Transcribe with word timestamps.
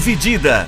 Dividida. 0.00 0.66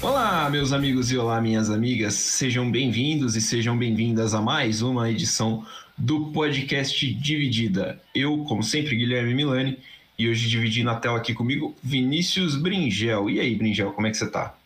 Olá, 0.00 0.48
meus 0.48 0.72
amigos 0.72 1.12
e 1.12 1.18
olá, 1.18 1.42
minhas 1.42 1.68
amigas. 1.68 2.14
Sejam 2.14 2.70
bem-vindos 2.70 3.36
e 3.36 3.42
sejam 3.42 3.76
bem-vindas 3.76 4.32
a 4.32 4.40
mais 4.40 4.80
uma 4.80 5.10
edição 5.10 5.62
do 5.98 6.32
podcast 6.32 7.06
Dividida. 7.12 8.00
Eu, 8.14 8.42
como 8.44 8.62
sempre, 8.62 8.96
Guilherme 8.96 9.34
Milani, 9.34 9.78
e 10.18 10.26
hoje 10.26 10.48
dividindo 10.48 10.88
a 10.88 10.96
tela 10.96 11.18
aqui 11.18 11.34
comigo, 11.34 11.76
Vinícius 11.82 12.56
Bringel. 12.56 13.28
E 13.28 13.40
aí, 13.40 13.54
Bringel, 13.54 13.92
como 13.92 14.06
é 14.06 14.10
que 14.10 14.16
você 14.16 14.30
tá? 14.30 14.56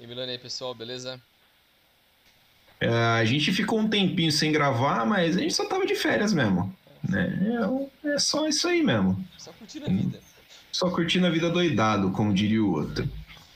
E 0.00 0.02
aí, 0.02 0.08
Milani, 0.08 0.32
aí, 0.32 0.38
pessoal, 0.38 0.74
beleza? 0.74 1.20
É, 2.80 2.88
a 2.88 3.24
gente 3.24 3.52
ficou 3.52 3.78
um 3.78 3.88
tempinho 3.88 4.30
sem 4.30 4.52
gravar, 4.52 5.04
mas 5.06 5.36
a 5.36 5.40
gente 5.40 5.54
só 5.54 5.66
tava 5.66 5.86
de 5.86 5.94
férias 5.94 6.32
mesmo. 6.32 6.74
Né? 7.08 7.88
É, 8.04 8.14
é 8.14 8.18
só 8.18 8.46
isso 8.46 8.68
aí 8.68 8.82
mesmo. 8.82 9.24
Só 9.38 9.52
curtindo 9.52 9.86
a 9.86 9.88
vida. 9.88 10.20
Só 10.72 10.90
curtindo 10.90 11.26
a 11.26 11.30
vida 11.30 11.48
doidado, 11.48 12.10
como 12.10 12.34
diria 12.34 12.62
o 12.62 12.70
outro. 12.70 13.08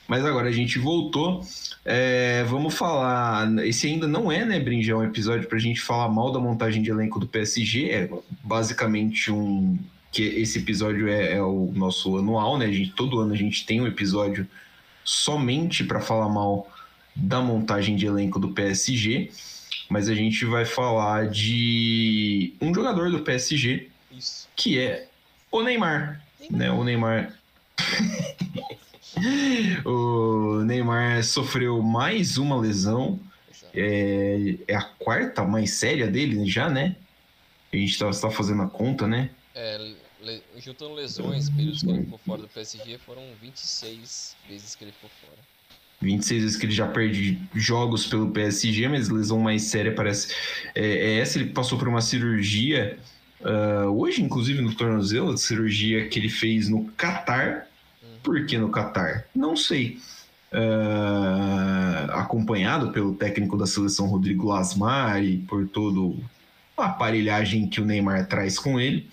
Mas 0.09 0.24
agora 0.24 0.48
a 0.48 0.52
gente 0.52 0.79
voltou. 0.79 1.41
É, 1.84 2.43
vamos 2.45 2.74
falar. 2.74 3.48
Esse 3.65 3.87
ainda 3.87 4.09
não 4.09 4.33
é, 4.33 4.45
né, 4.45 4.59
Brinja? 4.59 4.93
É 4.93 4.96
um 4.96 5.05
episódio 5.05 5.48
pra 5.48 5.59
gente 5.59 5.80
falar 5.80 6.09
mal 6.09 6.32
da 6.32 6.41
montagem 6.41 6.82
de 6.82 6.91
elenco 6.91 7.21
do 7.21 7.27
PSG. 7.27 7.91
É 7.91 8.10
basicamente 8.43 9.30
um. 9.30 9.79
Que 10.10 10.23
esse 10.23 10.59
episódio 10.59 11.09
é, 11.09 11.34
é 11.34 11.43
o 11.43 11.71
nosso 11.73 12.16
anual, 12.18 12.59
né? 12.59 12.66
A 12.66 12.73
gente, 12.73 12.91
todo 12.93 13.21
ano 13.21 13.32
a 13.32 13.37
gente 13.37 13.65
tem 13.65 13.80
um 13.80 13.87
episódio 13.87 14.48
somente 15.05 15.84
para 15.84 16.01
falar 16.01 16.29
mal 16.29 16.70
da 17.21 17.40
montagem 17.40 17.96
de 17.96 18.07
elenco 18.07 18.38
do 18.38 18.52
PSG, 18.52 19.30
mas 19.88 20.09
a 20.09 20.15
gente 20.15 20.45
vai 20.45 20.65
falar 20.65 21.29
de 21.29 22.54
um 22.60 22.74
jogador 22.74 23.10
do 23.10 23.21
PSG 23.21 23.88
Isso. 24.10 24.49
que 24.57 24.79
é 24.79 25.09
o 25.51 25.62
Neymar, 25.62 26.24
né? 26.51 26.71
O 26.71 26.82
Neymar 26.82 27.35
o 29.85 30.62
Neymar 30.65 31.23
sofreu 31.24 31.82
mais 31.82 32.38
uma 32.38 32.59
lesão. 32.59 33.21
É, 33.73 34.57
é 34.66 34.74
a 34.74 34.82
quarta 34.82 35.45
mais 35.45 35.74
séria 35.74 36.09
dele 36.09 36.45
já, 36.45 36.68
né? 36.68 36.96
A 37.73 37.77
gente 37.77 37.96
tá, 37.96 38.10
tá 38.10 38.30
fazendo 38.30 38.62
a 38.62 38.68
conta, 38.68 39.07
né? 39.07 39.30
É, 39.55 39.79
le- 40.21 40.43
juntando 40.59 40.95
lesões, 40.95 41.49
períodos 41.51 41.82
que 41.82 41.90
ele 41.90 42.05
ficou 42.05 42.18
fora 42.18 42.43
do 42.43 42.49
PSG, 42.49 42.99
foram 42.99 43.23
26 43.40 44.37
vezes 44.49 44.74
que 44.74 44.84
ele 44.84 44.93
ficou 44.93 45.10
fora. 45.21 45.38
26 46.01 46.43
vezes 46.43 46.56
que 46.56 46.66
ele 46.66 46.73
já 46.73 46.87
perde 46.87 47.38
jogos 47.54 48.06
pelo 48.06 48.30
PSG, 48.30 48.88
mas 48.88 49.09
lesão 49.09 49.38
mais 49.38 49.65
séria 49.65 49.95
parece. 49.95 50.34
É, 50.74 50.87
é 50.87 51.18
essa, 51.18 51.38
ele 51.38 51.51
passou 51.51 51.79
por 51.79 51.88
uma 51.88 52.01
cirurgia, 52.01 52.98
ah, 53.45 53.87
hoje, 53.88 54.23
inclusive, 54.23 54.60
no 54.60 54.74
tornozelo, 54.74 55.37
cirurgia 55.37 56.09
que 56.09 56.18
ele 56.18 56.28
fez 56.28 56.68
no 56.68 56.84
Catar. 56.96 57.66
Por 58.23 58.45
que 58.46 58.59
no 58.59 58.71
Catar? 58.71 59.24
Não 59.34 59.56
sei. 59.56 59.98
Ah, 60.52 62.10
acompanhado 62.15 62.90
pelo 62.93 63.15
técnico 63.15 63.56
da 63.56 63.66
seleção 63.66 64.06
Rodrigo 64.06 64.48
Lasmar 64.48 65.22
e 65.22 65.38
por 65.38 65.69
todo 65.69 66.19
a 66.76 66.87
aparelhagem 66.87 67.69
que 67.69 67.81
o 67.81 67.84
Neymar 67.84 68.26
traz 68.26 68.59
com 68.59 68.81
ele. 68.81 69.09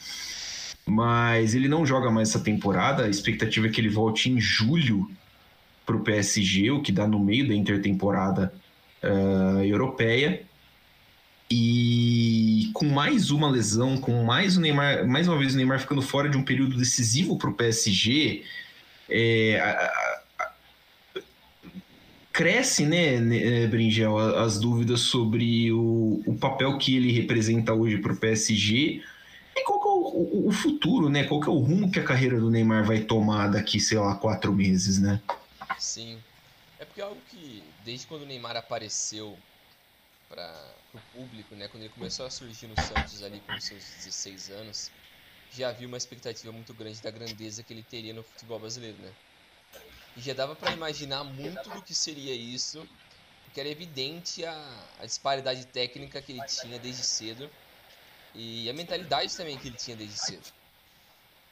Mas 0.86 1.54
ele 1.54 1.68
não 1.68 1.86
joga 1.86 2.10
mais 2.10 2.30
essa 2.30 2.40
temporada. 2.40 3.06
A 3.06 3.10
expectativa 3.10 3.68
é 3.68 3.70
que 3.70 3.82
ele 3.82 3.90
volte 3.90 4.30
em 4.30 4.40
julho 4.40 5.10
para 5.88 5.96
o 5.96 6.02
PSG, 6.02 6.70
o 6.70 6.82
que 6.82 6.92
dá 6.92 7.08
no 7.08 7.18
meio 7.18 7.48
da 7.48 7.56
intertemporada 7.56 8.54
ah, 9.02 9.66
europeia. 9.66 10.44
E 11.50 12.70
com 12.74 12.86
mais 12.90 13.32
uma 13.32 13.50
lesão, 13.50 13.98
com 13.98 14.22
mais 14.26 14.58
o 14.58 14.62
Neymar, 14.62 15.08
mais 15.08 15.30
uma 15.30 15.38
vez 15.40 15.54
o 15.54 15.58
Neymar 15.58 15.80
ficando 15.80 16.02
fora 16.02 16.28
de 16.28 16.36
um 16.38 16.44
período 16.44 16.76
decisivo 16.78 17.38
para 17.38 17.50
o 17.50 17.54
PSG, 17.54 18.44
é, 19.10 19.58
a- 19.62 19.72
a- 19.72 20.44
a- 20.44 21.22
cresce, 22.34 22.86
né, 22.86 23.22
né, 23.22 23.66
Bringel, 23.68 24.18
as 24.18 24.60
dúvidas 24.60 25.00
sobre 25.00 25.72
o, 25.72 26.22
o 26.26 26.36
papel 26.36 26.78
que 26.78 26.98
ele 26.98 27.14
representa 27.14 27.74
hoje 27.74 27.98
para 28.00 28.12
o 28.12 28.18
PSG 28.18 29.02
e 29.56 29.64
qual 29.64 29.80
que 29.80 29.88
é 29.88 29.92
o, 29.92 30.44
o- 30.44 30.48
o 30.50 30.52
futuro, 30.52 31.08
né? 31.08 31.24
Qual 31.24 31.40
que 31.40 31.48
é 31.48 31.52
o 31.52 31.58
rumo 31.58 31.90
que 31.90 32.00
a 32.00 32.04
carreira 32.04 32.38
do 32.42 32.52
Neymar 32.52 32.84
vai 32.86 33.00
tomar 33.00 33.48
daqui, 33.48 33.80
sei 33.80 33.98
lá, 33.98 34.14
quatro 34.16 34.54
meses, 34.54 35.00
né? 35.00 35.22
Sim. 35.98 36.24
É 36.78 36.86
porque 36.86 37.02
é 37.02 37.04
algo 37.04 37.24
que, 37.24 37.74
desde 37.80 38.06
quando 38.06 38.22
o 38.22 38.26
Neymar 38.26 38.56
apareceu 38.56 39.44
para 40.28 40.82
o 40.94 41.02
público, 41.12 41.56
né, 41.56 41.68
quando 41.70 41.84
ele 41.84 41.94
começou 41.94 42.26
a 42.26 42.32
surgir 42.32 42.68
no 42.68 42.78
Santos 42.78 43.24
ali 43.24 43.42
com 43.42 43.60
seus 43.60 43.84
16 43.86 44.50
anos, 44.50 44.92
já 45.50 45.70
havia 45.70 45.88
uma 45.88 45.98
expectativa 45.98 46.52
muito 46.54 46.74
grande 46.76 47.02
da 47.02 47.12
grandeza 47.12 47.64
que 47.64 47.74
ele 47.74 47.84
teria 47.86 48.14
no 48.14 48.24
futebol 48.24 48.60
brasileiro, 48.60 49.00
né? 49.02 49.16
E 50.16 50.22
já 50.22 50.34
dava 50.34 50.56
para 50.56 50.72
imaginar 50.72 51.24
muito 51.24 51.72
do 51.72 51.82
que 51.84 51.96
seria 51.96 52.34
isso, 52.36 52.86
porque 53.44 53.60
era 53.60 53.70
evidente 53.70 54.44
a, 54.46 54.96
a 55.02 55.06
disparidade 55.06 55.72
técnica 55.72 56.22
que 56.22 56.32
ele 56.32 56.44
tinha 56.46 56.80
desde 56.80 57.04
cedo 57.06 57.50
e 58.34 58.70
a 58.70 58.74
mentalidade 58.74 59.36
também 59.38 59.60
que 59.60 59.68
ele 59.70 59.78
tinha 59.78 59.98
desde 59.98 60.18
cedo. 60.20 60.48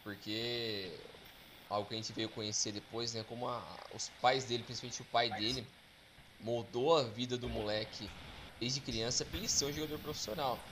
Porque 0.04 1.04
algo 1.70 1.88
que 1.90 1.96
a 1.96 1.98
gente 1.98 2.14
veio 2.14 2.30
conhecer 2.30 2.72
depois, 2.72 3.14
né? 3.14 3.24
Como 3.24 3.48
a- 3.48 3.78
os 3.92 4.10
pais 4.22 4.46
dele, 4.46 4.64
principalmente 4.64 5.02
o 5.02 5.06
pai 5.06 5.30
dele, 5.32 5.68
moldou 6.40 6.98
a 6.98 7.04
vida 7.04 7.38
do 7.38 7.50
moleque 7.50 8.14
desde 8.60 8.82
criança 8.82 9.26
para 9.26 9.38
ele 9.38 9.50
ser 9.50 9.66
um 9.66 9.74
jogador 9.74 10.00
profissional. 10.00 10.72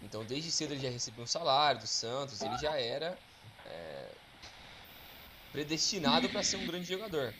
Então, 0.00 0.24
desde 0.26 0.52
cedo 0.52 0.72
ele 0.74 0.80
já 0.80 0.90
recebia 0.90 1.24
um 1.24 1.26
salário 1.26 1.80
do 1.80 1.86
Santos, 1.86 2.42
ele 2.42 2.58
já 2.58 2.76
era 2.78 3.18
é, 3.64 4.14
predestinado 5.52 6.28
para 6.30 6.42
ser 6.42 6.56
um 6.56 6.66
grande 6.66 6.88
jogador. 6.88 7.36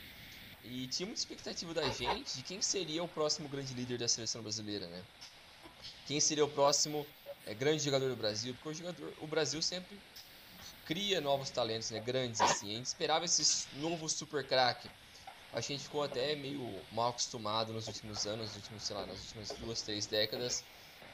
E 0.62 0.88
tinha 0.88 1.06
muita 1.06 1.20
expectativa 1.20 1.74
da 1.74 1.88
gente 1.90 2.34
de 2.36 2.42
quem 2.44 2.62
seria 2.62 3.02
o 3.04 3.08
próximo 3.08 3.48
grande 3.48 3.74
líder 3.74 3.98
da 3.98 4.08
seleção 4.08 4.42
brasileira, 4.42 4.88
né? 4.88 5.06
Quem 6.04 6.20
seria 6.20 6.44
o 6.44 6.48
próximo 6.52 7.06
é, 7.44 7.54
grande 7.54 7.82
jogador 7.82 8.08
do 8.08 8.16
Brasil? 8.16 8.54
Porque 8.54 8.68
o, 8.68 8.74
jogador, 8.74 9.14
o 9.16 9.26
Brasil 9.26 9.60
sempre 9.62 10.00
cria 10.84 11.20
novos 11.20 11.50
talentos, 11.50 11.90
né? 11.90 12.00
Grandes, 12.00 12.40
assim. 12.40 12.72
A 12.72 12.76
gente 12.76 12.86
esperava 12.86 13.24
esse 13.24 13.68
novo 13.76 14.08
super 14.08 14.46
craque. 14.46 14.88
A 15.52 15.60
gente 15.60 15.82
ficou 15.82 16.02
até 16.02 16.34
meio 16.34 16.82
mal 16.90 17.10
acostumado 17.10 17.72
nos 17.72 17.86
últimos 17.86 18.26
anos, 18.26 18.46
nos 18.48 18.56
últimos, 18.56 18.82
sei 18.84 18.96
lá, 18.96 19.06
nas 19.06 19.20
últimas 19.20 19.48
duas, 19.58 19.82
três 19.82 20.06
décadas, 20.06 20.64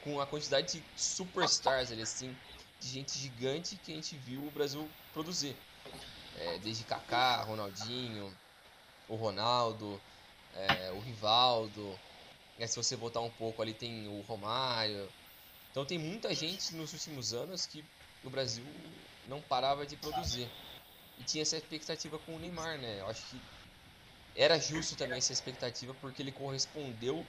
com 0.03 0.19
a 0.19 0.25
quantidade 0.25 0.79
de 0.79 0.83
superstars 0.95 1.91
ali, 1.91 2.01
assim, 2.01 2.33
de 2.79 2.87
gente 2.87 3.17
gigante 3.19 3.77
que 3.77 3.91
a 3.91 3.95
gente 3.95 4.17
viu 4.17 4.45
o 4.45 4.51
Brasil 4.51 4.89
produzir. 5.11 5.57
É, 6.37 6.57
desde 6.59 6.85
Kaká, 6.85 7.43
Ronaldinho, 7.43 8.33
o 9.09 9.15
Ronaldo, 9.15 10.01
é, 10.53 10.91
o 10.91 10.99
Rivaldo. 11.01 11.99
Aí, 12.57 12.67
se 12.67 12.77
você 12.77 12.95
voltar 12.95 13.19
um 13.19 13.31
pouco 13.31 13.61
ali 13.61 13.73
tem 13.73 14.07
o 14.07 14.21
Romário. 14.21 15.11
Então 15.71 15.85
tem 15.85 15.99
muita 15.99 16.33
gente 16.33 16.73
nos 16.75 16.93
últimos 16.93 17.33
anos 17.33 17.65
que 17.65 17.83
o 18.23 18.29
Brasil 18.29 18.65
não 19.29 19.41
parava 19.41 19.85
de 19.85 19.95
produzir. 19.95 20.49
E 21.19 21.23
tinha 21.23 21.43
essa 21.43 21.57
expectativa 21.57 22.17
com 22.19 22.35
o 22.35 22.39
Neymar, 22.39 22.77
né? 22.79 22.99
Eu 22.99 23.07
acho 23.07 23.21
que 23.29 23.41
era 24.35 24.59
justo 24.59 24.95
também 24.95 25.17
essa 25.17 25.33
expectativa 25.33 25.93
porque 25.95 26.21
ele 26.21 26.31
correspondeu 26.31 27.23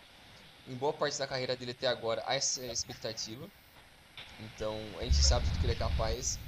em 0.67 0.75
boa 0.77 0.93
parte 0.93 1.19
da 1.19 1.27
carreira 1.27 1.57
dele 1.57 1.73
até 1.73 1.87
agora 1.87 2.23
a 2.27 2.35
essa 2.35 2.65
expectativa. 2.67 3.49
Então 4.39 4.99
a 4.99 5.05
gente 5.05 5.23
sabe 5.23 5.47
tudo 5.47 5.59
que 5.59 5.67
ele 5.67 5.73
é 5.73 5.77
capaz. 5.77 6.39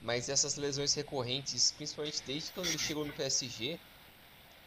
Mas 0.00 0.28
essas 0.28 0.56
lesões 0.56 0.94
recorrentes, 0.94 1.72
principalmente 1.72 2.22
desde 2.24 2.52
quando 2.52 2.68
ele 2.68 2.78
chegou 2.78 3.04
no 3.04 3.12
PSG, 3.12 3.78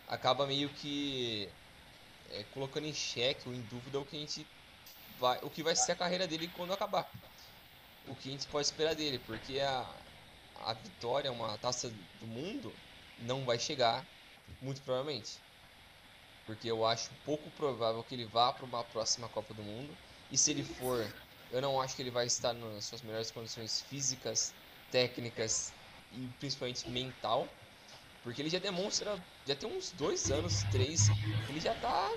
acaba 0.07 0.45
meio 0.45 0.69
que 0.75 1.48
é, 2.31 2.44
colocando 2.54 2.86
em 2.86 2.94
xeque 2.94 3.48
ou 3.48 3.56
em 3.56 3.62
dúvida 3.62 4.00
o 4.00 4.06
que 4.06 4.18
a 4.18 4.19
gente 4.19 4.45
vai, 5.19 5.39
o 5.42 5.50
que 5.50 5.63
vai 5.63 5.75
ser 5.75 5.94
a 5.94 5.95
carreira 5.95 6.27
dele 6.27 6.50
quando 6.57 6.74
acabar. 6.74 7.10
O 8.07 8.16
que 8.16 8.30
a 8.30 8.31
gente 8.31 8.48
pode 8.48 8.68
esperar 8.68 8.95
dele, 8.95 9.19
porque 9.19 9.60
a, 9.60 10.00
a 10.66 10.74
vitória, 10.74 11.31
uma 11.31 11.58
taça 11.58 11.90
do 12.19 12.28
mundo, 12.28 12.74
não 13.19 13.46
vai 13.46 13.60
chegar, 13.60 14.06
muito 14.62 14.81
provavelmente. 14.81 15.38
Porque 16.46 16.69
eu 16.69 16.86
acho 16.86 17.10
pouco 17.25 17.50
provável 17.52 18.04
que 18.04 18.16
ele 18.16 18.25
vá 18.25 18.52
para 18.52 18.66
uma 18.66 18.84
próxima 18.84 19.30
Copa 19.30 19.54
do 19.54 19.62
Mundo. 19.63 19.96
E 20.31 20.38
se 20.38 20.52
ele 20.52 20.63
for, 20.63 21.06
eu 21.52 21.62
não 21.62 21.80
acho 21.81 21.96
que 21.96 22.02
ele 22.02 22.10
vai 22.10 22.25
estar 22.25 22.54
nas 22.54 22.86
suas 22.86 23.02
melhores 23.02 23.31
condições 23.31 23.81
físicas, 23.81 24.54
técnicas 24.92 25.72
e 26.12 26.28
principalmente 26.40 26.90
mental. 26.90 27.48
Porque 28.24 28.42
ele 28.42 28.50
já 28.50 28.60
demonstra, 28.60 29.18
já 29.48 29.56
tem 29.56 29.69
uns 29.72 29.92
dois 29.92 30.30
anos, 30.31 30.63
três, 30.72 31.10
ele 31.50 31.60
já 31.60 31.74
tá, 31.75 32.12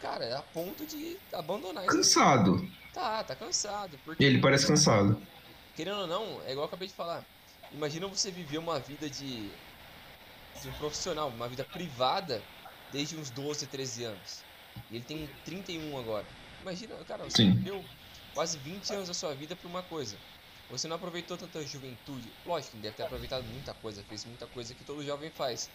cara, 0.00 0.38
a 0.38 0.42
ponto 0.42 0.86
de 0.86 1.18
abandonar 1.32 1.84
isso. 1.84 1.96
Cansado. 1.96 2.70
Tá, 2.92 3.22
tá 3.22 3.36
cansado. 3.36 3.98
Porque 4.04 4.24
Ele 4.24 4.40
parece 4.40 4.66
cansado. 4.66 5.20
querendo 5.76 6.00
ou 6.00 6.06
não, 6.06 6.42
é 6.42 6.52
igual 6.52 6.58
eu 6.58 6.64
acabei 6.64 6.88
de 6.88 6.94
falar. 6.94 7.24
Imagina 7.70 8.06
você 8.08 8.30
viver 8.30 8.58
uma 8.58 8.80
vida 8.80 9.08
de, 9.08 9.60
de 10.60 10.68
um 10.68 10.74
profissional, 10.74 11.28
uma 11.30 11.48
vida 11.48 11.64
privada, 11.64 12.46
desde 12.88 13.16
uns 13.16 13.30
12, 13.30 13.66
13 13.68 14.04
anos. 14.04 14.46
E 14.88 14.96
ele 14.96 15.04
tem 15.04 15.28
31 15.44 15.96
agora. 15.98 16.28
Imagina, 16.60 17.04
cara, 17.04 17.24
você 17.24 17.42
Sim. 17.42 17.52
viveu 17.54 17.88
quase 18.32 18.58
20 18.58 18.92
anos 18.94 19.08
da 19.08 19.14
sua 19.14 19.34
vida 19.34 19.56
para 19.56 19.68
uma 19.68 19.82
coisa. 19.82 20.22
Você 20.68 20.86
não 20.88 20.96
aproveitou 20.96 21.36
tanta 21.36 21.64
juventude. 21.66 22.36
Lógico, 22.44 22.76
ele 22.76 22.82
deve 22.82 22.96
ter 22.96 23.02
aproveitado 23.04 23.44
muita 23.44 23.74
coisa, 23.74 24.04
fez 24.04 24.24
muita 24.24 24.46
coisa 24.46 24.74
que 24.74 24.84
todo 24.84 25.04
jovem 25.04 25.30
faz. 25.30 25.70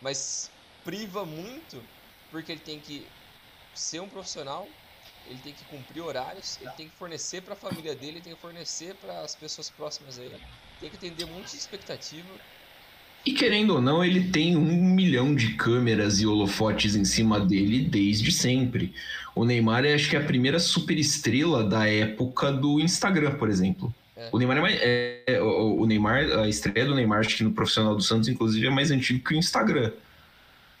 Mas 0.00 0.58
priva 0.82 1.24
muito 1.26 1.90
porque 2.30 2.52
ele 2.52 2.60
tem 2.60 2.80
que 2.80 3.12
ser 3.74 4.00
um 4.00 4.08
profissional, 4.08 4.80
ele 5.24 5.40
tem 5.40 5.54
que 5.54 5.64
cumprir 5.64 6.00
horários, 6.02 6.58
ele 6.60 6.72
tem 6.72 6.90
que 6.90 6.96
fornecer 6.96 7.42
para 7.42 7.54
a 7.54 7.56
família 7.56 7.94
dele, 7.96 8.18
ele 8.18 8.22
tem 8.22 8.34
que 8.34 8.40
fornecer 8.40 8.98
para 8.98 9.22
as 9.22 9.34
pessoas 9.36 9.70
próximas 9.70 10.18
a 10.18 10.24
ele. 10.24 10.42
Tem 10.80 10.88
que 10.88 10.96
atender 10.96 11.24
um 11.24 11.34
monte 11.34 11.50
de 11.50 11.56
expectativa. 11.56 12.28
E 13.24 13.32
querendo 13.32 13.74
ou 13.74 13.82
não, 13.82 14.02
ele 14.02 14.30
tem 14.30 14.56
um 14.56 14.94
milhão 14.94 15.34
de 15.34 15.54
câmeras 15.54 16.20
e 16.20 16.26
holofotes 16.26 16.96
em 16.96 17.04
cima 17.04 17.38
dele 17.38 17.82
desde 17.82 18.32
sempre. 18.32 18.94
O 19.34 19.44
Neymar 19.44 19.84
é 19.84 19.94
acho 19.94 20.08
que 20.08 20.16
é 20.16 20.18
a 20.18 20.24
primeira 20.24 20.58
super 20.58 20.98
estrela 20.98 21.62
da 21.62 21.86
época 21.86 22.50
do 22.50 22.80
Instagram, 22.80 23.32
por 23.32 23.50
exemplo. 23.50 23.94
É. 24.16 24.30
O 24.32 24.38
Neymar 24.38 24.56
é, 24.56 24.60
mais, 24.60 24.78
é, 24.80 25.40
o, 25.42 25.84
Neymar, 25.84 26.24
a 26.38 26.48
estreia 26.48 26.86
do 26.86 26.94
Neymar, 26.94 27.20
acho 27.20 27.36
que 27.36 27.44
no 27.44 27.52
profissional 27.52 27.94
do 27.94 28.02
Santos, 28.02 28.28
inclusive, 28.28 28.66
é 28.66 28.70
mais 28.70 28.90
antigo 28.90 29.22
que 29.22 29.34
o 29.34 29.36
Instagram. 29.36 29.92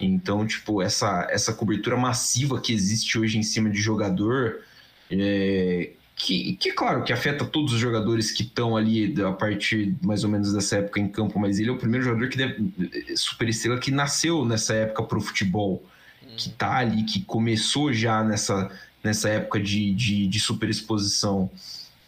Então, 0.00 0.46
tipo, 0.46 0.80
essa, 0.80 1.26
essa 1.30 1.52
cobertura 1.52 1.96
massiva 1.96 2.58
que 2.58 2.72
existe 2.72 3.18
hoje 3.18 3.36
em 3.36 3.42
cima 3.42 3.68
de 3.68 3.80
jogador, 3.80 4.62
é, 5.10 5.90
que, 6.22 6.54
que, 6.56 6.72
claro, 6.72 7.02
que 7.02 7.12
afeta 7.12 7.44
todos 7.44 7.72
os 7.72 7.80
jogadores 7.80 8.30
que 8.30 8.42
estão 8.42 8.76
ali 8.76 9.14
a 9.22 9.32
partir 9.32 9.94
mais 10.02 10.22
ou 10.22 10.30
menos 10.30 10.52
dessa 10.52 10.76
época 10.76 11.00
em 11.00 11.08
campo, 11.08 11.38
mas 11.38 11.58
ele 11.58 11.70
é 11.70 11.72
o 11.72 11.78
primeiro 11.78 12.04
jogador 12.04 12.28
que 12.28 12.36
deve, 12.36 13.16
super 13.16 13.48
estrela 13.48 13.78
que 13.78 13.90
nasceu 13.90 14.44
nessa 14.44 14.74
época 14.74 15.02
pro 15.04 15.20
futebol, 15.20 15.82
hum. 16.22 16.26
que 16.36 16.50
tá 16.50 16.76
ali, 16.76 17.04
que 17.04 17.22
começou 17.22 17.92
já 17.92 18.22
nessa, 18.22 18.70
nessa 19.02 19.30
época 19.30 19.58
de, 19.58 19.94
de, 19.94 20.26
de 20.26 20.40
super 20.40 20.68
exposição. 20.68 21.50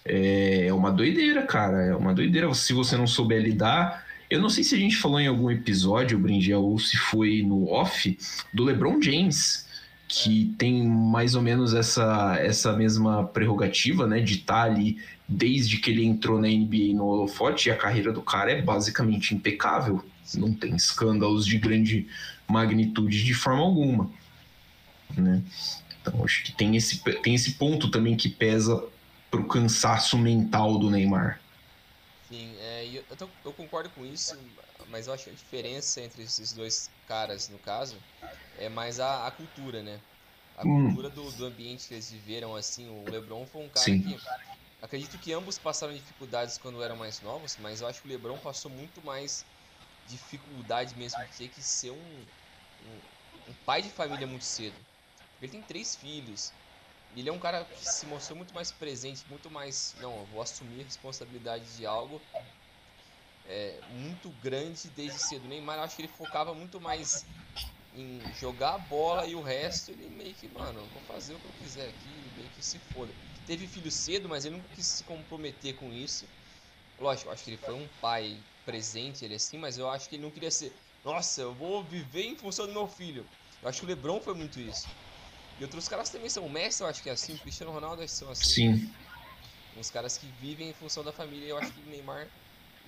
É, 0.05 0.67
é 0.67 0.75
uma 0.75 0.91
doideira, 0.91 1.43
cara. 1.43 1.83
É 1.83 1.95
uma 1.95 2.13
doideira. 2.13 2.53
Se 2.55 2.73
você 2.73 2.97
não 2.97 3.07
souber 3.07 3.43
lidar. 3.43 4.05
Eu 4.29 4.41
não 4.41 4.49
sei 4.49 4.65
se 4.65 4.75
a 4.75 4.79
gente 4.79 4.97
falou 4.97 5.21
em 5.21 5.27
algum 5.27 5.51
episódio, 5.51 6.19
Brinjel, 6.19 6.63
ou 6.63 6.79
se 6.79 6.97
foi 6.97 7.43
no 7.43 7.69
off, 7.69 8.19
do 8.53 8.65
LeBron 8.65 9.01
James, 9.01 9.67
que 10.15 10.55
tem 10.59 10.87
mais 10.87 11.35
ou 11.35 11.41
menos 11.41 11.73
essa, 11.73 12.37
essa 12.39 12.75
mesma 12.75 13.27
prerrogativa, 13.29 14.07
né, 14.07 14.21
de 14.21 14.35
estar 14.35 14.55
tá 14.55 14.63
ali 14.65 15.03
desde 15.27 15.79
que 15.79 15.91
ele 15.91 16.05
entrou 16.05 16.39
na 16.39 16.49
NBA 16.49 16.93
no 16.95 17.07
holofote, 17.07 17.71
e 17.71 17.73
a 17.73 17.77
carreira 17.77 18.13
do 18.13 18.21
cara 18.21 18.53
é 18.53 18.61
basicamente 18.61 19.35
impecável. 19.35 20.05
Não 20.35 20.53
tem 20.53 20.77
escândalos 20.77 21.47
de 21.47 21.57
grande 21.57 22.07
magnitude 22.47 23.25
de 23.25 23.33
forma 23.33 23.63
alguma, 23.63 24.11
né? 25.17 25.43
Então 26.03 26.23
acho 26.23 26.45
que 26.45 26.53
tem 26.53 26.77
esse, 26.77 26.99
tem 27.23 27.35
esse 27.35 27.53
ponto 27.53 27.91
também 27.91 28.15
que 28.15 28.29
pesa 28.29 28.85
pro 29.31 29.47
cansaço 29.47 30.19
mental 30.19 30.79
do 30.79 30.91
Neymar. 30.91 31.41
Sim, 32.29 32.55
é, 32.61 32.87
eu, 32.87 33.29
eu, 33.47 33.53
concordo 33.53 33.89
com 33.91 34.05
isso, 34.05 34.37
mas 34.91 35.07
eu 35.07 35.15
acho 35.15 35.25
que 35.25 35.31
a 35.31 35.33
diferença 35.33 36.03
entre 36.03 36.23
esses 36.23 36.53
dois 36.53 36.91
caras, 37.09 37.49
no 37.49 37.59
caso, 37.59 37.97
é 38.63 38.69
mais 38.69 39.01
a, 39.01 39.27
a 39.27 39.31
cultura, 39.31 39.83
né? 39.83 40.01
A 40.57 40.67
hum. 40.67 40.87
cultura 40.87 41.11
do, 41.11 41.31
do 41.33 41.47
ambiente 41.47 41.89
que 41.89 41.95
eles 41.95 42.11
viveram, 42.11 42.55
assim, 42.55 42.89
o 42.89 43.11
LeBron 43.11 43.47
foi 43.47 43.65
um 43.65 43.69
cara 43.69 43.85
Sim. 43.85 44.03
que... 44.03 44.21
Acredito 44.81 45.17
que 45.19 45.33
ambos 45.33 45.59
passaram 45.59 45.95
dificuldades 45.95 46.59
quando 46.59 46.83
eram 46.83 46.97
mais 46.97 47.21
novos, 47.21 47.57
mas 47.61 47.81
eu 47.81 47.87
acho 47.87 48.03
que 48.03 48.09
o 48.09 48.11
LeBron 48.11 48.37
passou 48.39 48.71
muito 48.71 49.05
mais 49.05 49.45
dificuldade 50.09 50.97
mesmo 50.97 51.25
de 51.25 51.33
ter 51.37 51.49
que 51.49 51.63
ser 51.63 51.91
um, 51.91 51.95
um, 51.95 53.51
um 53.51 53.55
pai 53.65 53.81
de 53.81 53.89
família 53.91 54.27
muito 54.27 54.45
cedo. 54.45 54.75
Ele 55.41 55.53
tem 55.53 55.63
três 55.63 55.95
filhos, 55.95 56.53
ele 57.17 57.29
é 57.29 57.33
um 57.33 57.39
cara 57.39 57.65
que 57.65 57.85
se 57.85 58.07
mostrou 58.07 58.37
muito 58.37 58.55
mais 58.55 58.73
presente, 58.73 59.25
muito 59.29 59.51
mais. 59.51 59.95
Não, 60.01 60.13
eu 60.17 60.27
vou 60.27 60.43
assumir 60.43 60.81
a 60.81 60.85
responsabilidade 60.85 61.65
de 61.77 61.87
algo 61.87 62.21
é, 63.47 63.79
muito 63.91 64.31
grande 64.43 64.89
desde 64.91 65.19
cedo. 65.19 65.45
O 65.45 65.49
Neymar, 65.49 65.79
eu 65.79 65.83
acho 65.85 65.95
que 65.95 66.03
ele 66.03 66.09
focava 66.09 66.55
muito 66.55 66.81
mais 66.81 67.25
em 67.95 68.21
jogar 68.35 68.75
a 68.75 68.79
bola 68.79 69.27
e 69.27 69.35
o 69.35 69.43
resto 69.43 69.91
ele 69.91 70.09
meio 70.11 70.35
que, 70.35 70.49
mano, 70.49 70.87
vou 70.93 71.03
fazer 71.03 71.35
o 71.35 71.39
que 71.39 71.47
eu 71.47 71.53
quiser 71.63 71.89
aqui, 71.89 72.09
meio 72.37 72.49
que 72.51 72.63
se 72.63 72.79
foda. 72.93 73.13
Teve 73.47 73.67
filho 73.67 73.91
cedo, 73.91 74.29
mas 74.29 74.45
ele 74.45 74.57
nunca 74.57 74.69
quis 74.75 74.87
se 74.87 75.05
comprometer 75.05 75.75
com 75.75 75.93
isso. 75.93 76.27
Lógico, 76.99 77.29
eu 77.29 77.33
acho 77.33 77.45
que 77.45 77.51
ele 77.51 77.59
foi 77.59 77.75
um 77.75 77.89
pai 78.01 78.39
presente, 78.65 79.25
ele 79.25 79.35
assim, 79.35 79.59
mas 79.59 79.77
eu 79.77 79.91
acho 79.91 80.09
que 80.09 80.17
ele 80.17 80.23
não 80.23 80.31
queria 80.31 80.51
ser, 80.51 80.73
nossa, 81.05 81.43
eu 81.43 81.53
vou 81.55 81.83
viver 81.85 82.25
em 82.25 82.37
função 82.37 82.67
do 82.67 82.73
meu 82.73 82.87
filho. 82.87 83.27
Eu 83.61 83.69
acho 83.69 83.81
que 83.81 83.87
o 83.87 83.89
Lebron 83.89 84.21
foi 84.21 84.35
muito 84.35 84.59
isso. 84.61 84.87
E 85.59 85.65
outros 85.65 85.87
caras 85.89 86.09
também 86.09 86.29
são. 86.29 86.47
O 86.47 86.51
Messi 86.51 86.83
eu 86.83 86.87
acho 86.87 87.03
que 87.03 87.09
é 87.09 87.13
assim, 87.13 87.35
o 87.35 87.39
Cristiano 87.39 87.73
Ronaldo 87.73 88.07
são 88.09 88.31
assim. 88.31 88.45
Sim. 88.45 88.95
Uns 89.77 89.91
caras 89.91 90.17
que 90.17 90.27
vivem 90.41 90.71
em 90.71 90.73
função 90.75 91.05
da 91.05 91.13
família. 91.13 91.49
Eu 91.49 91.59
acho 91.59 91.73
que 91.73 91.81
o 91.81 91.91
Neymar 91.91 92.29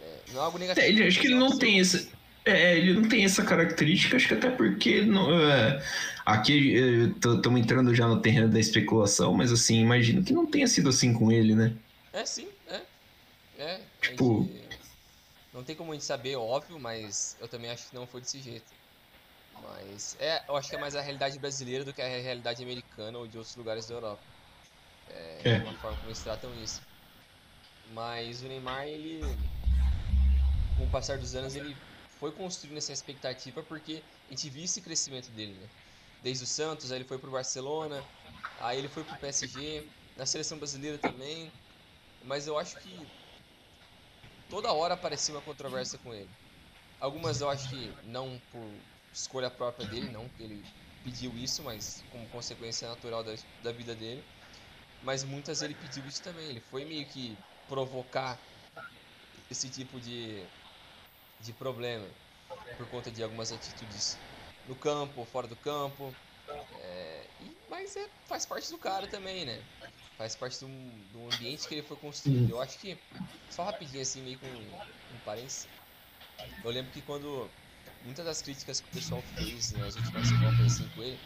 é, 0.00 0.20
não 0.32 0.40
é 0.40 0.44
algo 0.44 0.58
negativo. 0.58 1.02
É, 1.02 1.06
acho 1.06 1.20
que 1.20 1.26
ele 1.26 1.36
não 1.36 1.58
tem 1.58 1.80
essa. 1.80 2.23
É, 2.44 2.76
ele 2.76 2.92
não 2.92 3.08
tem 3.08 3.24
essa 3.24 3.42
característica, 3.42 4.16
acho 4.16 4.28
que 4.28 4.34
até 4.34 4.50
porque 4.50 5.00
não, 5.00 5.32
é, 5.32 5.82
aqui 6.26 6.74
estamos 7.16 7.58
entrando 7.58 7.94
já 7.94 8.06
no 8.06 8.20
terreno 8.20 8.48
da 8.48 8.60
especulação, 8.60 9.32
mas 9.32 9.50
assim, 9.50 9.80
imagino 9.80 10.22
que 10.22 10.34
não 10.34 10.44
tenha 10.44 10.66
sido 10.66 10.90
assim 10.90 11.14
com 11.14 11.32
ele, 11.32 11.54
né? 11.54 11.74
É, 12.12 12.24
sim, 12.26 12.46
é. 12.68 12.82
É. 13.58 13.80
Tipo. 14.02 14.42
Gente, 14.42 14.78
não 15.54 15.64
tem 15.64 15.74
como 15.74 15.92
a 15.92 15.94
gente 15.94 16.04
saber, 16.04 16.36
óbvio, 16.36 16.78
mas 16.78 17.34
eu 17.40 17.48
também 17.48 17.70
acho 17.70 17.88
que 17.88 17.94
não 17.94 18.06
foi 18.06 18.20
desse 18.20 18.40
jeito. 18.40 18.66
Mas 19.62 20.14
é, 20.20 20.42
eu 20.46 20.56
acho 20.56 20.68
que 20.68 20.76
é 20.76 20.78
mais 20.78 20.94
a 20.94 21.00
realidade 21.00 21.38
brasileira 21.38 21.84
do 21.84 21.94
que 21.94 22.02
a 22.02 22.06
realidade 22.06 22.62
americana 22.62 23.16
ou 23.16 23.26
de 23.26 23.38
outros 23.38 23.56
lugares 23.56 23.86
da 23.86 23.94
Europa. 23.94 24.20
É, 25.10 25.40
é. 25.44 25.56
uma 25.58 25.72
forma 25.74 25.96
como 25.96 26.08
eles 26.08 26.18
tratam 26.18 26.50
isso. 26.62 26.82
Mas 27.94 28.42
o 28.42 28.46
Neymar, 28.48 28.86
ele. 28.86 29.20
Com 30.76 30.84
o 30.84 30.90
passar 30.90 31.16
dos 31.16 31.34
anos, 31.34 31.54
ele 31.54 31.74
foi 32.24 32.32
construindo 32.32 32.78
essa 32.78 32.90
expectativa 32.90 33.62
porque 33.64 34.02
a 34.26 34.30
gente 34.30 34.48
viu 34.48 34.64
esse 34.64 34.80
crescimento 34.80 35.30
dele, 35.32 35.52
né? 35.60 35.68
Desde 36.22 36.44
o 36.44 36.46
Santos, 36.46 36.90
aí 36.90 36.96
ele 36.96 37.04
foi 37.04 37.18
pro 37.18 37.30
Barcelona, 37.30 38.02
aí 38.60 38.78
ele 38.78 38.88
foi 38.88 39.04
pro 39.04 39.18
PSG, 39.18 39.86
na 40.16 40.24
seleção 40.24 40.56
brasileira 40.56 40.96
também. 40.96 41.52
Mas 42.24 42.46
eu 42.46 42.56
acho 42.56 42.80
que 42.80 43.06
toda 44.48 44.72
hora 44.72 44.94
aparecia 44.94 45.34
uma 45.34 45.42
controvérsia 45.42 45.98
com 45.98 46.14
ele. 46.14 46.30
Algumas 46.98 47.42
eu 47.42 47.50
acho 47.50 47.68
que 47.68 47.92
não 48.04 48.40
por 48.50 48.70
escolha 49.12 49.50
própria 49.50 49.86
dele, 49.86 50.10
não 50.10 50.26
que 50.30 50.44
ele 50.44 50.64
pediu 51.02 51.30
isso, 51.36 51.62
mas 51.62 52.02
como 52.10 52.26
consequência 52.30 52.88
natural 52.88 53.22
da, 53.22 53.34
da 53.62 53.70
vida 53.70 53.94
dele. 53.94 54.24
Mas 55.02 55.24
muitas 55.24 55.60
ele 55.60 55.74
pediu 55.74 56.02
isso 56.06 56.22
também. 56.22 56.48
Ele 56.48 56.60
foi 56.60 56.86
meio 56.86 57.04
que 57.04 57.36
provocar 57.68 58.40
esse 59.50 59.68
tipo 59.68 60.00
de, 60.00 60.42
de 61.44 61.52
problema 61.52 62.06
por 62.76 62.88
conta 62.88 63.10
de 63.10 63.22
algumas 63.22 63.52
atitudes 63.52 64.16
no 64.66 64.74
campo, 64.74 65.24
fora 65.26 65.46
do 65.46 65.56
campo. 65.56 66.14
É, 66.80 67.26
e, 67.42 67.56
mas 67.68 67.96
é, 67.96 68.08
faz 68.26 68.44
parte 68.46 68.70
do 68.70 68.78
cara 68.78 69.06
também, 69.06 69.44
né? 69.44 69.60
Faz 70.16 70.34
parte 70.34 70.58
do, 70.60 70.66
do 71.12 71.34
ambiente 71.34 71.66
que 71.66 71.74
ele 71.74 71.82
foi 71.82 71.96
construído. 71.96 72.50
Eu 72.50 72.60
acho 72.60 72.78
que, 72.78 72.96
só 73.50 73.64
rapidinho 73.64 74.02
assim, 74.02 74.22
meio 74.22 74.38
com 74.38 74.46
um, 74.46 75.18
parênteses. 75.24 75.68
Eu 76.62 76.70
lembro 76.70 76.90
que 76.92 77.02
quando 77.02 77.48
muitas 78.04 78.24
das 78.24 78.42
críticas 78.42 78.80
que 78.80 78.88
o 78.88 78.92
pessoal 78.92 79.22
fez 79.36 79.72
nas 79.72 79.96
últimas 79.96 80.30
Copas 80.30 80.66
assim, 80.66 80.88
com 80.94 81.02
ele 81.02 81.18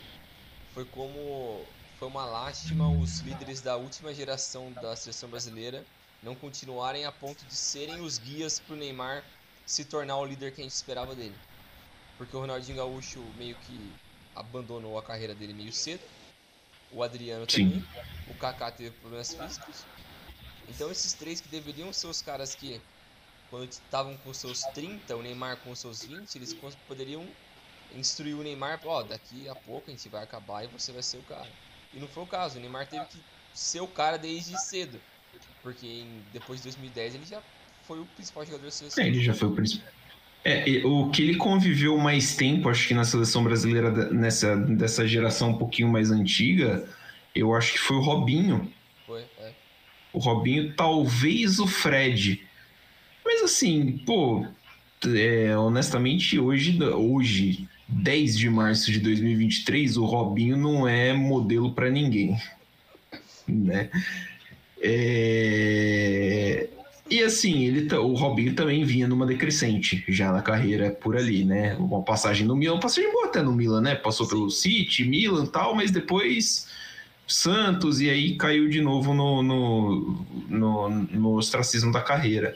foi 0.74 0.84
como 0.84 1.64
foi 1.98 2.06
uma 2.06 2.24
lástima 2.24 2.88
os 2.88 3.20
líderes 3.20 3.60
da 3.60 3.76
última 3.76 4.14
geração 4.14 4.70
da 4.72 4.94
seleção 4.94 5.28
brasileira 5.28 5.84
não 6.22 6.34
continuarem 6.34 7.04
a 7.04 7.10
ponto 7.10 7.44
de 7.44 7.54
serem 7.54 8.00
os 8.00 8.18
guias 8.18 8.60
para 8.60 8.74
o 8.74 8.78
Neymar 8.78 9.24
se 9.68 9.84
tornar 9.84 10.16
o 10.16 10.24
líder 10.24 10.54
que 10.54 10.62
a 10.62 10.64
gente 10.64 10.72
esperava 10.72 11.14
dele. 11.14 11.34
Porque 12.16 12.34
o 12.34 12.40
Ronaldinho 12.40 12.78
Gaúcho 12.78 13.20
meio 13.36 13.54
que 13.54 13.92
abandonou 14.34 14.98
a 14.98 15.02
carreira 15.02 15.34
dele 15.34 15.52
meio 15.52 15.72
cedo. 15.72 16.02
O 16.90 17.02
Adriano 17.02 17.48
Sim. 17.48 17.68
também. 17.70 17.84
O 18.28 18.34
Kaká 18.34 18.70
teve 18.70 18.90
problemas 18.96 19.34
físicos. 19.34 19.84
Então 20.66 20.90
esses 20.90 21.12
três 21.12 21.42
que 21.42 21.48
deveriam 21.48 21.92
ser 21.92 22.06
os 22.06 22.22
caras 22.22 22.54
que 22.54 22.80
quando 23.50 23.70
estavam 23.70 24.16
com 24.16 24.32
seus 24.32 24.62
30, 24.74 25.14
o 25.14 25.22
Neymar 25.22 25.58
com 25.58 25.74
seus 25.74 26.02
20, 26.02 26.34
eles 26.36 26.54
poderiam 26.86 27.26
instruir 27.94 28.36
o 28.36 28.42
Neymar, 28.42 28.80
ó, 28.84 29.00
oh, 29.00 29.02
daqui 29.02 29.48
a 29.50 29.54
pouco 29.54 29.88
a 29.88 29.90
gente 29.90 30.08
vai 30.08 30.22
acabar 30.22 30.64
e 30.64 30.66
você 30.68 30.92
vai 30.92 31.02
ser 31.02 31.18
o 31.18 31.22
cara. 31.22 31.48
E 31.92 32.00
não 32.00 32.08
foi 32.08 32.22
o 32.22 32.26
caso, 32.26 32.56
o 32.56 32.60
Neymar 32.60 32.88
teve 32.88 33.04
que 33.06 33.22
ser 33.54 33.80
o 33.80 33.88
cara 33.88 34.16
desde 34.16 34.58
cedo. 34.58 34.98
Porque 35.62 35.86
em, 35.86 36.22
depois 36.32 36.60
de 36.60 36.64
2010 36.64 37.14
ele 37.14 37.26
já 37.26 37.42
foi 37.88 37.98
o 38.00 38.04
principal 38.04 38.44
jogador 38.44 38.66
da 38.66 38.70
seleção. 38.70 39.02
É, 39.02 39.06
ele 39.06 39.20
já 39.22 39.32
foi 39.32 39.48
o 39.48 39.52
principal. 39.52 39.88
É, 40.44 40.82
o 40.84 41.10
que 41.10 41.22
ele 41.22 41.36
conviveu 41.36 41.96
mais 41.96 42.36
tempo, 42.36 42.68
acho 42.68 42.86
que 42.86 42.94
na 42.94 43.04
seleção 43.04 43.42
brasileira 43.42 43.90
nessa 44.10 44.54
dessa 44.56 45.06
geração 45.06 45.50
um 45.50 45.58
pouquinho 45.58 45.88
mais 45.88 46.10
antiga, 46.10 46.86
eu 47.34 47.54
acho 47.54 47.72
que 47.72 47.78
foi 47.78 47.96
o 47.96 48.00
Robinho. 48.00 48.70
Foi, 49.06 49.22
é. 49.40 49.52
O 50.12 50.18
Robinho, 50.18 50.74
talvez 50.74 51.58
o 51.58 51.66
Fred. 51.66 52.46
Mas 53.24 53.42
assim, 53.42 53.98
pô, 54.06 54.46
é, 55.06 55.56
honestamente, 55.56 56.38
hoje, 56.38 56.80
hoje, 56.82 57.68
10 57.88 58.38
de 58.38 58.50
março 58.50 58.92
de 58.92 59.00
2023, 59.00 59.96
o 59.96 60.04
Robinho 60.04 60.56
não 60.56 60.86
é 60.86 61.12
modelo 61.12 61.72
para 61.72 61.90
ninguém, 61.90 62.40
né? 63.48 63.90
É... 64.80 66.68
E 67.10 67.22
assim, 67.22 67.64
ele, 67.64 67.94
o 67.94 68.14
Robinho 68.14 68.54
também 68.54 68.84
vinha 68.84 69.08
numa 69.08 69.24
decrescente 69.24 70.04
já 70.08 70.30
na 70.30 70.42
carreira 70.42 70.90
por 70.90 71.16
ali, 71.16 71.44
né? 71.44 71.74
Uma 71.76 72.02
passagem 72.02 72.46
no 72.46 72.54
Milan, 72.54 72.78
passagem 72.78 73.10
boa 73.10 73.26
até 73.26 73.42
no 73.42 73.52
Milan, 73.52 73.80
né? 73.80 73.94
Passou 73.94 74.28
pelo 74.28 74.50
City, 74.50 75.04
Milan 75.04 75.44
e 75.44 75.48
tal, 75.48 75.74
mas 75.74 75.90
depois 75.90 76.68
Santos 77.26 78.00
e 78.00 78.08
aí 78.08 78.36
caiu 78.36 78.68
de 78.68 78.80
novo 78.80 79.12
no, 79.12 79.42
no, 79.42 80.26
no, 80.48 80.88
no 80.88 81.34
ostracismo 81.36 81.92
da 81.92 82.00
carreira. 82.00 82.54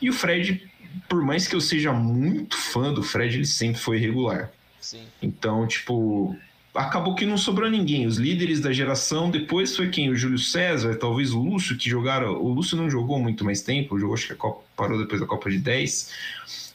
E 0.00 0.08
o 0.08 0.12
Fred, 0.12 0.66
por 1.08 1.22
mais 1.22 1.46
que 1.46 1.54
eu 1.54 1.60
seja 1.60 1.92
muito 1.92 2.56
fã 2.56 2.92
do 2.92 3.02
Fred, 3.02 3.36
ele 3.36 3.46
sempre 3.46 3.80
foi 3.80 3.98
regular. 3.98 4.50
Sim. 4.80 5.02
Então, 5.22 5.66
tipo, 5.66 6.34
acabou 6.78 7.14
que 7.14 7.26
não 7.26 7.36
sobrou 7.36 7.68
ninguém. 7.70 8.06
Os 8.06 8.16
líderes 8.16 8.60
da 8.60 8.72
geração, 8.72 9.30
depois 9.30 9.76
foi 9.76 9.88
quem? 9.90 10.10
O 10.10 10.16
Júlio 10.16 10.38
César, 10.38 10.94
talvez 10.96 11.32
o 11.32 11.40
Lúcio, 11.40 11.76
que 11.76 11.90
jogaram. 11.90 12.34
O 12.40 12.48
Lúcio 12.52 12.76
não 12.76 12.88
jogou 12.88 13.18
muito 13.18 13.44
mais 13.44 13.60
tempo, 13.62 13.98
jogou, 13.98 14.14
acho 14.14 14.26
que 14.28 14.32
a 14.32 14.36
Copa, 14.36 14.62
parou 14.76 14.98
depois 14.98 15.20
da 15.20 15.26
Copa 15.26 15.50
de 15.50 15.58
10. 15.58 16.10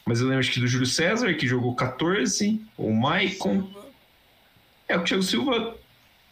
Mas 0.06 0.20
eu 0.20 0.26
lembro 0.26 0.40
acho 0.40 0.52
que 0.52 0.60
do 0.60 0.66
Júlio 0.66 0.86
César, 0.86 1.32
que 1.34 1.46
jogou 1.46 1.74
14, 1.74 2.60
o 2.76 2.92
Maicon. 2.92 3.68
É, 4.86 4.96
o 4.96 5.02
Thiago 5.04 5.22
Silva. 5.22 5.76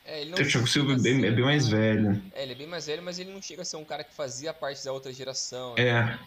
É, 0.05 0.21
ele 0.21 0.31
não 0.31 0.38
o 0.38 0.45
Thiago 0.47 0.67
Silva 0.67 0.93
é 0.93 0.97
chega 0.97 1.00
a 1.00 1.02
bem, 1.02 1.19
é 1.19 1.21
ser- 1.29 1.35
bem 1.37 1.45
mais 1.45 1.69
velho. 1.69 2.23
É, 2.35 2.43
ele 2.43 2.52
é 2.52 2.55
bem 2.57 2.67
mais 2.67 2.87
velho, 2.87 3.02
mas 3.02 3.19
ele 3.19 3.33
não 3.33 3.41
chega 3.41 3.62
a 3.62 3.64
ser 3.64 3.76
um 3.76 3.85
cara 3.85 4.05
que 4.05 4.14
fazia 4.14 4.52
parte 4.52 4.85
da 4.85 4.93
outra 4.93 5.12
geração. 5.12 5.75
né? 5.76 5.83
É. 5.88 6.19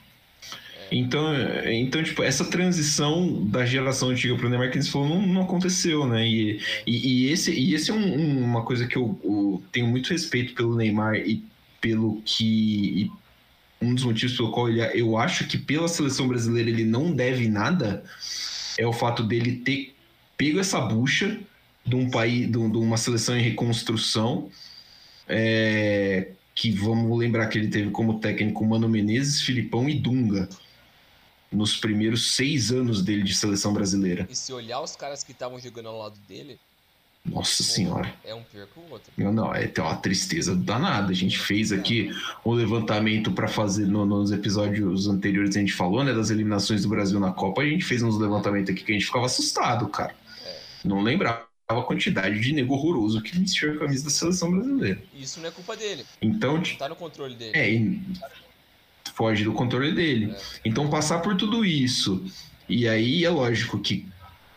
Então, 0.91 1.33
então, 1.65 2.03
tipo, 2.03 2.21
essa 2.21 2.45
transição 2.45 3.43
da 3.47 3.65
geração 3.65 4.09
antiga 4.09 4.35
pro 4.35 4.47
Neymar 4.49 4.69
que 4.71 4.77
eles 4.77 4.87
falou 4.87 5.09
não, 5.09 5.21
não 5.21 5.41
aconteceu, 5.41 6.05
né? 6.07 6.27
E, 6.27 6.61
e, 6.85 7.25
e 7.25 7.31
esse, 7.31 7.51
e 7.51 7.73
esse 7.73 7.89
é 7.89 7.93
um- 7.93 8.15
um- 8.19 8.43
uma 8.43 8.63
coisa 8.63 8.85
que 8.87 8.95
eu, 8.95 9.19
eu 9.23 9.63
tenho 9.71 9.87
muito 9.87 10.09
respeito 10.11 10.53
pelo 10.53 10.75
Neymar 10.75 11.15
e 11.15 11.43
pelo 11.81 12.21
que. 12.23 12.45
e 13.09 13.11
um 13.81 13.93
dos 13.93 14.03
motivos 14.05 14.37
pelo 14.37 14.51
qual 14.51 14.69
ele, 14.69 14.81
eu 14.99 15.17
acho 15.17 15.45
que 15.47 15.57
pela 15.57 15.87
seleção 15.87 16.27
brasileira 16.27 16.69
ele 16.69 16.85
não 16.85 17.11
deve 17.11 17.47
nada 17.49 18.03
é 18.77 18.85
o 18.87 18.93
fato 18.93 19.21
dele 19.23 19.57
ter 19.57 19.93
pego 20.37 20.59
essa 20.59 20.79
bucha 20.79 21.37
de 21.85 21.95
um 21.95 22.09
país, 22.09 22.45
de 22.47 22.51
de 22.53 22.77
uma 22.77 22.97
seleção 22.97 23.35
em 23.37 23.41
reconstrução. 23.41 24.49
é, 25.27 26.29
que 26.55 26.71
vamos 26.71 27.19
lembrar 27.19 27.47
que 27.47 27.57
ele 27.57 27.67
teve 27.67 27.91
como 27.91 28.19
técnico 28.19 28.65
Mano 28.65 28.88
Menezes, 28.89 29.41
Filipão 29.41 29.89
e 29.89 29.93
Dunga 30.00 30.47
nos 31.51 31.75
primeiros 31.77 32.33
seis 32.33 32.71
anos 32.71 33.03
dele 33.03 33.24
de 33.24 33.35
seleção 33.35 33.74
brasileira. 33.74 34.25
E 34.29 34.35
se 34.35 34.51
olhar 34.53 34.81
os 34.81 34.95
caras 34.95 35.24
que 35.24 35.31
estavam 35.33 35.59
jogando 35.59 35.89
ao 35.89 35.97
lado 36.00 36.17
dele, 36.27 36.57
Nossa 37.25 37.62
senhora. 37.63 38.13
é 38.24 38.33
um 38.33 38.43
pior 38.43 38.67
que 38.67 38.79
o 38.79 38.91
outro. 38.91 39.12
Não, 39.17 39.33
não, 39.33 39.53
é 39.53 39.71
uma 39.79 39.95
tristeza 39.97 40.55
danada. 40.55 41.12
A 41.12 41.15
gente 41.15 41.38
fez 41.38 41.71
aqui 41.71 42.09
um 42.45 42.51
levantamento 42.53 43.31
para 43.31 43.47
fazer 43.47 43.85
no- 43.85 44.05
nos 44.05 44.31
episódios 44.31 45.07
anteriores, 45.07 45.55
a 45.55 45.59
gente 45.59 45.74
falou, 45.74 46.03
né, 46.03 46.13
das 46.13 46.29
eliminações 46.29 46.83
do 46.83 46.89
Brasil 46.89 47.19
na 47.19 47.31
Copa. 47.31 47.62
A 47.62 47.65
gente 47.65 47.83
fez 47.83 48.01
uns 48.01 48.17
levantamentos 48.17 48.69
aqui 48.74 48.83
que 48.83 48.91
a 48.91 48.95
gente 48.95 49.05
ficava 49.07 49.25
assustado, 49.25 49.88
cara. 49.89 50.15
Não 50.83 51.01
lembrava 51.01 51.45
a 51.67 51.81
quantidade 51.81 52.39
de 52.39 52.53
nego 52.53 52.75
horroroso 52.75 53.22
que 53.22 53.38
vestiu 53.38 53.74
a 53.74 53.79
camisa 53.79 54.03
da 54.03 54.10
seleção 54.10 54.51
brasileira. 54.51 55.01
Isso 55.13 55.39
não 55.39 55.48
é 55.50 55.51
culpa 55.51 55.75
dele. 55.75 56.05
Então, 56.22 56.57
Não 56.57 56.63
tá 56.63 56.89
no 56.89 56.95
controle 56.95 57.36
dele. 57.36 57.51
É, 57.55 57.72
e 57.72 58.01
foge 59.13 59.43
do 59.43 59.53
controle 59.53 59.91
dele. 59.93 60.31
É. 60.31 60.38
Então, 60.63 60.89
passar 60.89 61.19
por 61.19 61.36
tudo 61.36 61.65
isso. 61.65 62.24
E 62.69 62.88
aí 62.88 63.25
é 63.25 63.29
lógico 63.29 63.79
que 63.79 64.05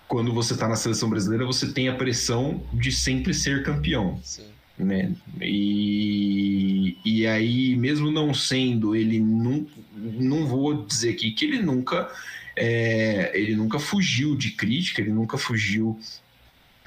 quando 0.07 0.33
você 0.33 0.57
tá 0.57 0.69
na 0.69 0.77
seleção 0.77 1.09
brasileira, 1.09 1.47
você 1.47 1.73
tem 1.73 1.88
a 1.88 1.95
pressão 1.95 2.62
de 2.73 2.91
sempre 2.93 3.33
ser 3.33 3.62
campeão, 3.62 4.19
Sim. 4.23 4.47
né? 4.79 5.15
E, 5.41 6.97
e 7.05 7.27
aí, 7.27 7.77
mesmo 7.77 8.11
não 8.11 8.33
sendo, 8.35 8.95
ele 8.97 9.19
não, 9.21 9.67
não 9.95 10.47
vou 10.47 10.85
dizer 10.85 11.11
aqui 11.11 11.31
que 11.31 11.45
ele 11.47 11.62
nunca. 11.62 12.11
é, 12.57 13.31
ele 13.35 13.55
nunca 13.55 13.79
fugiu 13.79 14.35
de 14.35 14.50
crítica, 14.50 15.00
ele 15.00 15.12
nunca 15.12 15.38
fugiu 15.38 15.99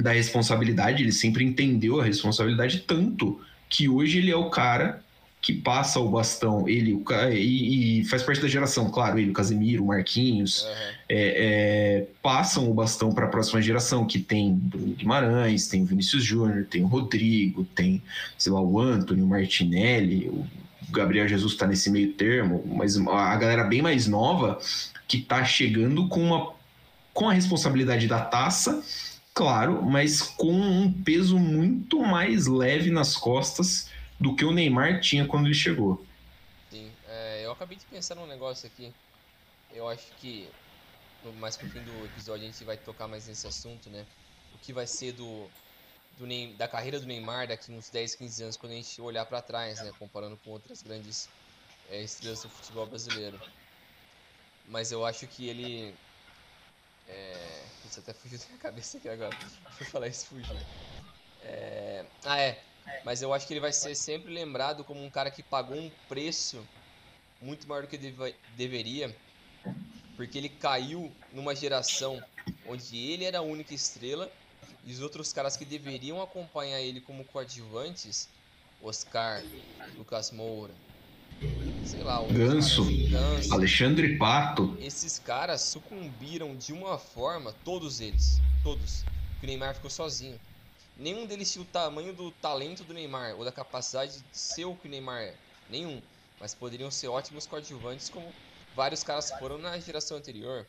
da 0.01 0.12
responsabilidade, 0.12 1.03
ele 1.03 1.12
sempre 1.12 1.43
entendeu 1.43 2.00
a 2.00 2.03
responsabilidade 2.03 2.79
tanto 2.79 3.39
que 3.70 3.88
hoje 3.88 4.17
ele 4.20 4.31
é 4.31 4.36
o 4.36 4.50
cara 4.50 5.01
que 5.41 5.53
passa 5.53 6.00
o 6.00 6.08
bastão, 6.08 6.70
ele 6.70 6.93
o 6.93 7.03
e, 7.31 8.01
e 8.01 8.05
faz 8.05 8.22
parte 8.22 8.39
da 8.39 8.48
geração, 8.48 8.91
claro, 8.91 9.17
ele, 9.17 9.31
o 9.31 9.34
Casemiro, 9.34 9.84
o 9.84 9.88
Marquinhos, 9.88 10.63
Aham. 10.63 10.74
é, 11.10 11.17
é, 11.17 12.08
passam 12.22 12.70
o 12.70 12.74
bastão 12.75 13.12
para 13.12 13.25
a 13.25 13.29
próxima 13.29 13.60
geração, 13.60 14.05
que 14.05 14.20
tem 14.20 14.53
Bruno 14.53 14.93
Guimarães, 14.93 15.67
tem 15.67 15.81
o 15.81 15.86
Vinícius 15.86 16.24
Júnior, 16.24 16.67
tem 16.70 16.84
o 16.84 16.88
Rodrigo, 16.88 17.63
tem, 17.63 18.03
sei 18.38 18.51
lá, 18.51 18.62
o 18.62 18.79
Antônio, 18.79 19.25
o 19.25 19.27
Martinelli, 19.27 20.27
o 20.27 20.46
Gabriel 20.91 21.27
Jesus 21.27 21.53
está 21.53 21.65
nesse 21.65 21.89
meio 21.89 22.13
termo, 22.13 22.63
mas 22.67 22.96
a 22.96 23.36
galera 23.36 23.63
bem 23.63 23.81
mais 23.81 24.05
nova 24.05 24.60
que 25.08 25.17
está 25.17 25.43
chegando 25.43 26.08
com, 26.08 26.22
uma, 26.22 26.53
com 27.13 27.29
a 27.29 27.34
responsabilidade 27.34 28.08
da 28.08 28.20
taça, 28.20 28.84
claro, 29.34 29.82
mas 29.84 30.22
com 30.22 30.54
um 30.54 31.04
peso 31.04 31.38
muito 31.40 32.00
mais 32.02 32.48
leve 32.48 32.92
nas 32.92 33.16
costas 33.16 33.90
do 34.20 34.36
que 34.36 34.46
o 34.46 34.52
Neymar 34.52 35.00
tinha 35.02 35.28
quando 35.28 35.46
ele 35.48 35.54
chegou. 35.56 36.06
Sim. 36.70 36.92
É, 37.04 37.46
eu 37.46 37.52
acabei 37.52 37.78
de 37.78 37.86
pensar 37.86 38.16
num 38.16 38.26
negócio 38.28 38.68
aqui. 38.68 38.94
Eu 39.70 39.88
acho 39.88 40.14
que 40.16 40.50
mais 41.36 41.58
pro 41.58 41.68
fim 41.70 41.84
do 41.84 42.06
episódio 42.06 42.44
a 42.48 42.52
gente 42.52 42.64
vai 42.64 42.78
tocar 42.78 43.08
mais 43.08 43.28
nesse 43.28 43.48
assunto, 43.48 43.90
né? 43.90 44.06
O 44.54 44.60
que 44.60 44.74
vai 44.74 44.88
ser 44.88 45.14
do, 45.14 45.52
do 46.18 46.26
Ney- 46.28 46.56
da 46.58 46.68
carreira 46.68 47.00
do 47.00 47.06
Neymar 47.06 47.48
daqui 47.48 47.72
uns 47.72 47.90
10, 47.90 48.16
15 48.16 48.44
anos 48.44 48.58
quando 48.58 48.74
a 48.74 48.76
gente 48.76 49.02
olhar 49.02 49.26
pra 49.26 49.42
trás, 49.42 49.82
né? 49.82 49.92
Comparando 50.00 50.38
com 50.38 50.52
outras 50.52 50.82
grandes 50.82 51.30
é, 51.90 52.02
estrelas 52.04 52.42
do 52.44 52.50
futebol 52.50 52.88
brasileiro. 52.88 53.40
Mas 54.66 54.92
eu 54.92 55.06
acho 55.06 55.28
que 55.28 55.48
ele. 55.48 56.00
É... 57.08 57.63
Putz, 57.81 57.98
até 57.98 58.13
fugiu 58.13 58.38
da 58.39 58.46
minha 58.46 58.58
cabeça 58.60 58.98
aqui 58.98 59.10
agora. 59.10 59.36
Eu 59.79 59.86
falar 59.86 60.08
isso, 60.08 60.27
fugiu. 60.27 60.55
É... 61.41 62.05
Ah, 62.25 62.39
é. 62.39 62.63
Mas 63.03 63.22
eu 63.22 63.34
acho 63.34 63.48
que 63.48 63.53
ele 63.53 63.60
vai 63.60 63.74
ser 63.74 63.96
sempre 63.96 64.31
lembrado 64.34 64.84
como 64.84 65.03
um 65.03 65.10
cara 65.10 65.31
que 65.31 65.43
pagou 65.43 65.75
um 65.77 65.89
preço 66.08 66.67
muito 67.41 67.67
maior 67.67 67.84
do 67.84 67.88
que 67.88 67.98
deva- 67.98 68.34
deveria, 68.55 69.15
porque 70.15 70.38
ele 70.38 70.50
caiu 70.50 71.12
numa 71.31 71.55
geração 71.55 72.22
onde 72.65 72.96
ele 72.98 73.25
era 73.25 73.39
a 73.39 73.41
única 73.41 73.74
estrela 73.74 74.31
e 74.84 74.91
os 74.91 75.01
outros 75.01 75.34
caras 75.34 75.58
que 75.58 75.65
deveriam 75.65 76.22
acompanhar 76.22 76.79
ele 76.79 77.01
como 77.01 77.25
coadjuvantes, 77.25 78.29
Oscar, 78.79 79.43
Lucas 79.96 80.31
Moura, 80.31 80.75
sei 81.86 82.03
lá, 82.03 82.21
Ganso. 82.27 82.86
Ganso, 83.10 83.53
Alexandre 83.53 84.17
Pato, 84.17 84.77
esses 84.79 85.19
caras 85.19 85.62
sucumbiram 85.62 86.55
de 86.55 86.74
uma 86.74 86.98
forma, 86.98 87.53
todos 87.65 88.00
eles, 88.00 88.39
todos, 88.63 89.03
que 89.39 89.45
o 89.45 89.48
Neymar 89.48 89.75
ficou 89.75 89.89
sozinho. 89.89 90.39
Nenhum 90.98 91.25
deles 91.25 91.51
tinha 91.51 91.63
o 91.63 91.65
tamanho 91.65 92.13
do 92.13 92.31
talento 92.31 92.83
do 92.83 92.93
Neymar 92.93 93.36
ou 93.36 93.43
da 93.43 93.51
capacidade 93.51 94.13
de 94.13 94.38
ser 94.38 94.65
o 94.65 94.75
que 94.75 94.88
o 94.88 94.91
Neymar 94.91 95.21
é. 95.21 95.33
Nenhum. 95.69 96.01
Mas 96.39 96.53
poderiam 96.53 96.91
ser 96.91 97.07
ótimos 97.07 97.48
coadjuvantes, 97.48 98.10
como 98.10 98.31
vários 98.75 99.03
caras 99.03 99.31
foram 99.39 99.57
na 99.57 99.79
geração 99.79 100.17
anterior. 100.17 100.65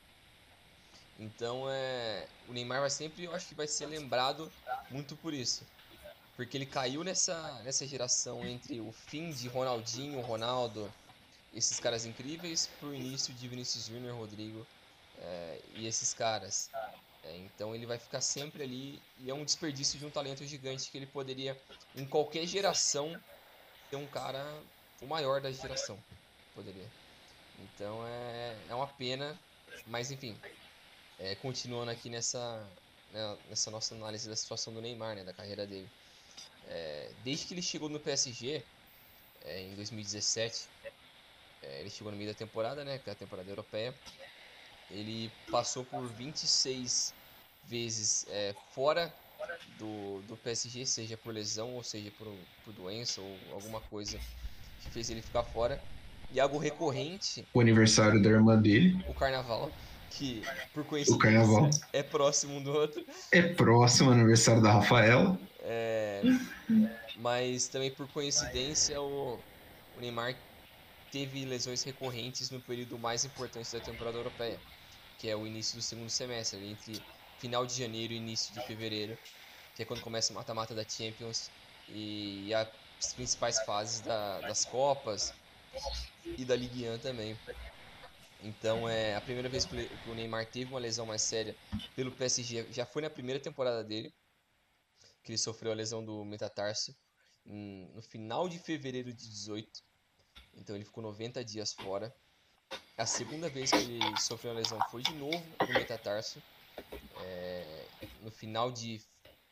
Então 1.18 1.66
é. 1.68 2.26
O 2.48 2.52
Neymar 2.52 2.80
vai 2.80 2.90
sempre, 2.90 3.24
eu 3.24 3.34
acho 3.34 3.46
que 3.46 3.54
vai 3.54 3.66
ser 3.66 3.86
lembrado 3.86 4.50
muito 4.90 5.16
por 5.16 5.34
isso. 5.34 5.64
Porque 6.42 6.56
ele 6.56 6.66
caiu 6.66 7.04
nessa, 7.04 7.62
nessa 7.62 7.86
geração 7.86 8.44
entre 8.44 8.80
o 8.80 8.90
fim 8.90 9.30
de 9.30 9.46
Ronaldinho, 9.46 10.20
Ronaldo, 10.22 10.92
esses 11.52 11.78
caras 11.78 12.04
incríveis, 12.04 12.66
pro 12.80 12.92
início 12.92 13.32
de 13.32 13.46
Vinícius 13.46 13.84
Júnior, 13.84 14.16
Rodrigo 14.16 14.66
é, 15.18 15.62
e 15.76 15.86
esses 15.86 16.12
caras. 16.12 16.68
É, 17.22 17.36
então 17.36 17.76
ele 17.76 17.86
vai 17.86 17.96
ficar 17.96 18.20
sempre 18.20 18.64
ali 18.64 19.00
e 19.18 19.30
é 19.30 19.34
um 19.34 19.44
desperdício 19.44 19.96
de 20.00 20.04
um 20.04 20.10
talento 20.10 20.44
gigante 20.44 20.90
que 20.90 20.98
ele 20.98 21.06
poderia, 21.06 21.56
em 21.94 22.04
qualquer 22.08 22.44
geração, 22.44 23.16
ser 23.88 23.94
um 23.94 24.08
cara 24.08 24.44
o 25.00 25.06
maior 25.06 25.40
da 25.40 25.52
geração. 25.52 25.96
Poderia. 26.52 26.90
Então 27.60 28.04
é, 28.04 28.56
é 28.68 28.74
uma 28.74 28.88
pena, 28.88 29.38
mas 29.86 30.10
enfim, 30.10 30.36
é, 31.20 31.36
continuando 31.36 31.92
aqui 31.92 32.10
nessa, 32.10 32.68
né, 33.12 33.38
nessa 33.48 33.70
nossa 33.70 33.94
análise 33.94 34.28
da 34.28 34.34
situação 34.34 34.74
do 34.74 34.82
Neymar, 34.82 35.14
né, 35.14 35.22
da 35.22 35.32
carreira 35.32 35.64
dele. 35.68 35.88
É, 36.64 37.14
desde 37.18 37.46
que 37.46 37.54
ele 37.54 37.62
chegou 37.62 37.88
no 37.88 38.00
PSG, 38.00 38.64
é, 39.40 39.60
em 39.62 39.74
2017, 39.74 40.68
é, 41.62 41.80
ele 41.80 41.90
chegou 41.90 42.10
no 42.10 42.18
meio 42.18 42.30
da 42.30 42.36
temporada, 42.36 42.84
né, 42.84 42.98
que 42.98 43.08
é 43.08 43.12
a 43.12 43.16
temporada 43.16 43.50
europeia, 43.50 43.94
ele 44.90 45.30
passou 45.50 45.84
por 45.84 46.12
26 46.14 47.14
vezes 47.64 48.26
é, 48.28 48.54
fora 48.72 49.14
do, 49.78 50.22
do 50.22 50.36
PSG, 50.36 50.84
seja 50.86 51.16
por 51.16 51.32
lesão 51.32 51.74
ou 51.74 51.82
seja 51.82 52.10
por, 52.12 52.46
por 52.62 52.72
doença 52.72 53.20
ou 53.20 53.54
alguma 53.54 53.80
coisa 53.80 54.18
que 54.78 54.90
fez 54.90 55.10
ele 55.10 55.22
ficar 55.22 55.44
fora. 55.44 55.82
E 56.30 56.40
algo 56.40 56.56
recorrente, 56.56 57.46
o 57.52 57.60
aniversário 57.60 58.22
da 58.22 58.30
irmã 58.30 58.60
dele, 58.60 58.96
o 59.06 59.14
carnaval, 59.14 59.70
que 60.16 60.42
por 60.72 60.84
coincidência 60.84 61.70
é 61.92 62.02
próximo 62.02 62.56
um 62.56 62.62
do 62.62 62.72
outro. 62.72 63.04
É 63.32 63.42
próximo 63.42 64.10
aniversário 64.10 64.62
da 64.62 64.72
Rafaela. 64.72 65.38
É, 65.60 66.22
mas 67.18 67.68
também 67.68 67.90
por 67.90 68.06
coincidência 68.08 69.00
o, 69.00 69.38
o 69.96 70.00
Neymar 70.00 70.34
teve 71.10 71.44
lesões 71.44 71.82
recorrentes 71.82 72.50
no 72.50 72.60
período 72.60 72.98
mais 72.98 73.24
importante 73.24 73.70
da 73.72 73.80
temporada 73.80 74.18
europeia, 74.18 74.58
que 75.18 75.28
é 75.28 75.36
o 75.36 75.46
início 75.46 75.76
do 75.76 75.82
segundo 75.82 76.10
semestre, 76.10 76.58
entre 76.66 77.00
final 77.38 77.66
de 77.66 77.74
janeiro 77.74 78.12
e 78.12 78.16
início 78.16 78.52
de 78.54 78.60
fevereiro, 78.66 79.16
que 79.76 79.82
é 79.82 79.84
quando 79.84 80.00
começa 80.00 80.32
o 80.32 80.36
mata-mata 80.36 80.74
da 80.74 80.84
Champions 80.88 81.50
e 81.88 82.52
as 82.54 83.12
principais 83.14 83.60
fases 83.62 84.00
da, 84.00 84.40
das 84.40 84.64
Copas 84.64 85.32
e 86.24 86.44
da 86.44 86.56
Ligue 86.56 86.88
1 86.88 86.98
também. 86.98 87.36
Então 88.44 88.88
é 88.88 89.14
a 89.14 89.20
primeira 89.20 89.48
vez 89.48 89.64
que 89.64 89.76
o 90.10 90.14
Neymar 90.14 90.50
teve 90.50 90.70
uma 90.70 90.80
lesão 90.80 91.06
mais 91.06 91.22
séria 91.22 91.54
pelo 91.94 92.10
PSG, 92.12 92.72
já 92.72 92.84
foi 92.84 93.02
na 93.02 93.10
primeira 93.10 93.40
temporada 93.40 93.84
dele, 93.84 94.12
que 95.22 95.30
ele 95.30 95.38
sofreu 95.38 95.70
a 95.70 95.74
lesão 95.74 96.04
do 96.04 96.24
metatarso 96.24 96.94
no 97.44 98.02
final 98.02 98.48
de 98.48 98.58
fevereiro 98.58 99.12
de 99.12 99.28
18. 99.28 99.82
Então 100.54 100.74
ele 100.74 100.84
ficou 100.84 101.02
90 101.02 101.44
dias 101.44 101.72
fora. 101.72 102.14
A 102.96 103.06
segunda 103.06 103.48
vez 103.48 103.70
que 103.70 103.82
ele 103.82 104.18
sofreu 104.18 104.52
a 104.52 104.54
lesão 104.54 104.82
foi 104.90 105.02
de 105.02 105.14
novo 105.14 105.56
no 105.66 105.74
metatarso, 105.74 106.42
é, 107.16 107.88
no 108.20 108.30
final 108.30 108.70
de 108.70 109.00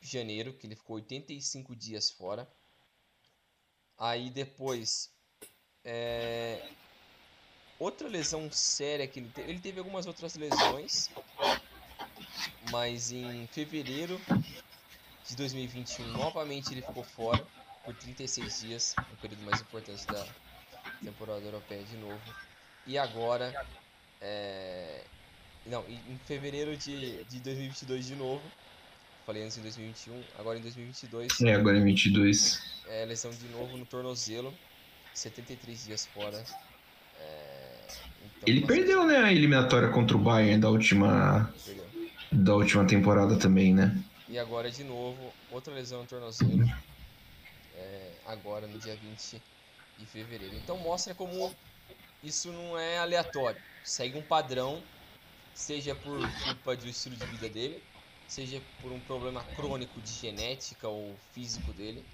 janeiro, 0.01 0.57
que 0.57 0.67
ele 0.67 0.77
ficou 0.77 0.97
85 0.97 1.75
dias 1.77 2.11
fora. 2.11 2.47
Aí 3.99 4.31
depois 4.31 5.11
é, 5.85 6.80
Outra 7.81 8.09
lesão 8.09 8.53
séria 8.53 9.07
que 9.07 9.21
ele 9.21 9.31
teve, 9.31 9.51
ele 9.51 9.59
teve 9.59 9.79
algumas 9.79 10.05
outras 10.05 10.35
lesões, 10.35 11.09
mas 12.71 13.11
em 13.11 13.47
fevereiro 13.47 14.21
de 15.27 15.35
2021, 15.35 16.09
novamente 16.09 16.75
ele 16.75 16.83
ficou 16.83 17.03
fora 17.03 17.43
por 17.83 17.95
36 17.95 18.61
dias, 18.61 18.95
o 18.99 19.17
período 19.17 19.43
mais 19.45 19.63
importante 19.63 20.07
da 20.07 20.27
temporada 21.03 21.41
europeia 21.41 21.83
de 21.85 21.97
novo. 21.97 22.21
E 22.87 22.99
agora, 22.99 23.67
é... 24.21 25.03
não, 25.65 25.83
em 25.89 26.21
fevereiro 26.27 26.77
de, 26.77 27.25
de 27.25 27.41
2022 27.41 28.07
de 28.09 28.15
novo, 28.15 28.43
falei 29.25 29.43
antes 29.43 29.57
em 29.57 29.63
2021, 29.63 30.23
agora 30.39 30.59
em 30.59 30.63
2022. 30.63 31.41
É, 31.41 31.55
agora 31.55 31.79
em 31.79 31.85
2022. 31.85 32.83
É, 32.89 33.07
lesão 33.07 33.31
de 33.31 33.49
novo 33.49 33.79
no 33.79 33.87
tornozelo, 33.87 34.53
73 35.15 35.87
dias 35.87 36.05
fora. 36.05 36.45
É... 37.19 37.50
Então, 38.41 38.55
ele 38.55 38.67
perdeu, 38.67 39.05
né, 39.07 39.19
a 39.19 39.31
eliminatória 39.31 39.89
contra 39.89 40.17
o 40.17 40.21
Bayern 40.21 40.61
da 40.61 40.71
última 40.71 41.53
perdeu. 41.65 41.85
da 42.33 42.55
última 42.55 42.87
temporada 42.87 43.37
também, 43.37 43.75
né? 43.75 44.03
E 44.29 44.39
agora 44.39 44.71
de 44.71 44.83
novo, 44.83 45.33
outra 45.51 45.75
lesão 45.75 46.01
no 46.01 46.07
tornozelo. 46.07 46.65
É, 47.77 48.13
agora 48.27 48.67
no 48.67 48.79
dia 48.79 48.97
20 48.97 49.43
de 49.99 50.07
fevereiro. 50.07 50.55
Então 50.57 50.79
mostra 50.79 51.15
como 51.15 51.55
isso 52.25 52.51
não 52.51 52.79
é 52.79 52.99
aleatório. 52.99 53.61
Segue 53.85 54.17
um 54.17 54.23
padrão, 54.23 54.83
seja 55.53 55.95
por 55.95 56.19
culpa 56.45 56.77
do 56.77 56.89
estilo 56.89 57.17
de 57.17 57.27
vida 57.27 57.49
dele, 57.49 57.83
seja 58.27 58.61
por 58.81 58.91
um 58.91 59.01
problema 59.01 59.45
crônico 59.55 60.01
de 60.01 60.13
genética 60.13 60.89
ou 60.89 61.15
físico 61.35 61.73
dele. 61.73 62.05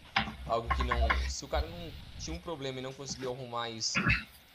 Algo 0.46 0.74
que 0.74 0.82
não. 0.82 0.96
Se 1.28 1.44
o 1.44 1.48
cara 1.48 1.68
não 1.68 1.90
tinha 2.18 2.34
um 2.34 2.40
problema 2.40 2.80
e 2.80 2.82
não 2.82 2.92
conseguiu 2.92 3.32
arrumar 3.32 3.70
isso 3.70 4.00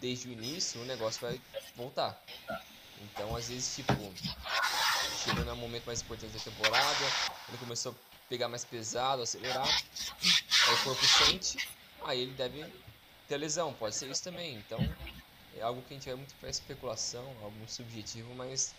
desde 0.02 0.28
o 0.28 0.32
início, 0.32 0.82
o 0.82 0.86
negócio 0.86 1.22
vai 1.22 1.40
voltar. 1.76 2.20
Então, 3.02 3.36
às 3.36 3.48
vezes, 3.48 3.76
tipo, 3.76 3.94
chegou 5.24 5.46
no 5.46 5.56
momento 5.56 5.86
mais 5.86 6.02
importante 6.02 6.34
da 6.34 6.40
temporada, 6.40 7.06
ele 7.48 7.58
começou 7.60 7.92
a 7.92 7.96
pegar 8.28 8.50
mais 8.50 8.66
pesado, 8.66 9.22
acelerar, 9.22 9.68
aí 9.68 10.74
o 10.74 10.84
corpo 10.84 11.06
sente, 11.06 11.70
aí 12.04 12.22
ele 12.22 12.34
deve 12.34 12.66
ter 13.28 13.38
lesão, 13.38 13.74
pode 13.74 13.96
ser 13.96 14.10
isso 14.10 14.24
também. 14.24 14.56
Então, 14.56 14.80
é 15.56 15.62
algo 15.62 15.82
que 15.84 15.94
a 15.94 15.98
gente 15.98 16.08
vai 16.08 16.16
muito 16.16 16.34
para 16.36 16.50
especulação, 16.50 17.26
algo 17.42 17.56
muito 17.58 17.72
subjetivo, 17.72 18.34
mas 18.34 18.74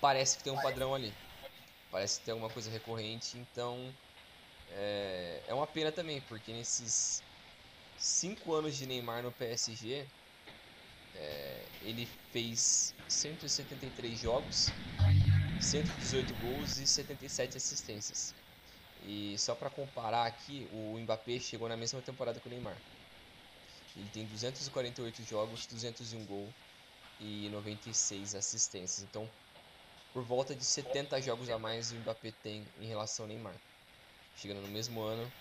parece 0.00 0.38
que 0.38 0.44
tem 0.44 0.52
um 0.52 0.60
padrão 0.60 0.94
ali. 0.94 1.12
Parece 1.90 2.18
que 2.18 2.26
tem 2.26 2.32
alguma 2.32 2.50
coisa 2.50 2.70
recorrente, 2.70 3.38
então 3.38 3.94
é, 4.70 5.42
é 5.46 5.54
uma 5.54 5.66
pena 5.66 5.92
também, 5.92 6.20
porque 6.22 6.52
nesses 6.52 7.22
cinco 7.98 8.54
anos 8.54 8.76
de 8.76 8.86
Neymar 8.86 9.22
no 9.22 9.32
PSG, 9.32 10.06
é, 11.14 11.62
ele 11.82 12.08
fez 12.32 12.94
173 13.08 14.18
jogos, 14.18 14.68
118 15.60 16.34
gols 16.34 16.78
e 16.78 16.86
77 16.86 17.56
assistências. 17.56 18.34
E 19.04 19.36
só 19.38 19.54
para 19.54 19.70
comparar 19.70 20.26
aqui, 20.26 20.68
o 20.72 20.98
Mbappé 20.98 21.38
chegou 21.38 21.68
na 21.68 21.76
mesma 21.76 22.00
temporada 22.00 22.40
que 22.40 22.46
o 22.46 22.50
Neymar. 22.50 22.76
Ele 23.96 24.08
tem 24.12 24.26
248 24.26 25.22
jogos, 25.24 25.66
201 25.66 26.24
gols 26.26 26.50
e 27.20 27.48
96 27.50 28.34
assistências. 28.34 29.06
Então, 29.08 29.28
por 30.12 30.22
volta 30.22 30.54
de 30.54 30.64
70 30.64 31.20
jogos 31.22 31.48
a 31.48 31.58
mais 31.58 31.92
o 31.92 31.94
Mbappé 31.96 32.32
tem 32.42 32.66
em 32.80 32.86
relação 32.86 33.24
ao 33.24 33.28
Neymar. 33.28 33.54
Chegando 34.36 34.60
no 34.60 34.68
mesmo 34.68 35.00
ano, 35.00 35.32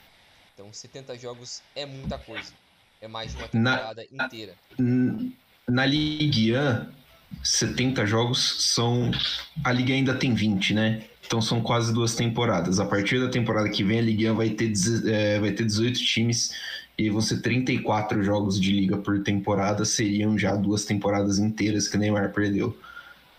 então, 0.55 0.71
70 0.71 1.17
jogos 1.17 1.61
é 1.75 1.85
muita 1.85 2.17
coisa. 2.17 2.53
É 3.01 3.09
mais 3.09 3.31
de 3.31 3.37
uma 3.37 3.47
temporada 3.49 4.05
na, 4.09 4.25
inteira. 4.25 4.53
Na 5.67 5.85
Ligue 5.85 6.55
1, 6.55 6.87
70 7.43 8.05
jogos 8.05 8.71
são. 8.73 9.11
A 9.65 9.73
Liga 9.73 9.93
ainda 9.93 10.15
tem 10.15 10.33
20, 10.33 10.73
né? 10.73 11.03
Então 11.25 11.41
são 11.41 11.61
quase 11.61 11.93
duas 11.93 12.15
temporadas. 12.15 12.79
A 12.79 12.85
partir 12.85 13.19
da 13.19 13.27
temporada 13.29 13.69
que 13.69 13.83
vem, 13.83 13.99
a 13.99 14.01
Ligue 14.01 14.29
1 14.29 14.35
vai 14.35 14.49
ter, 14.51 14.71
é, 15.07 15.39
vai 15.41 15.51
ter 15.51 15.65
18 15.65 15.99
times 15.99 16.51
e 16.97 17.09
vão 17.09 17.19
ser 17.19 17.41
34 17.41 18.23
jogos 18.23 18.57
de 18.59 18.71
liga 18.71 18.97
por 18.97 19.21
temporada. 19.23 19.83
Seriam 19.83 20.37
já 20.37 20.55
duas 20.55 20.85
temporadas 20.85 21.37
inteiras 21.37 21.89
que 21.89 21.97
o 21.97 21.99
Neymar 21.99 22.31
perdeu. 22.31 22.77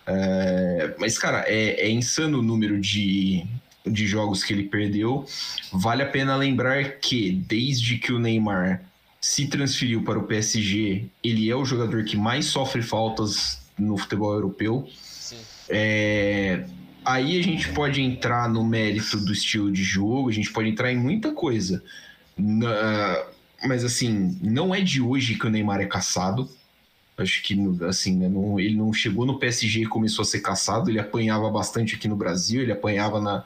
É, 0.05 0.93
mas, 0.99 1.17
cara, 1.17 1.43
é, 1.47 1.87
é 1.87 1.89
insano 1.89 2.39
o 2.39 2.43
número 2.43 2.79
de, 2.79 3.43
de 3.89 4.07
jogos 4.07 4.43
que 4.43 4.53
ele 4.53 4.63
perdeu. 4.63 5.25
Vale 5.71 6.03
a 6.03 6.07
pena 6.07 6.35
lembrar 6.35 6.99
que, 6.99 7.31
desde 7.31 7.97
que 7.97 8.11
o 8.11 8.19
Neymar 8.19 8.83
se 9.19 9.47
transferiu 9.47 10.03
para 10.03 10.19
o 10.19 10.23
PSG, 10.23 11.05
ele 11.23 11.49
é 11.49 11.55
o 11.55 11.65
jogador 11.65 12.03
que 12.03 12.15
mais 12.15 12.45
sofre 12.45 12.81
faltas 12.81 13.59
no 13.77 13.97
futebol 13.97 14.33
europeu. 14.33 14.87
É, 15.69 16.65
aí 17.03 17.39
a 17.39 17.43
gente 17.43 17.69
pode 17.69 18.01
entrar 18.01 18.49
no 18.49 18.63
mérito 18.63 19.17
do 19.17 19.33
estilo 19.33 19.71
de 19.71 19.83
jogo, 19.83 20.29
a 20.29 20.33
gente 20.33 20.51
pode 20.51 20.69
entrar 20.69 20.91
em 20.91 20.97
muita 20.97 21.31
coisa. 21.31 21.83
Na, 22.37 23.25
mas 23.65 23.83
assim, 23.83 24.37
não 24.41 24.73
é 24.73 24.81
de 24.81 25.01
hoje 25.01 25.35
que 25.35 25.47
o 25.47 25.49
Neymar 25.49 25.81
é 25.81 25.85
caçado. 25.85 26.49
Acho 27.17 27.41
que 27.41 27.57
assim, 27.87 28.15
né, 28.15 28.29
não, 28.29 28.59
ele 28.59 28.75
não 28.75 28.93
chegou 28.93 29.25
no 29.25 29.39
PSG 29.39 29.81
e 29.81 29.87
começou 29.87 30.21
a 30.21 30.25
ser 30.25 30.39
caçado. 30.39 30.89
Ele 30.89 30.99
apanhava 30.99 31.49
bastante 31.49 31.95
aqui 31.95 32.07
no 32.07 32.15
Brasil, 32.15 32.61
ele 32.61 32.71
apanhava 32.71 33.19
na, 33.19 33.43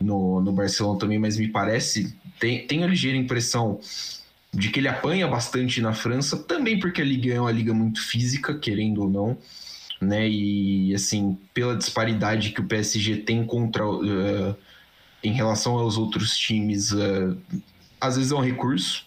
no, 0.00 0.40
no 0.40 0.52
Barcelona 0.52 0.98
também, 0.98 1.18
mas 1.18 1.36
me 1.36 1.48
parece, 1.48 2.16
tem, 2.38 2.66
tem 2.66 2.84
a 2.84 2.86
ligeira 2.86 3.16
impressão 3.16 3.80
de 4.52 4.70
que 4.70 4.80
ele 4.80 4.88
apanha 4.88 5.28
bastante 5.28 5.80
na 5.80 5.92
França, 5.92 6.36
também 6.36 6.78
porque 6.78 7.02
a 7.02 7.04
liga 7.04 7.34
é 7.34 7.40
uma 7.40 7.52
liga 7.52 7.74
muito 7.74 8.00
física, 8.00 8.58
querendo 8.58 9.02
ou 9.02 9.10
não, 9.10 9.38
né? 10.00 10.28
E 10.28 10.94
assim, 10.94 11.38
pela 11.52 11.76
disparidade 11.76 12.50
que 12.50 12.60
o 12.60 12.66
PSG 12.66 13.18
tem 13.18 13.44
contra 13.44 13.86
uh, 13.86 14.56
em 15.22 15.32
relação 15.32 15.76
aos 15.76 15.98
outros 15.98 16.36
times, 16.36 16.92
uh, 16.92 17.36
às 18.00 18.16
vezes 18.16 18.32
é 18.32 18.34
um 18.34 18.40
recurso. 18.40 19.06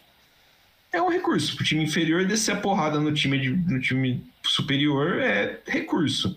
É 0.93 1.01
um 1.01 1.09
recurso. 1.09 1.55
O 1.59 1.63
time 1.63 1.83
inferior 1.83 2.25
descer 2.25 2.53
a 2.53 2.59
porrada 2.59 2.99
no 2.99 3.13
time, 3.13 3.39
de, 3.39 3.49
no 3.49 3.79
time 3.79 4.23
superior 4.43 5.19
é 5.19 5.59
recurso. 5.65 6.35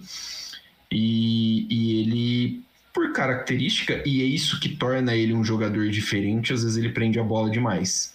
E, 0.91 1.67
e 1.69 2.01
ele 2.01 2.65
por 2.95 3.13
característica, 3.13 4.01
e 4.07 4.23
é 4.23 4.25
isso 4.25 4.61
que 4.61 4.69
torna 4.69 5.17
ele 5.17 5.35
um 5.35 5.45
jogador 5.45 5.91
diferente, 5.91 6.53
às 6.53 6.63
vezes 6.63 6.79
ele 6.79 6.91
prende 6.91 7.19
a 7.19 7.25
bola 7.25 7.51
demais. 7.51 8.15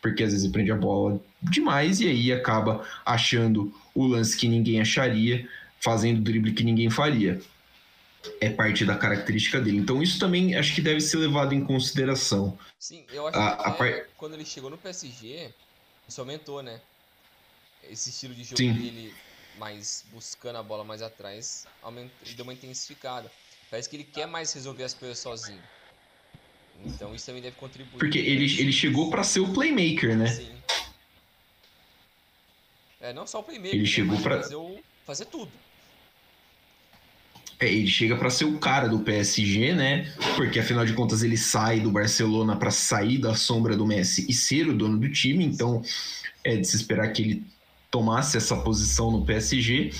Porque 0.00 0.22
às 0.22 0.30
vezes 0.30 0.44
ele 0.44 0.52
prende 0.52 0.72
a 0.72 0.76
bola 0.76 1.22
demais 1.42 2.00
e 2.00 2.08
aí 2.08 2.32
acaba 2.32 2.88
achando 3.04 3.72
o 3.94 4.06
lance 4.06 4.34
que 4.34 4.48
ninguém 4.48 4.80
acharia, 4.80 5.46
fazendo 5.78 6.18
o 6.18 6.22
drible 6.22 6.54
que 6.54 6.64
ninguém 6.64 6.88
faria. 6.88 7.40
É 8.40 8.48
parte 8.48 8.86
da 8.86 8.96
característica 8.96 9.60
dele. 9.60 9.76
Então 9.76 10.02
isso 10.02 10.18
também 10.18 10.56
acho 10.56 10.74
que 10.74 10.80
deve 10.80 11.02
ser 11.02 11.18
levado 11.18 11.52
em 11.52 11.62
consideração. 11.62 12.58
Sim, 12.78 13.04
eu 13.12 13.26
acho 13.26 13.38
a, 13.38 13.56
que 13.56 13.68
a 13.68 13.70
par... 13.72 14.06
quando 14.16 14.34
ele 14.34 14.46
chegou 14.46 14.70
no 14.70 14.78
PSG, 14.78 15.50
isso 16.08 16.20
aumentou, 16.22 16.62
né? 16.62 16.80
Esse 17.90 18.08
estilo 18.08 18.34
de 18.34 18.44
jogo 18.44 18.56
Sim. 18.56 18.72
dele 18.72 19.12
mais 19.58 20.04
buscando 20.10 20.56
a 20.56 20.62
bola 20.62 20.82
mais 20.82 21.02
atrás, 21.02 21.66
aumentou, 21.82 22.10
deu 22.34 22.44
uma 22.44 22.54
intensificada. 22.54 23.30
Parece 23.74 23.88
que 23.88 23.96
ele 23.96 24.04
quer 24.04 24.28
mais 24.28 24.52
resolver 24.52 24.84
as 24.84 24.94
coisas 24.94 25.18
sozinho. 25.18 25.58
Então 26.86 27.12
isso 27.12 27.26
também 27.26 27.42
deve 27.42 27.56
contribuir. 27.56 27.98
Porque 27.98 28.18
ele, 28.18 28.44
ele 28.60 28.70
chegou 28.70 29.10
para 29.10 29.24
ser 29.24 29.40
o 29.40 29.52
playmaker, 29.52 30.16
né? 30.16 30.28
Sim. 30.28 30.52
É, 33.00 33.12
não 33.12 33.26
só 33.26 33.40
o 33.40 33.42
playmaker, 33.42 33.74
ele 33.74 33.84
chegou 33.84 34.16
para 34.20 34.42
fazer, 34.42 34.54
o, 34.54 34.78
fazer 35.04 35.24
tudo. 35.24 35.50
É, 37.58 37.66
ele 37.66 37.88
chega 37.88 38.14
para 38.14 38.30
ser 38.30 38.44
o 38.44 38.60
cara 38.60 38.86
do 38.86 39.00
PSG, 39.00 39.74
né? 39.74 40.14
Porque 40.36 40.60
afinal 40.60 40.86
de 40.86 40.92
contas 40.92 41.24
ele 41.24 41.36
sai 41.36 41.80
do 41.80 41.90
Barcelona 41.90 42.54
para 42.54 42.70
sair 42.70 43.18
da 43.18 43.34
sombra 43.34 43.76
do 43.76 43.84
Messi 43.84 44.24
e 44.28 44.32
ser 44.32 44.68
o 44.68 44.72
dono 44.72 44.98
do 44.98 45.10
time, 45.10 45.44
então 45.44 45.82
é 46.44 46.54
de 46.54 46.64
se 46.64 46.76
esperar 46.76 47.12
que 47.12 47.22
ele 47.22 47.46
tomasse 47.90 48.36
essa 48.36 48.56
posição 48.56 49.10
no 49.10 49.24
PSG. 49.26 49.90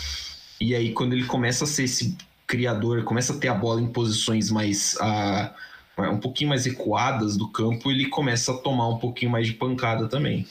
E 0.60 0.76
aí 0.76 0.92
quando 0.92 1.12
ele 1.12 1.24
começa 1.24 1.64
a 1.64 1.66
ser 1.66 1.82
esse 1.82 2.16
criador, 2.54 3.02
começa 3.02 3.32
a 3.32 3.36
ter 3.36 3.48
a 3.48 3.54
bola 3.54 3.80
em 3.80 3.88
posições 3.88 4.48
mais 4.48 4.94
uh, 4.94 5.50
um 5.98 6.18
pouquinho 6.18 6.50
mais 6.50 6.66
recuadas 6.66 7.36
do 7.36 7.48
campo, 7.48 7.90
ele 7.90 8.06
começa 8.06 8.52
a 8.52 8.56
tomar 8.56 8.88
um 8.88 8.98
pouquinho 8.98 9.30
mais 9.30 9.46
de 9.46 9.54
pancada 9.54 10.08
também. 10.08 10.46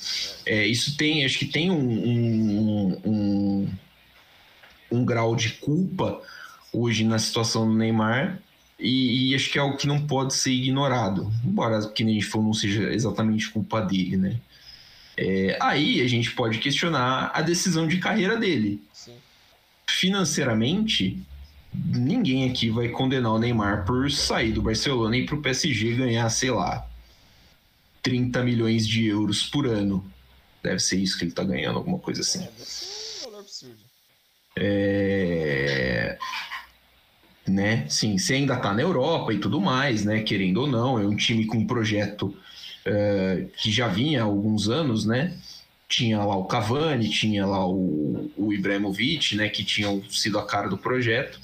É, 0.46 0.66
isso 0.66 0.98
tem, 0.98 1.24
acho 1.24 1.40
que 1.40 1.46
tem 1.46 1.72
um, 1.72 1.78
um, 1.78 3.02
um, 3.06 3.70
um 4.92 5.06
grau 5.06 5.36
de 5.36 5.50
culpa 5.54 6.22
hoje 6.72 7.04
na 7.04 7.20
situação 7.20 7.68
do 7.68 7.74
Neymar, 7.74 8.40
e, 8.80 9.30
e, 9.30 9.36
acho 9.36 9.50
que 9.50 9.58
é 9.58 9.62
algo 9.62 9.78
que 9.78 9.88
não 9.88 10.06
pode 10.06 10.34
ser 10.34 10.52
ignorado, 10.52 11.32
embora 11.46 11.88
que 11.90 12.04
nem 12.04 12.20
falou, 12.22 12.48
não 12.48 12.54
seja 12.54 12.92
exatamente 12.92 13.50
culpa 13.50 13.80
dele, 13.80 14.18
né? 14.18 14.36
É, 15.16 15.58
aí 15.62 16.02
a 16.02 16.08
gente 16.08 16.32
pode 16.32 16.58
questionar 16.58 17.32
a 17.34 17.42
decisão 17.42 17.88
de 17.88 17.98
carreira 18.00 18.36
dele. 18.36 18.82
Sim. 18.92 19.14
Financeiramente, 19.88 21.24
ninguém 21.74 22.50
aqui 22.50 22.70
vai 22.70 22.90
condenar 22.90 23.34
o 23.34 23.40
Neymar 23.40 23.86
por 23.86 24.12
sair 24.12 24.52
do 24.52 24.62
Barcelona 24.62 25.18
e 25.18 25.26
para 25.26 25.36
o 25.36 25.42
PSG 25.42 25.96
ganhar, 25.96 26.30
sei 26.30 26.52
lá, 26.52 26.88
30 28.02 28.44
milhões 28.44 28.88
de 28.88 29.06
euros 29.08 29.44
por 29.44 29.66
ano. 29.68 30.06
Deve 30.62 30.80
ser 30.80 30.98
isso 30.98 31.18
que 31.18 31.24
ele 31.24 31.32
está 31.32 31.44
ganhando, 31.44 31.78
alguma 31.78 32.00
coisa 32.00 32.22
assim. 32.22 32.44
É. 32.44 33.84
É... 34.56 36.18
Né? 37.48 37.86
Sim, 37.90 38.18
você 38.18 38.36
ainda 38.36 38.54
está 38.54 38.74
na 38.74 38.82
Europa 38.82 39.34
e 39.34 39.40
tudo 39.40 39.60
mais, 39.60 40.06
né? 40.06 40.22
Querendo 40.22 40.62
ou 40.62 40.68
não, 40.68 40.98
é 41.00 41.06
um 41.06 41.16
time 41.16 41.46
com 41.46 41.58
um 41.58 41.68
projeto 41.68 42.28
uh, 42.28 43.50
que 43.58 43.70
já 43.72 43.88
vinha 43.88 44.22
há 44.22 44.24
alguns 44.24 44.70
anos, 44.70 45.06
né? 45.06 45.38
Tinha 45.96 46.18
lá 46.18 46.36
o 46.36 46.46
Cavani, 46.46 47.08
tinha 47.08 47.46
lá 47.46 47.68
o, 47.68 48.32
o 48.36 48.52
Ibrahimovic, 48.52 49.36
né? 49.36 49.48
Que 49.48 49.64
tinham 49.64 50.04
sido 50.10 50.40
a 50.40 50.46
cara 50.46 50.68
do 50.68 50.76
projeto. 50.76 51.40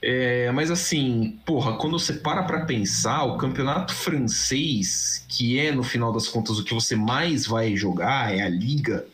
É, 0.00 0.48
mas 0.52 0.70
assim, 0.70 1.40
porra, 1.44 1.76
quando 1.76 1.98
você 1.98 2.12
para 2.12 2.44
pra 2.44 2.64
pensar, 2.64 3.24
o 3.24 3.36
campeonato 3.36 3.92
francês, 3.92 5.26
que 5.28 5.58
é 5.58 5.72
no 5.72 5.82
final 5.82 6.12
das 6.12 6.28
contas 6.28 6.56
o 6.56 6.64
que 6.64 6.72
você 6.72 6.94
mais 6.94 7.48
vai 7.48 7.74
jogar, 7.74 8.32
é 8.32 8.42
a 8.42 8.48
liga. 8.48 9.04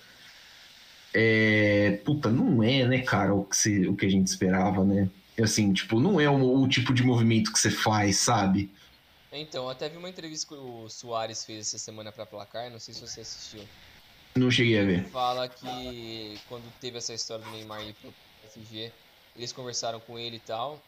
É, 1.15 2.03
puta, 2.05 2.29
não 2.29 2.63
é, 2.63 2.85
né, 2.85 2.99
cara, 2.99 3.33
o 3.35 3.45
que, 3.45 3.57
você, 3.57 3.89
o 3.89 3.97
que 3.97 4.05
a 4.05 4.11
gente 4.11 4.27
esperava, 4.27 4.85
né? 4.85 5.09
Assim, 5.43 5.73
tipo, 5.73 5.99
não 5.99 6.21
é 6.21 6.29
o, 6.29 6.61
o 6.61 6.69
tipo 6.69 6.93
de 6.93 7.03
movimento 7.03 7.51
que 7.51 7.59
você 7.59 7.71
faz, 7.71 8.19
sabe? 8.19 8.71
Então, 9.33 9.71
até 9.71 9.89
vi 9.89 9.97
uma 9.97 10.11
entrevista 10.11 10.47
que 10.49 10.55
o 10.55 10.87
Soares 10.91 11.47
fez 11.47 11.69
essa 11.69 11.79
semana 11.79 12.13
pra 12.13 12.27
placar, 12.27 12.71
não 12.71 12.79
sei 12.79 12.93
se 12.93 13.01
você 13.01 13.23
assistiu. 13.23 13.63
Não 14.37 14.51
cheguei 14.51 14.81
a 14.81 14.85
ver. 14.85 15.09
Fala 15.11 15.49
que 15.49 16.39
quando 16.49 16.65
teve 16.81 16.99
essa 16.99 17.15
história 17.15 17.45
do 17.45 17.51
Neymar 17.53 17.83
ir 17.83 17.95
pro 17.95 18.13
PSG, 18.43 18.93
eles 19.37 19.53
conversaram 19.53 20.01
com 20.01 20.19
ele 20.19 20.37
e 20.37 20.41
tal. 20.41 20.83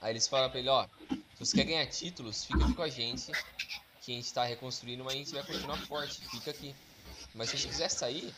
Aí 0.00 0.12
eles 0.12 0.28
falaram 0.28 0.50
pra 0.50 0.60
ele, 0.60 0.68
ó, 0.68 0.86
se 1.08 1.38
você 1.38 1.56
quer 1.56 1.64
ganhar 1.64 1.86
títulos, 1.86 2.44
fica 2.44 2.64
aqui 2.64 2.74
com 2.74 2.82
a 2.82 2.88
gente, 2.88 3.32
que 4.02 4.12
a 4.12 4.14
gente 4.14 4.32
tá 4.32 4.44
reconstruindo, 4.44 5.02
mas 5.02 5.14
a 5.14 5.16
gente 5.16 5.32
vai 5.32 5.42
continuar 5.44 5.78
forte, 5.86 6.20
fica 6.28 6.50
aqui. 6.50 6.74
Mas 7.34 7.50
se 7.50 7.58
você 7.58 7.68
quiser 7.68 7.88
sair, 7.88 8.34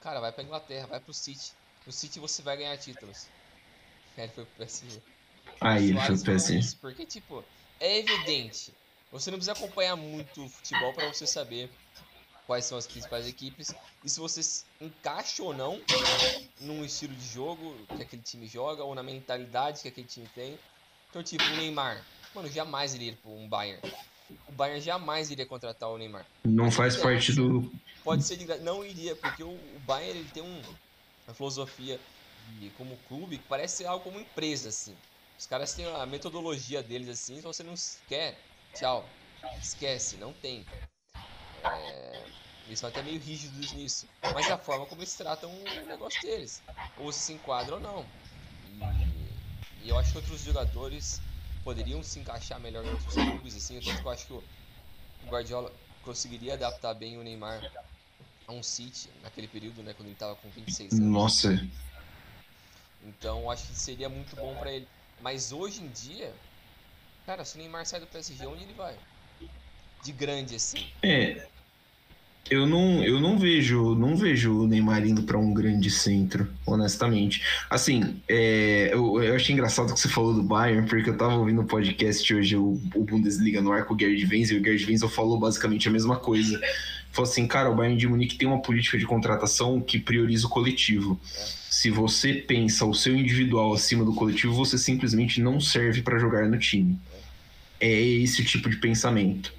cara, 0.00 0.20
vai 0.20 0.32
pra 0.32 0.44
Inglaterra, 0.44 0.86
vai 0.86 1.00
pro 1.00 1.14
City. 1.14 1.52
No 1.86 1.92
City 1.92 2.20
você 2.20 2.42
vai 2.42 2.58
ganhar 2.58 2.76
títulos. 2.76 3.26
Aí 4.16 4.24
ele 4.24 4.32
foi 4.32 4.44
pro 4.44 4.54
PSG. 4.56 5.00
Aí 5.62 5.90
ele 5.90 6.00
foi 6.00 6.16
pro 6.16 6.24
PSG. 6.24 6.76
Porque, 6.80 7.06
tipo, 7.06 7.42
é 7.80 7.98
evidente. 7.98 8.74
Você 9.10 9.30
não 9.30 9.38
precisa 9.38 9.52
acompanhar 9.52 9.96
muito 9.96 10.44
o 10.44 10.48
futebol 10.48 10.92
para 10.92 11.12
você 11.12 11.26
saber 11.26 11.70
quais 12.50 12.64
são 12.64 12.76
as 12.76 12.84
principais 12.84 13.28
equipes 13.28 13.72
e 14.04 14.10
se 14.10 14.18
você 14.18 14.40
encaixa 14.80 15.40
ou 15.40 15.54
não 15.54 15.80
num 16.62 16.84
estilo 16.84 17.14
de 17.14 17.28
jogo 17.28 17.76
que 17.94 18.02
aquele 18.02 18.22
time 18.22 18.48
joga 18.48 18.82
ou 18.82 18.92
na 18.92 19.04
mentalidade 19.04 19.82
que 19.82 19.86
aquele 19.86 20.08
time 20.08 20.28
tem. 20.34 20.58
Então, 21.08 21.22
tipo, 21.22 21.44
o 21.44 21.56
Neymar, 21.56 22.04
mano, 22.34 22.48
jamais 22.50 22.92
iria 22.92 23.16
para 23.22 23.30
um 23.30 23.48
Bayern. 23.48 23.80
O 24.48 24.52
Bayern 24.52 24.80
jamais 24.80 25.30
iria 25.30 25.46
contratar 25.46 25.90
o 25.90 25.96
Neymar. 25.96 26.26
Não 26.44 26.64
Mas 26.64 26.74
faz 26.74 26.96
parte 26.96 27.32
do. 27.34 27.70
Pode 28.02 28.24
ser 28.24 28.36
de... 28.36 28.44
Não 28.64 28.84
iria, 28.84 29.14
porque 29.14 29.44
o, 29.44 29.56
Bayern 29.86 30.18
ele 30.18 30.28
tem 30.30 30.42
um, 30.42 30.60
uma 31.28 31.34
filosofia 31.34 32.00
de, 32.58 32.70
como 32.70 32.96
clube 33.06 33.38
que 33.38 33.46
parece 33.48 33.86
algo 33.86 34.02
como 34.02 34.18
empresa, 34.18 34.70
assim. 34.70 34.96
Os 35.38 35.46
caras 35.46 35.72
têm 35.72 35.86
a 35.86 36.04
metodologia 36.04 36.82
deles 36.82 37.08
assim, 37.10 37.36
se 37.36 37.42
você 37.42 37.62
não 37.62 37.74
quer, 38.08 38.36
tchau. 38.74 39.08
Esquece, 39.62 40.16
não 40.16 40.32
tem. 40.32 40.66
É, 41.64 42.24
eles 42.66 42.78
são 42.78 42.88
até 42.88 43.02
meio 43.02 43.20
rígidos 43.20 43.72
nisso. 43.72 44.06
Mas 44.34 44.48
é 44.48 44.52
a 44.52 44.58
forma 44.58 44.86
como 44.86 45.00
eles 45.00 45.14
tratam 45.14 45.50
o 45.50 45.86
negócio 45.86 46.20
deles. 46.22 46.62
Ou 46.96 47.12
se 47.12 47.20
se 47.20 47.32
enquadram 47.32 47.76
ou 47.76 47.82
não. 47.82 48.06
E, 48.66 49.84
e, 49.84 49.88
eu 49.88 49.98
acho 49.98 50.12
que 50.12 50.18
outros 50.18 50.40
jogadores 50.42 51.20
poderiam 51.64 52.02
se 52.02 52.18
encaixar 52.18 52.60
melhor 52.60 52.84
em 52.84 52.90
outros 52.90 53.14
clubes, 53.14 53.56
assim. 53.56 53.80
Tanto 53.80 54.00
que 54.00 54.06
eu 54.06 54.10
acho 54.10 54.26
que 54.26 54.32
o 54.32 54.44
Guardiola 55.28 55.72
conseguiria 56.02 56.54
adaptar 56.54 56.94
bem 56.94 57.18
o 57.18 57.22
Neymar 57.22 57.70
a 58.46 58.52
um 58.52 58.62
City 58.62 59.10
naquele 59.22 59.48
período, 59.48 59.82
né? 59.82 59.92
Quando 59.94 60.08
ele 60.08 60.16
tava 60.16 60.36
com 60.36 60.48
26 60.50 60.94
anos. 60.94 61.06
Nossa. 61.06 61.48
Então 63.02 63.50
acho 63.50 63.66
que 63.66 63.74
seria 63.74 64.08
muito 64.08 64.36
bom 64.36 64.54
para 64.56 64.72
ele. 64.72 64.88
Mas 65.20 65.52
hoje 65.52 65.82
em 65.82 65.88
dia, 65.90 66.34
cara, 67.26 67.44
se 67.44 67.56
o 67.56 67.58
Neymar 67.58 67.86
sai 67.86 68.00
do 68.00 68.06
PSG, 68.06 68.46
onde 68.46 68.64
ele 68.64 68.74
vai? 68.74 68.96
De 70.02 70.12
grande 70.12 70.56
assim. 70.56 70.86
É, 71.02 71.46
eu 72.50 72.66
não, 72.66 73.04
eu 73.04 73.20
não 73.20 73.38
vejo, 73.38 73.94
não 73.94 74.16
vejo 74.16 74.62
o 74.62 74.66
Neymar 74.66 75.06
indo 75.06 75.22
para 75.22 75.38
um 75.38 75.54
grande 75.54 75.88
centro, 75.88 76.48
honestamente. 76.66 77.42
Assim, 77.70 78.20
é, 78.28 78.90
eu, 78.92 79.22
eu 79.22 79.36
achei 79.36 79.54
engraçado 79.54 79.94
que 79.94 80.00
você 80.00 80.08
falou 80.08 80.34
do 80.34 80.42
Bayern, 80.42 80.88
porque 80.88 81.10
eu 81.10 81.16
tava 81.16 81.36
ouvindo 81.36 81.60
o 81.60 81.62
um 81.62 81.66
podcast 81.66 82.34
hoje, 82.34 82.56
o, 82.56 82.80
o, 82.92 83.04
Bundesliga 83.04 83.62
no 83.62 83.70
ar 83.70 83.84
com 83.84 83.94
o 83.94 83.98
Gerd 83.98 84.26
Wenzel, 84.26 84.56
e 84.56 84.60
o 84.60 84.64
Gerd 84.64 84.84
Wenzel 84.84 85.08
falou 85.08 85.38
basicamente 85.38 85.86
a 85.86 85.92
mesma 85.92 86.16
coisa. 86.16 86.60
Falou 87.12 87.30
assim, 87.30 87.46
cara, 87.46 87.70
o 87.70 87.74
Bayern 87.76 87.96
de 87.96 88.08
Munique 88.08 88.36
tem 88.36 88.48
uma 88.48 88.60
política 88.60 88.98
de 88.98 89.06
contratação 89.06 89.80
que 89.80 90.00
prioriza 90.00 90.48
o 90.48 90.50
coletivo. 90.50 91.20
Se 91.22 91.88
você 91.88 92.34
pensa 92.34 92.84
o 92.84 92.92
seu 92.92 93.14
individual 93.14 93.72
acima 93.72 94.04
do 94.04 94.12
coletivo, 94.12 94.52
você 94.52 94.76
simplesmente 94.76 95.40
não 95.40 95.60
serve 95.60 96.02
para 96.02 96.18
jogar 96.18 96.48
no 96.48 96.58
time. 96.58 96.98
É 97.80 97.90
esse 97.90 98.44
tipo 98.44 98.68
de 98.68 98.76
pensamento. 98.76 99.52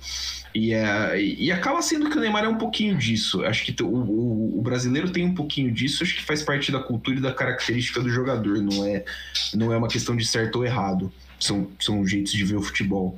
E, 0.53 0.73
é, 0.73 1.21
e 1.21 1.51
acaba 1.51 1.81
sendo 1.81 2.09
que 2.09 2.17
o 2.17 2.19
Neymar 2.19 2.43
é 2.43 2.47
um 2.47 2.57
pouquinho 2.57 2.97
disso. 2.97 3.43
Acho 3.45 3.63
que 3.63 3.83
o, 3.83 3.87
o, 3.87 4.59
o, 4.59 4.61
brasileiro 4.61 5.09
tem 5.09 5.25
um 5.25 5.33
pouquinho 5.33 5.71
disso, 5.71 6.03
acho 6.03 6.15
que 6.15 6.23
faz 6.23 6.43
parte 6.43 6.71
da 6.71 6.79
cultura 6.79 7.17
e 7.17 7.21
da 7.21 7.33
característica 7.33 8.01
do 8.01 8.09
jogador, 8.09 8.57
não 8.61 8.85
é, 8.85 9.05
não 9.53 9.71
é 9.71 9.77
uma 9.77 9.87
questão 9.87 10.15
de 10.15 10.25
certo 10.25 10.57
ou 10.57 10.65
errado. 10.65 11.11
São, 11.39 11.69
são 11.79 12.05
jeitos 12.05 12.33
de 12.33 12.43
ver 12.43 12.57
o 12.57 12.61
futebol. 12.61 13.17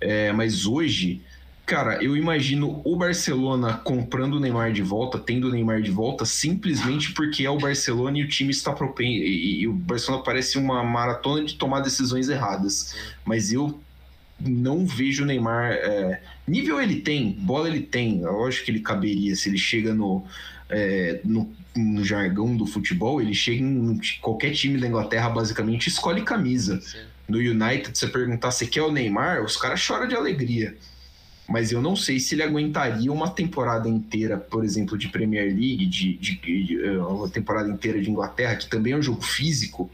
É, 0.00 0.32
mas 0.32 0.64
hoje, 0.64 1.20
cara, 1.66 2.02
eu 2.02 2.16
imagino 2.16 2.80
o 2.82 2.96
Barcelona 2.96 3.74
comprando 3.74 4.34
o 4.34 4.40
Neymar 4.40 4.72
de 4.72 4.80
volta, 4.80 5.18
tendo 5.18 5.48
o 5.48 5.50
Neymar 5.50 5.82
de 5.82 5.90
volta, 5.90 6.24
simplesmente 6.24 7.12
porque 7.12 7.44
é 7.44 7.50
o 7.50 7.58
Barcelona 7.58 8.18
e 8.18 8.22
o 8.22 8.28
time 8.28 8.50
está 8.50 8.72
propenso. 8.72 9.22
E, 9.22 9.62
e 9.62 9.68
o 9.68 9.72
Barcelona 9.72 10.22
parece 10.22 10.56
uma 10.56 10.82
maratona 10.82 11.44
de 11.44 11.56
tomar 11.56 11.80
decisões 11.80 12.28
erradas. 12.30 12.94
Mas 13.26 13.52
eu 13.52 13.78
não 14.40 14.86
vejo 14.86 15.24
o 15.24 15.26
Neymar. 15.26 15.72
É, 15.72 16.20
nível 16.46 16.80
ele 16.80 17.00
tem, 17.00 17.32
bola 17.32 17.68
ele 17.68 17.80
tem. 17.80 18.22
Lógico 18.22 18.66
que 18.66 18.70
ele 18.70 18.80
caberia 18.80 19.34
se 19.34 19.48
ele 19.48 19.58
chega 19.58 19.92
no, 19.94 20.24
é, 20.68 21.20
no, 21.24 21.50
no, 21.76 22.04
jargão 22.04 22.56
do 22.56 22.66
futebol, 22.66 23.20
ele 23.20 23.34
chega 23.34 23.62
em 23.62 24.00
qualquer 24.20 24.52
time 24.52 24.78
da 24.78 24.86
Inglaterra, 24.86 25.28
basicamente, 25.28 25.88
escolhe 25.88 26.22
camisa. 26.22 26.80
Sim. 26.80 26.98
No 27.28 27.38
United, 27.38 27.96
você 27.96 28.06
perguntar 28.06 28.50
se 28.52 28.66
quer 28.66 28.82
o 28.82 28.90
Neymar, 28.90 29.44
os 29.44 29.56
caras 29.56 29.80
choram 29.80 30.08
de 30.08 30.14
alegria. 30.14 30.76
Mas 31.46 31.72
eu 31.72 31.80
não 31.80 31.96
sei 31.96 32.20
se 32.20 32.34
ele 32.34 32.42
aguentaria 32.42 33.10
uma 33.12 33.30
temporada 33.30 33.88
inteira, 33.88 34.36
por 34.36 34.64
exemplo, 34.64 34.96
de 34.98 35.08
Premier 35.08 35.46
League, 35.46 35.86
de, 35.86 36.14
de, 36.14 36.36
de 36.36 36.84
é, 36.84 36.98
uma 36.98 37.28
temporada 37.28 37.68
inteira 37.68 38.00
de 38.00 38.10
Inglaterra, 38.10 38.56
que 38.56 38.68
também 38.68 38.92
é 38.92 38.96
um 38.96 39.02
jogo 39.02 39.22
físico, 39.22 39.90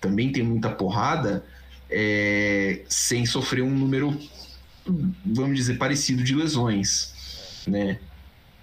também 0.00 0.30
tem 0.30 0.42
muita 0.42 0.68
porrada 0.68 1.44
é, 1.90 2.82
sem 2.88 3.24
sofrer 3.26 3.62
um 3.62 3.70
número, 3.70 4.18
vamos 5.24 5.56
dizer, 5.56 5.78
parecido 5.78 6.22
de 6.22 6.34
lesões, 6.34 7.62
né? 7.66 7.98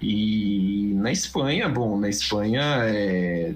E 0.01 0.91
na 0.95 1.11
Espanha, 1.11 1.69
bom, 1.69 1.97
na 1.97 2.09
Espanha 2.09 2.61
é, 2.83 3.53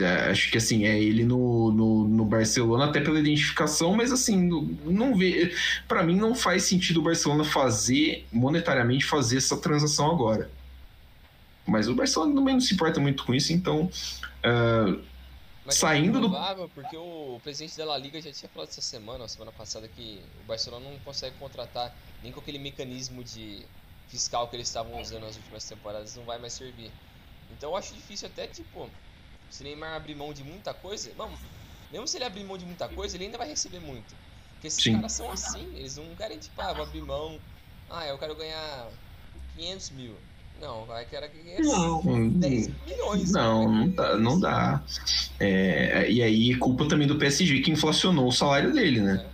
é, 0.00 0.30
acho 0.30 0.50
que 0.50 0.58
assim, 0.58 0.84
é 0.84 0.96
ele 0.98 1.24
no, 1.24 1.72
no, 1.72 2.08
no, 2.08 2.24
Barcelona 2.24 2.84
até 2.84 3.00
pela 3.00 3.18
identificação, 3.18 3.96
mas 3.96 4.12
assim, 4.12 4.48
não 4.84 5.16
vê. 5.16 5.52
para 5.88 6.04
mim 6.04 6.16
não 6.16 6.34
faz 6.34 6.64
sentido 6.64 7.00
o 7.00 7.02
Barcelona 7.02 7.44
fazer, 7.44 8.24
monetariamente, 8.32 9.04
fazer 9.04 9.38
essa 9.38 9.56
transação 9.56 10.10
agora. 10.10 10.48
Mas 11.66 11.88
o 11.88 11.94
Barcelona 11.94 12.34
também 12.34 12.54
não 12.54 12.60
se 12.60 12.74
importa 12.74 13.00
muito 13.00 13.24
com 13.24 13.34
isso, 13.34 13.52
então. 13.52 13.90
Uh, 14.38 15.00
Mas 15.68 15.76
Saindo 15.76 16.16
é 16.16 16.20
do- 16.22 16.28
provável 16.30 16.68
porque 16.70 16.96
o 16.96 17.38
presidente 17.42 17.76
da 17.76 17.84
La 17.84 17.98
Liga 17.98 18.20
já 18.22 18.32
tinha 18.32 18.48
falado 18.48 18.70
essa 18.70 18.80
semana, 18.80 19.24
ou 19.24 19.28
semana 19.28 19.52
passada, 19.52 19.86
que 19.86 20.24
o 20.40 20.44
Barcelona 20.44 20.88
não 20.88 20.98
consegue 21.00 21.36
contratar 21.36 21.94
nem 22.22 22.32
com 22.32 22.40
aquele 22.40 22.58
mecanismo 22.58 23.22
de 23.22 23.68
fiscal 24.06 24.48
que 24.48 24.56
eles 24.56 24.68
estavam 24.68 24.98
usando 24.98 25.24
nas 25.24 25.36
últimas 25.36 25.66
temporadas, 25.66 26.14
não 26.16 26.24
vai 26.24 26.38
mais 26.38 26.54
servir. 26.54 26.90
Então 27.50 27.70
eu 27.70 27.76
acho 27.76 27.94
difícil 27.94 28.28
até, 28.28 28.48
tipo, 28.48 28.90
se 29.50 29.62
Neymar 29.62 29.94
abrir 29.96 30.14
mão 30.14 30.32
de 30.32 30.42
muita 30.42 30.72
coisa, 30.72 31.12
vamos, 31.14 31.38
mesmo 31.90 32.08
se 32.08 32.16
ele 32.16 32.24
abrir 32.24 32.44
mão 32.44 32.56
de 32.56 32.64
muita 32.64 32.88
coisa, 32.88 33.16
ele 33.16 33.24
ainda 33.26 33.38
vai 33.38 33.48
receber 33.48 33.80
muito. 33.80 34.16
Porque 34.54 34.68
esses 34.68 34.82
Sim. 34.82 34.92
caras 34.92 35.12
são 35.12 35.30
assim, 35.30 35.76
eles 35.76 35.96
não 35.96 36.16
querem, 36.16 36.38
tipo, 36.38 36.60
ah, 36.62 36.72
vou 36.72 36.82
abrir 36.84 37.02
mão, 37.02 37.42
ah, 37.88 38.06
eu 38.06 38.18
quero 38.18 38.34
ganhar 38.36 38.90
500 39.54 39.90
mil. 39.90 40.27
Não, 40.60 40.84
vai 40.86 41.04
querer 41.04 41.30
ganhar 41.30 41.60
Não, 41.60 42.30
10 42.30 42.70
milhões. 42.86 43.32
não, 43.32 43.72
não 43.72 43.88
dá. 43.90 44.16
Não 44.16 44.40
dá. 44.40 44.82
É, 45.38 46.10
e 46.10 46.22
aí, 46.22 46.54
culpa 46.56 46.86
também 46.88 47.06
do 47.06 47.16
PSG 47.16 47.60
que 47.60 47.70
inflacionou 47.70 48.26
o 48.26 48.32
salário 48.32 48.72
dele, 48.72 49.00
né? 49.00 49.24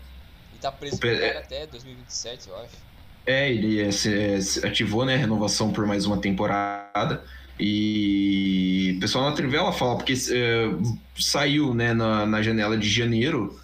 E 0.54 0.58
tá 0.58 0.70
preso 0.70 0.98
cara 0.98 1.38
até 1.38 1.66
2027, 1.66 2.48
eu 2.48 2.56
acho. 2.58 2.84
É, 3.26 3.50
ele 3.50 3.80
é, 3.80 3.88
é, 3.88 4.66
ativou 4.66 5.04
né, 5.04 5.14
a 5.14 5.18
renovação 5.18 5.72
por 5.72 5.86
mais 5.86 6.04
uma 6.04 6.18
temporada. 6.18 7.24
E 7.58 8.94
o 8.96 9.00
pessoal 9.00 9.30
na 9.30 9.36
Trivela 9.36 9.72
fala, 9.72 9.96
porque 9.96 10.12
é, 10.12 10.70
saiu 11.16 11.72
né, 11.72 11.94
na, 11.94 12.26
na 12.26 12.42
janela 12.42 12.76
de 12.76 12.88
janeiro 12.88 13.58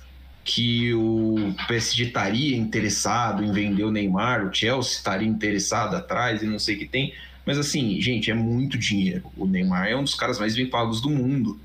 que 0.45 0.95
o 0.95 1.55
PSG 1.69 2.05
estaria 2.05 2.57
interessado 2.57 3.45
em 3.45 3.53
vender 3.53 3.85
o 3.85 3.91
Neymar, 3.91 4.47
o 4.47 4.55
Chelsea 4.55 4.93
estaria 4.93 5.29
interessado 5.29 5.95
atrás 5.95 6.43
e 6.43 6.47
não 6.47 6.59
sei 6.59 6.77
o 6.77 6.79
que 6.79 6.87
tem. 6.87 7.13
Mas 7.51 7.59
assim, 7.59 8.01
gente, 8.01 8.31
é 8.31 8.35
muito 8.35 8.79
dinheiro. 8.79 9.25
O 9.37 9.45
Neymar 9.45 9.89
é 9.89 9.97
um 9.97 10.05
dos 10.05 10.15
caras 10.15 10.39
mais 10.39 10.55
bem 10.55 10.67
pagos 10.67 11.01
do 11.01 11.11
mundo. 11.11 11.61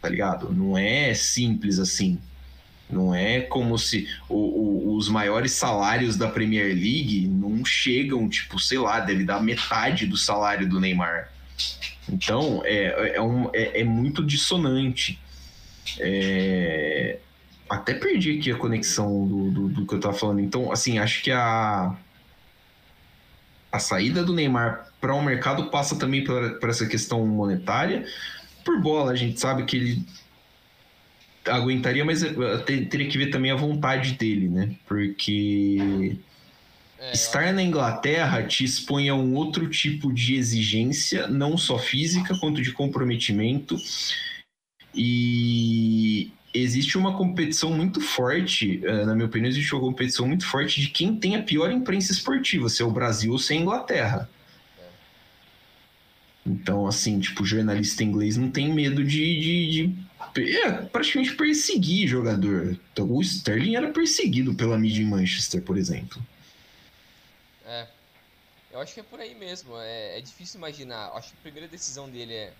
Tá 0.00 0.08
ligado? 0.08 0.50
Não 0.50 0.78
é 0.78 1.12
simples 1.12 1.78
assim. 1.78 2.18
Não 2.88 3.14
é 3.14 3.42
como 3.42 3.78
se 3.78 4.08
o- 4.30 4.34
o- 4.92 4.96
os 4.96 5.10
maiores 5.10 5.52
salários 5.52 6.16
da 6.16 6.26
Premier 6.26 6.68
League 6.68 7.26
não 7.28 7.62
chegam, 7.66 8.26
tipo, 8.30 8.58
sei 8.58 8.78
lá, 8.78 8.98
deve 8.98 9.24
dar 9.24 9.42
metade 9.42 10.06
do 10.06 10.16
salário 10.16 10.66
do 10.66 10.80
Neymar. 10.80 11.30
Então, 12.08 12.62
é, 12.64 13.16
é, 13.16 13.20
um- 13.20 13.50
é- 13.52 13.82
é 13.82 13.84
muito 13.84 14.24
dissonante. 14.24 15.18
É, 16.00 17.18
Até 17.68 17.92
perdi 17.92 18.38
aqui 18.38 18.50
a 18.50 18.56
conexão 18.56 19.26
do, 19.28 19.50
do, 19.50 19.68
do 19.68 19.86
que 19.86 19.94
eu 19.94 20.00
tava 20.00 20.14
falando. 20.14 20.40
Então, 20.40 20.72
assim, 20.72 20.98
acho 20.98 21.22
que 21.22 21.30
a, 21.30 21.94
a 23.74 23.80
saída 23.80 24.22
do 24.22 24.32
Neymar 24.32 24.88
para 25.00 25.12
o 25.12 25.20
mercado 25.20 25.68
passa 25.68 25.98
também 25.98 26.22
por, 26.22 26.60
essa 26.70 26.86
questão 26.86 27.26
monetária. 27.26 28.06
Por 28.64 28.80
bola, 28.80 29.10
a 29.10 29.16
gente 29.16 29.40
sabe 29.40 29.64
que 29.64 29.76
ele 29.76 30.06
aguentaria, 31.44 32.04
mas 32.04 32.22
eh, 32.22 32.32
te- 32.64 32.86
teria 32.86 33.08
que 33.08 33.18
ver 33.18 33.30
também 33.30 33.50
a 33.50 33.56
vontade 33.56 34.12
dele, 34.12 34.48
né? 34.48 34.76
Porque 34.86 36.16
É, 37.00 37.12
estar 37.12 37.52
na 37.52 37.64
Inglaterra 37.64 38.44
te 38.44 38.62
expõe 38.62 39.08
a 39.08 39.14
um 39.16 39.34
outro 39.34 39.68
tipo 39.68 40.12
de 40.12 40.36
exigência, 40.36 41.26
não 41.26 41.58
só 41.58 41.76
física, 41.76 42.38
quanto 42.38 42.62
de 42.62 42.70
comprometimento. 42.70 43.76
E 44.94 46.30
existe 46.54 46.96
uma 46.96 47.16
competição 47.16 47.72
muito 47.72 48.00
forte, 48.00 48.80
eh, 48.84 49.04
na 49.04 49.14
minha 49.14 49.26
opinião, 49.26 49.50
existe 49.50 49.74
uma 49.74 49.80
competição 49.80 50.26
muito 50.26 50.46
forte 50.46 50.80
de 50.80 50.88
quem 50.88 51.16
tem 51.16 51.34
a 51.34 51.42
pior 51.42 51.70
imprensa 51.72 52.12
esportiva, 52.12 52.68
se 52.68 52.80
é 52.80 52.84
o 52.84 52.90
Brasil 52.90 53.32
ou 53.32 53.38
se 53.38 53.52
é 53.52 53.58
a 53.58 53.60
Inglaterra. 53.60 54.30
Então, 56.46 56.86
assim, 56.86 57.18
tipo, 57.18 57.42
o 57.42 57.46
jornalista 57.46 58.04
inglês 58.04 58.36
não 58.36 58.50
tem 58.50 58.72
medo 58.72 59.02
de, 59.02 59.40
de, 59.40 59.88
de 60.34 60.56
é, 60.56 60.72
praticamente 60.72 61.34
perseguir 61.34 62.06
jogador. 62.06 62.78
Então, 62.92 63.10
o 63.10 63.20
Sterling 63.20 63.76
era 63.76 63.90
perseguido 63.90 64.54
pela 64.54 64.78
mídia 64.78 65.02
em 65.02 65.06
Manchester, 65.06 65.62
por 65.62 65.76
exemplo. 65.76 66.22
É. 67.66 67.88
Eu 68.70 68.80
acho 68.80 68.92
que 68.92 69.00
é 69.00 69.02
por 69.02 69.20
aí 69.20 69.34
mesmo. 69.34 69.76
É, 69.78 70.18
é 70.18 70.20
difícil 70.20 70.58
imaginar. 70.58 71.12
Acho 71.14 71.30
que 71.30 71.36
a 71.38 71.42
primeira 71.42 71.66
decisão 71.66 72.10
dele 72.10 72.34
é: 72.34 72.52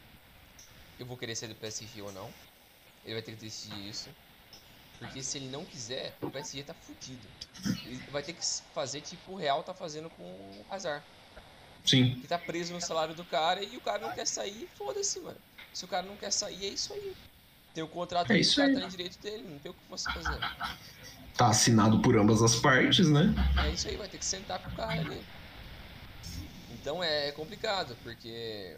eu 0.98 1.04
vou 1.04 1.16
querer 1.16 1.34
ser 1.34 1.48
do 1.48 1.54
PSG 1.54 2.00
ou 2.00 2.12
não. 2.12 2.30
Ele 3.04 3.14
vai 3.14 3.22
ter 3.22 3.32
que 3.32 3.44
decidir 3.44 3.88
isso. 3.88 4.08
Porque 4.98 5.22
se 5.22 5.38
ele 5.38 5.48
não 5.48 5.64
quiser, 5.64 6.16
o 6.22 6.30
PSG 6.30 6.62
tá 6.62 6.74
fudido. 6.74 7.26
Ele 7.84 7.96
vai 8.10 8.22
ter 8.22 8.32
que 8.32 8.44
fazer 8.74 9.00
tipo 9.00 9.32
o 9.32 9.36
Real 9.36 9.62
tá 9.62 9.74
fazendo 9.74 10.08
com 10.10 10.22
o 10.22 10.64
Hazard. 10.70 11.04
Sim. 11.84 12.18
Que 12.20 12.26
tá 12.28 12.38
preso 12.38 12.72
no 12.72 12.80
salário 12.80 13.14
do 13.14 13.24
cara 13.24 13.62
e 13.62 13.76
o 13.76 13.80
cara 13.80 13.98
não 13.98 14.14
quer 14.14 14.26
sair, 14.26 14.68
foda-se, 14.76 15.20
mano. 15.20 15.36
Se 15.74 15.84
o 15.84 15.88
cara 15.88 16.06
não 16.06 16.16
quer 16.16 16.30
sair, 16.32 16.64
é 16.64 16.68
isso 16.68 16.92
aí. 16.92 17.14
Tem 17.74 17.82
o 17.82 17.88
contrato 17.88 18.30
É 18.32 18.38
isso 18.38 18.52
o 18.52 18.56
cara 18.56 18.68
aí. 18.68 18.80
tá 18.80 18.86
em 18.86 18.88
direito 18.88 19.18
dele, 19.20 19.42
não 19.48 19.58
tem 19.58 19.70
o 19.70 19.74
que 19.74 19.80
você 19.90 20.10
fazer. 20.12 20.38
Tá 21.36 21.48
assinado 21.48 22.00
por 22.00 22.16
ambas 22.16 22.40
as 22.40 22.54
partes, 22.54 23.10
né? 23.10 23.34
É 23.66 23.70
isso 23.70 23.88
aí, 23.88 23.96
vai 23.96 24.08
ter 24.08 24.18
que 24.18 24.24
sentar 24.24 24.60
com 24.60 24.70
o 24.70 24.74
cara 24.76 24.92
ali. 25.00 25.20
Então 26.70 27.02
é 27.02 27.32
complicado, 27.32 27.96
porque 28.02 28.76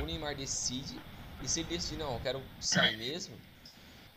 o 0.00 0.04
Neymar 0.04 0.36
decide, 0.36 1.00
e 1.44 1.48
se 1.48 1.60
ele 1.60 1.68
decidir, 1.68 1.98
não, 1.98 2.14
eu 2.14 2.20
quero 2.20 2.42
sair 2.58 2.96
mesmo, 2.96 3.36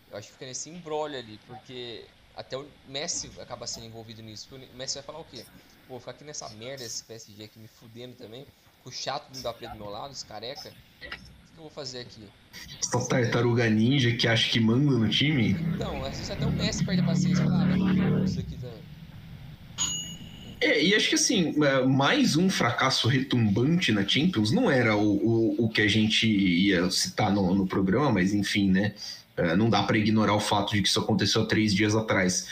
eu 0.09 0.17
acho 0.17 0.27
que 0.27 0.33
fica 0.33 0.45
nesse 0.45 0.69
embrolho 0.69 1.17
ali, 1.17 1.37
porque 1.45 2.07
até 2.33 2.57
o 2.57 2.65
Messi 2.87 3.29
acaba 3.39 3.67
sendo 3.67 3.85
envolvido 3.85 4.21
nisso. 4.21 4.47
porque 4.47 4.65
O 4.65 4.77
Messi 4.77 4.95
vai 4.95 5.03
falar 5.03 5.19
o 5.19 5.25
quê? 5.25 5.43
Pô, 5.87 5.93
vou 5.93 5.99
ficar 5.99 6.11
aqui 6.11 6.23
nessa 6.23 6.47
merda, 6.49 6.85
esse 6.85 7.03
PSG 7.03 7.43
aqui 7.43 7.59
me 7.59 7.67
fudendo 7.67 8.15
também, 8.15 8.47
com 8.81 8.89
o 8.89 8.91
chato 8.91 9.29
do 9.31 9.39
Mbappé 9.39 9.67
do 9.67 9.77
meu 9.77 9.89
lado, 9.89 10.11
os 10.11 10.23
careca. 10.23 10.69
O 10.69 11.01
que 11.01 11.57
eu 11.57 11.63
vou 11.63 11.69
fazer 11.69 11.99
aqui? 11.99 12.25
Essa 12.81 13.09
tartaruga 13.09 13.69
ninja 13.69 14.15
que 14.15 14.27
acha 14.27 14.49
que 14.49 14.59
manda 14.59 14.97
no 14.97 15.09
time. 15.09 15.51
Então, 15.75 16.03
às 16.03 16.17
vezes 16.17 16.29
até 16.29 16.45
o 16.45 16.51
Messi 16.51 16.85
perde 16.85 17.01
a 17.01 17.05
paciência 17.05 17.41
e 17.41 17.45
fala, 17.45 17.63
ah, 17.63 18.25
isso 18.25 18.39
aqui 18.39 18.55
também. 18.57 18.96
É, 20.59 20.83
e 20.83 20.95
acho 20.95 21.09
que 21.09 21.15
assim, 21.15 21.53
é, 21.63 21.83
mais 21.85 22.35
um 22.35 22.49
fracasso 22.49 23.07
retumbante 23.07 23.91
na 23.91 24.07
Champions 24.07 24.51
não 24.51 24.69
era 24.71 24.95
o, 24.95 25.55
o, 25.59 25.65
o 25.65 25.69
que 25.69 25.81
a 25.81 25.87
gente 25.87 26.27
ia 26.27 26.89
citar 26.89 27.31
no, 27.31 27.53
no 27.53 27.67
programa, 27.67 28.11
mas 28.11 28.33
enfim, 28.33 28.71
né? 28.71 28.93
É, 29.35 29.55
não 29.55 29.69
dá 29.69 29.83
para 29.83 29.97
ignorar 29.97 30.33
o 30.33 30.39
fato 30.39 30.73
de 30.73 30.81
que 30.81 30.87
isso 30.87 30.99
aconteceu 30.99 31.43
há 31.43 31.45
três 31.45 31.73
dias 31.73 31.95
atrás. 31.95 32.47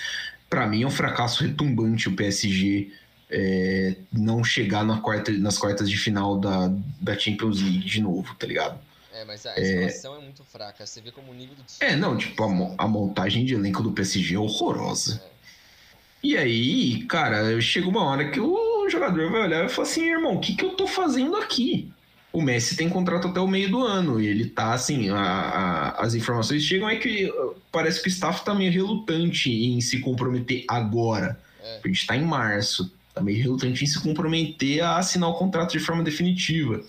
Para 0.48 0.68
mim 0.68 0.84
é 0.84 0.88
um 0.88 0.92
fracasso 0.92 1.44
retumbante 1.44 2.08
o 2.08 2.16
PSG 2.16 2.92
é, 3.30 3.96
não 4.14 4.44
chegar 4.44 4.86
na 4.86 5.00
quarta, 5.02 5.32
nas 5.32 5.58
quartas 5.58 5.90
de 5.90 5.98
final 5.98 6.40
da, 6.40 6.72
da 7.02 7.18
Champions 7.18 7.60
League 7.60 7.80
de 7.80 8.02
novo, 8.02 8.36
tá 8.36 8.46
ligado? 8.46 8.80
É, 9.12 9.26
mas 9.26 9.46
a 9.46 9.60
escalação 9.60 10.18
é... 10.18 10.20
muito 10.22 10.44
fraca. 10.44 10.86
Você 10.86 11.02
vê 11.02 11.10
como 11.10 11.32
o 11.32 11.34
nível 11.34 11.56
do 11.56 11.64
time. 11.64 11.92
É, 11.92 11.96
não, 11.96 12.16
tipo, 12.18 12.44
a, 12.44 12.50
mo- 12.50 12.76
a 12.78 12.88
montagem 12.88 13.46
de 13.46 13.56
elenco 13.56 13.82
do 13.82 13.92
PSG 13.92 14.36
é 14.36 14.40
horrorosa. 14.40 15.24
E 16.26 16.36
aí, 16.36 17.04
cara, 17.04 17.62
chega 17.62 17.88
uma 17.88 18.04
hora 18.04 18.32
que 18.32 18.40
o 18.40 18.90
jogador 18.90 19.30
vai 19.30 19.42
olhar 19.44 19.64
e 19.64 19.70
falar 19.70 19.88
assim, 19.88 20.10
irmão, 20.10 20.34
o 20.38 20.40
que, 20.40 20.56
que 20.56 20.66
eu 20.66 20.72
tô 20.72 20.88
fazendo 20.88 21.36
aqui? 21.36 21.92
O 22.34 22.42
Messi 22.42 22.76
tem 22.76 22.90
contrato 22.90 23.28
até 23.28 23.40
o 23.40 23.48
meio 23.48 23.70
do 23.70 23.84
ano 23.84 24.20
e 24.20 24.26
ele 24.26 24.50
tá 24.50 24.74
assim, 24.74 25.08
a- 25.12 25.20
a- 25.20 26.02
as 26.02 26.16
informações 26.16 26.64
chegam 26.64 26.90
é 26.90 26.96
que 26.96 27.30
uh, 27.30 27.56
parece 27.72 28.02
que 28.02 28.08
o 28.08 28.10
staff 28.10 28.44
tá 28.44 28.56
meio 28.56 28.72
relutante 28.72 29.52
em 29.52 29.80
se 29.80 30.00
comprometer 30.00 30.66
agora. 30.68 31.40
É. 31.62 31.82
A 31.86 31.88
gente 31.88 32.08
tá 32.08 32.18
em 32.18 32.26
março, 32.26 32.92
tá 33.14 33.22
meio 33.22 33.38
relutante 33.44 33.84
em 33.84 33.88
se 33.88 34.02
comprometer 34.02 34.82
a 34.82 34.98
assinar 34.98 35.30
o 35.30 35.36
contrato 35.36 35.74
de 35.74 35.80
forma 35.80 36.02
definitiva. 36.02 36.84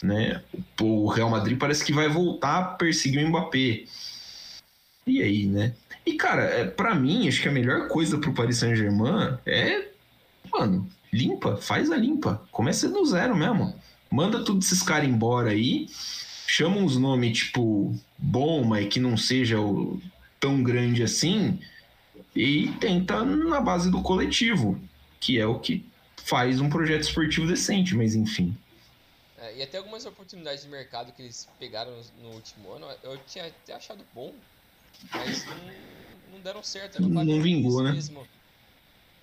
Né? 0.00 0.40
O 0.80 1.08
Real 1.08 1.28
Madrid 1.28 1.58
parece 1.58 1.84
que 1.84 1.92
vai 1.92 2.08
voltar 2.08 2.58
a 2.58 2.62
perseguir 2.62 3.24
o 3.24 3.28
Mbappé. 3.28 3.82
E 5.08 5.20
aí, 5.20 5.44
né? 5.44 5.74
E, 6.06 6.14
cara, 6.14 6.42
é, 6.42 6.64
para 6.66 6.94
mim, 6.94 7.26
acho 7.28 7.40
que 7.40 7.48
a 7.48 7.52
melhor 7.52 7.88
coisa 7.88 8.18
pro 8.18 8.34
Paris 8.34 8.58
Saint-Germain 8.58 9.38
é, 9.46 9.88
mano, 10.52 10.88
limpa, 11.12 11.56
faz 11.56 11.90
a 11.90 11.96
limpa. 11.96 12.42
Começa 12.50 12.88
do 12.88 13.04
zero 13.06 13.34
mesmo. 13.34 13.74
Manda 14.10 14.44
todos 14.44 14.66
esses 14.66 14.82
caras 14.82 15.08
embora 15.08 15.50
aí, 15.50 15.88
chama 16.46 16.76
uns 16.76 16.96
nomes, 16.96 17.38
tipo, 17.38 17.98
bom, 18.18 18.64
mas 18.64 18.88
que 18.88 19.00
não 19.00 19.16
seja 19.16 19.58
o, 19.58 20.00
tão 20.38 20.62
grande 20.62 21.02
assim, 21.02 21.58
e 22.34 22.68
tenta 22.80 23.24
na 23.24 23.60
base 23.60 23.90
do 23.90 24.02
coletivo, 24.02 24.78
que 25.18 25.38
é 25.38 25.46
o 25.46 25.58
que 25.58 25.88
faz 26.16 26.60
um 26.60 26.68
projeto 26.68 27.02
esportivo 27.02 27.46
decente, 27.46 27.94
mas 27.94 28.14
enfim. 28.14 28.56
É, 29.38 29.56
e 29.56 29.62
até 29.62 29.78
algumas 29.78 30.04
oportunidades 30.06 30.64
de 30.64 30.70
mercado 30.70 31.12
que 31.12 31.22
eles 31.22 31.48
pegaram 31.58 31.92
no, 31.92 32.28
no 32.28 32.34
último 32.34 32.72
ano, 32.72 32.86
eu 33.02 33.18
tinha 33.26 33.46
até 33.46 33.74
achado 33.74 34.04
bom, 34.14 34.34
mas 35.12 35.44
não, 35.46 35.56
não 36.32 36.40
deram 36.40 36.62
certo. 36.62 36.96
Era 36.96 37.06
Não 37.06 37.42
vingou, 37.42 37.82
né? 37.82 37.92
Mesmo. 37.92 38.26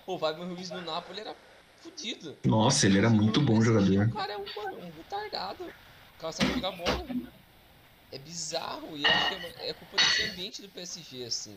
Pô, 0.04 0.16
o 0.16 0.18
Fábio 0.18 0.44
Ruiz 0.46 0.70
no 0.70 0.80
Napoli 0.82 1.20
era 1.20 1.34
fudido. 1.80 2.36
Nossa, 2.44 2.86
ele 2.86 2.98
era 2.98 3.10
muito 3.10 3.40
bom 3.40 3.60
jogador. 3.60 4.06
O 4.06 4.12
cara 4.12 4.32
é 4.32 4.38
um, 4.38 4.42
um 4.42 4.90
retardado. 4.96 5.64
O 5.64 6.20
cara 6.20 6.32
sabe 6.32 6.54
jogar 6.54 6.72
bola. 6.72 7.06
É 8.10 8.18
bizarro. 8.18 8.96
E 8.96 9.06
acho 9.06 9.28
que 9.28 9.46
é, 9.60 9.68
é 9.70 9.72
culpa 9.72 9.96
desse 9.96 10.22
ambiente 10.22 10.62
do 10.62 10.68
PSG, 10.68 11.24
assim. 11.24 11.56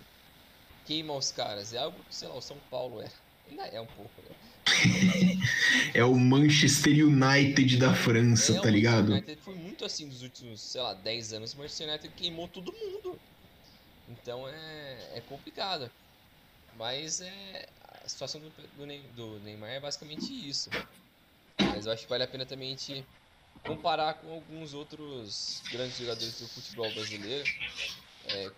Queima 0.86 1.14
os 1.14 1.32
caras. 1.32 1.74
É 1.74 1.80
algo 1.80 1.98
que, 2.08 2.16
sei 2.16 2.28
lá, 2.28 2.36
o 2.36 2.42
São 2.42 2.58
Paulo 2.70 3.02
era. 3.02 3.12
Ainda 3.50 3.64
é 3.64 3.80
um 3.80 3.86
pouco, 3.86 4.12
né? 4.28 4.36
é 5.94 6.04
o 6.04 6.16
Manchester 6.16 7.06
United 7.06 7.78
da 7.78 7.94
França, 7.94 8.58
é, 8.58 8.62
tá 8.62 8.70
ligado? 8.70 9.10
O 9.10 9.12
United 9.12 9.40
foi 9.42 9.56
muito 9.56 9.86
assim 9.86 10.08
nos 10.08 10.24
últimos, 10.24 10.62
sei 10.62 10.82
lá, 10.82 10.94
10 10.96 11.34
anos. 11.34 11.54
O 11.54 11.58
Manchester 11.58 11.90
United 11.90 12.14
queimou 12.16 12.48
todo 12.48 12.74
mundo. 12.74 13.20
Então 14.10 14.48
é, 14.48 15.18
é 15.18 15.22
complicado. 15.22 15.90
Mas 16.78 17.22
é, 17.22 17.68
a 18.04 18.10
situação 18.10 18.42
do, 18.42 18.50
do, 19.16 19.40
Neymar 19.40 19.70
é 19.70 19.80
basicamente 19.80 20.32
isso. 20.48 20.70
Mas 21.60 21.86
eu 21.86 21.94
acho 21.94 22.04
que 22.04 22.10
vale 22.10 22.24
a 22.24 22.28
pena 22.28 22.46
também 22.46 22.74
a 22.74 22.78
gente 22.78 23.06
comparar 23.64 24.16
com 24.16 24.32
alguns 24.32 24.74
outros 24.74 25.62
grandes 25.72 25.98
jogadores 25.98 26.40
do 26.40 26.48
futebol 26.48 26.92
brasileiro. 26.92 27.50
É, 28.26 28.52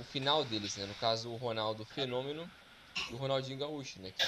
o 0.00 0.04
final 0.04 0.44
deles, 0.44 0.76
né? 0.76 0.86
No 0.86 0.94
caso, 0.94 1.30
o 1.30 1.36
Ronaldo 1.36 1.84
Fenômeno 1.84 2.48
e 3.10 3.14
o 3.14 3.16
Ronaldinho 3.16 3.58
Gaúcho, 3.58 4.00
né? 4.00 4.10
Que 4.10 4.26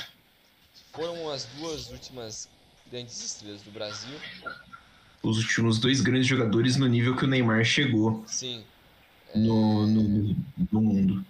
foram 0.93 1.29
as 1.31 1.45
duas 1.45 1.91
últimas 1.91 2.49
grandes 2.87 3.21
estrelas 3.23 3.63
do 3.63 3.71
Brasil. 3.73 4.17
Os 5.23 5.39
últimos 5.39 5.79
dois 5.79 6.01
grandes 6.01 6.27
jogadores 6.27 6.77
no 6.77 6.87
nível 6.87 7.17
que 7.17 7.25
o 7.25 7.29
Neymar 7.29 7.65
chegou. 7.65 8.25
Sim. 8.27 8.65
No, 9.35 9.87
no, 9.87 10.03
no 10.73 10.81
mundo. 10.81 11.27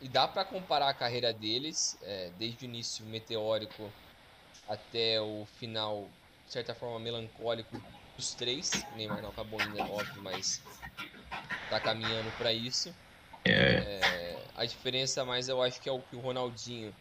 E 0.00 0.08
dá 0.08 0.26
para 0.26 0.44
comparar 0.44 0.88
a 0.88 0.94
carreira 0.94 1.32
deles, 1.32 1.96
é, 2.02 2.30
desde 2.32 2.64
o 2.64 2.68
início 2.68 3.04
meteórico 3.06 3.92
até 4.68 5.20
o 5.20 5.46
final, 5.58 6.08
de 6.46 6.52
certa 6.52 6.74
forma, 6.74 6.98
melancólico 6.98 7.80
dos 8.16 8.34
três. 8.34 8.84
O 8.92 8.96
Neymar 8.96 9.22
não 9.22 9.30
acabou 9.30 9.60
ainda, 9.60 9.82
óbvio, 9.84 10.22
mas 10.22 10.60
tá 11.70 11.80
caminhando 11.80 12.30
para 12.38 12.52
isso. 12.52 12.94
É. 13.44 13.52
É, 13.52 14.46
a 14.54 14.64
diferença 14.64 15.24
mais 15.24 15.48
eu 15.48 15.62
acho 15.62 15.80
que 15.80 15.88
é 15.88 15.92
o 15.92 16.00
que 16.00 16.16
o 16.16 16.20
Ronaldinho 16.20 16.94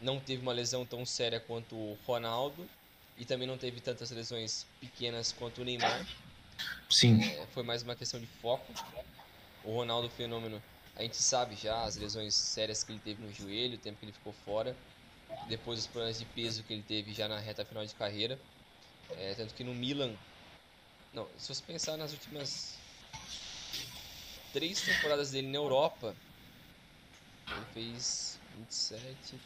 não 0.00 0.20
teve 0.20 0.42
uma 0.42 0.52
lesão 0.52 0.84
tão 0.84 1.04
séria 1.06 1.40
quanto 1.40 1.76
o 1.76 1.94
Ronaldo 2.04 2.68
e 3.16 3.24
também 3.24 3.46
não 3.46 3.56
teve 3.56 3.80
tantas 3.80 4.10
lesões 4.10 4.66
pequenas 4.80 5.32
quanto 5.32 5.62
o 5.62 5.64
Neymar. 5.64 6.04
Sim. 6.90 7.22
É, 7.22 7.46
foi 7.48 7.62
mais 7.62 7.82
uma 7.82 7.96
questão 7.96 8.20
de 8.20 8.26
foco. 8.26 8.72
O 9.66 9.72
Ronaldo 9.72 10.08
Fenômeno, 10.08 10.62
a 10.96 11.02
gente 11.02 11.16
sabe 11.16 11.56
já 11.56 11.82
as 11.82 11.96
lesões 11.96 12.34
sérias 12.34 12.84
que 12.84 12.92
ele 12.92 13.00
teve 13.00 13.20
no 13.20 13.32
joelho, 13.32 13.74
o 13.74 13.78
tempo 13.78 13.98
que 13.98 14.06
ele 14.06 14.12
ficou 14.12 14.32
fora, 14.32 14.76
depois 15.48 15.80
os 15.80 15.86
problemas 15.88 16.20
de 16.20 16.24
peso 16.24 16.62
que 16.62 16.72
ele 16.72 16.84
teve 16.84 17.12
já 17.12 17.26
na 17.26 17.38
reta 17.38 17.64
final 17.64 17.84
de 17.84 17.94
carreira. 17.94 18.38
É, 19.18 19.34
tanto 19.34 19.54
que 19.54 19.64
no 19.64 19.74
Milan, 19.74 20.12
não, 21.12 21.26
se 21.36 21.48
você 21.52 21.62
pensar 21.62 21.96
nas 21.96 22.12
últimas 22.12 22.74
três 24.52 24.80
temporadas 24.80 25.32
dele 25.32 25.48
na 25.48 25.58
Europa, 25.58 26.14
ele 27.48 27.66
fez 27.74 28.38
27, 28.58 29.38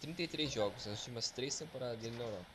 33 0.00 0.50
jogos 0.50 0.86
nas 0.86 0.98
últimas 0.98 1.30
três 1.30 1.58
temporadas 1.58 1.98
dele 1.98 2.16
na 2.16 2.24
Europa. 2.24 2.46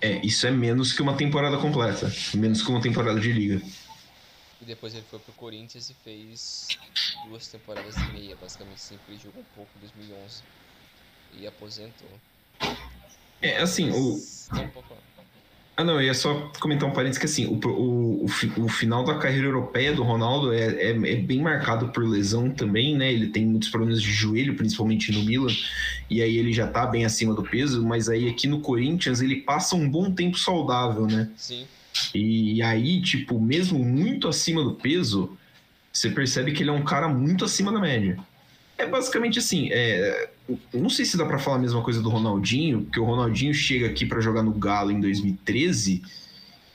É, 0.00 0.24
isso 0.24 0.46
é 0.46 0.50
menos 0.50 0.92
que 0.92 1.02
uma 1.02 1.16
temporada 1.16 1.58
completa, 1.58 2.10
menos 2.34 2.62
que 2.62 2.70
uma 2.70 2.80
temporada 2.80 3.20
de 3.20 3.32
liga. 3.32 3.62
E 4.60 4.64
depois 4.64 4.94
ele 4.94 5.04
foi 5.10 5.18
pro 5.18 5.32
Corinthians 5.32 5.90
e 5.90 5.94
fez 5.94 6.68
duas 7.28 7.48
temporadas 7.48 7.96
e 7.96 8.12
meia, 8.12 8.36
basicamente 8.36 8.80
sempre 8.80 9.16
jogou 9.16 9.42
um 9.42 9.56
pouco 9.56 9.70
em 9.76 9.80
2011 9.80 10.42
e 11.38 11.46
aposentou. 11.46 12.08
É, 13.42 13.58
assim, 13.58 13.90
o... 13.90 14.18
Ah, 15.76 15.82
não, 15.82 15.94
eu 15.94 16.02
ia 16.02 16.14
só 16.14 16.52
comentar 16.60 16.88
um 16.88 16.92
parênteses 16.92 17.18
que 17.18 17.26
assim, 17.26 17.46
o, 17.46 17.58
o, 17.68 18.26
o, 18.26 18.64
o 18.64 18.68
final 18.68 19.04
da 19.04 19.18
carreira 19.18 19.48
europeia 19.48 19.92
do 19.92 20.04
Ronaldo 20.04 20.52
é, 20.52 20.66
é, 20.66 20.90
é, 20.90 21.16
bem 21.16 21.42
marcado 21.42 21.88
por 21.88 22.04
lesão 22.04 22.48
também, 22.48 22.96
né? 22.96 23.12
Ele 23.12 23.26
tem 23.26 23.44
muitos 23.44 23.70
problemas 23.70 24.00
de 24.00 24.12
joelho, 24.12 24.54
principalmente 24.54 25.10
no 25.10 25.24
Milan, 25.24 25.52
e 26.08 26.22
aí 26.22 26.36
ele 26.36 26.52
já 26.52 26.68
tá 26.68 26.86
bem 26.86 27.04
acima 27.04 27.34
do 27.34 27.42
peso, 27.42 27.84
mas 27.84 28.08
aí 28.08 28.28
aqui 28.28 28.46
no 28.46 28.60
Corinthians 28.60 29.20
ele 29.20 29.40
passa 29.40 29.74
um 29.74 29.88
bom 29.88 30.12
tempo 30.12 30.38
saudável, 30.38 31.08
né? 31.08 31.28
Sim. 31.36 31.66
E 32.14 32.62
aí, 32.62 33.00
tipo, 33.00 33.40
mesmo 33.40 33.78
muito 33.78 34.28
acima 34.28 34.62
do 34.62 34.74
peso, 34.74 35.36
você 35.92 36.10
percebe 36.10 36.52
que 36.52 36.62
ele 36.62 36.70
é 36.70 36.72
um 36.72 36.84
cara 36.84 37.08
muito 37.08 37.44
acima 37.44 37.72
da 37.72 37.80
média. 37.80 38.18
É 38.76 38.86
basicamente 38.86 39.38
assim, 39.38 39.68
é, 39.70 40.28
não 40.72 40.90
sei 40.90 41.04
se 41.04 41.16
dá 41.16 41.24
para 41.24 41.38
falar 41.38 41.56
a 41.56 41.60
mesma 41.60 41.82
coisa 41.82 42.02
do 42.02 42.08
Ronaldinho, 42.08 42.82
porque 42.82 42.98
o 42.98 43.04
Ronaldinho 43.04 43.54
chega 43.54 43.86
aqui 43.86 44.04
para 44.04 44.20
jogar 44.20 44.42
no 44.42 44.52
Galo 44.52 44.90
em 44.90 45.00
2013 45.00 46.02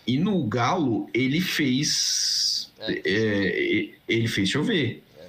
e 0.08 0.18
no 0.18 0.46
Galo 0.48 1.10
ele 1.14 1.42
fez 1.42 2.72
é, 2.80 3.02
é, 3.06 3.90
ele 4.08 4.28
fez 4.30 4.50
chover. 4.50 5.04
É. 5.18 5.28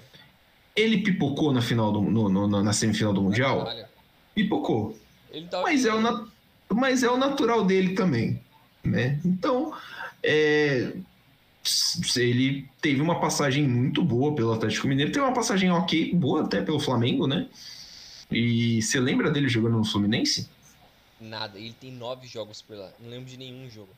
Ele 0.77 0.99
pipocou 0.99 1.53
na 1.53 1.61
final 1.61 1.91
do, 1.91 2.01
no, 2.01 2.29
no, 2.29 2.63
na 2.63 2.73
semifinal 2.73 3.13
do 3.13 3.23
mundial. 3.23 3.69
Pipocou. 4.33 4.97
Mas 5.63 5.85
é 5.85 5.93
o 5.93 6.31
mas 6.73 7.03
é 7.03 7.11
o 7.11 7.17
natural 7.17 7.65
dele 7.65 7.95
também 7.95 8.41
né? 8.85 9.21
Então, 9.25 9.73
é, 10.23 10.93
ele 12.17 12.69
teve 12.81 13.01
uma 13.01 13.21
passagem 13.21 13.67
muito 13.67 14.03
boa 14.03 14.35
pelo 14.35 14.53
Atlético 14.53 14.89
Mineiro, 14.89 15.13
teve 15.13 15.25
uma 15.25 15.35
passagem 15.35 15.71
ok, 15.71 16.15
boa 16.15 16.43
até 16.43 16.63
pelo 16.63 16.81
Flamengo, 16.81 17.27
né? 17.27 17.49
E 18.31 18.81
você 18.81 19.01
lembra 19.01 19.31
dele 19.31 19.49
jogando 19.49 19.79
no 19.79 19.85
Fluminense? 19.85 20.49
Nada, 21.21 21.59
ele 21.59 21.75
tem 21.79 21.93
nove 21.93 22.27
jogos 22.27 22.63
por 22.63 22.77
lá, 22.77 22.91
não 23.01 23.11
lembro 23.11 23.27
de 23.27 23.37
nenhum 23.37 23.69
jogo. 23.69 23.91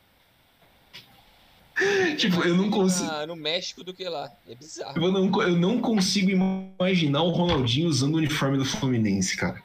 tipo, 2.18 2.42
eu 2.42 2.54
não 2.54 2.70
consigo. 2.70 3.10
no 3.26 3.36
México 3.36 3.82
do 3.82 3.94
que 3.94 4.04
lá. 4.04 4.30
É 4.48 4.54
bizarro. 4.54 5.00
Eu 5.00 5.12
não, 5.12 5.42
eu 5.42 5.56
não 5.56 5.80
consigo 5.80 6.30
imaginar 6.30 7.22
o 7.22 7.30
Ronaldinho 7.30 7.88
usando 7.88 8.14
o 8.14 8.18
uniforme 8.18 8.58
do 8.58 8.64
Fluminense, 8.64 9.36
cara. 9.36 9.62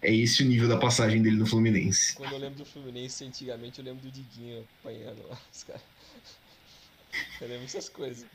É 0.00 0.14
esse 0.14 0.44
o 0.44 0.46
nível 0.46 0.68
da 0.68 0.76
passagem 0.76 1.20
dele 1.20 1.36
no 1.36 1.46
Fluminense. 1.46 2.14
Quando 2.14 2.32
eu 2.32 2.38
lembro 2.38 2.58
do 2.58 2.64
Fluminense 2.64 3.24
antigamente, 3.24 3.80
eu 3.80 3.84
lembro 3.84 4.02
do 4.02 4.10
Diguinho 4.10 4.64
apanhando 4.80 5.26
lá, 5.28 5.36
os 5.52 5.64
caras. 5.64 5.82
Eu 7.40 7.48
lembro 7.48 7.62
dessas 7.62 7.88
coisas. 7.88 8.26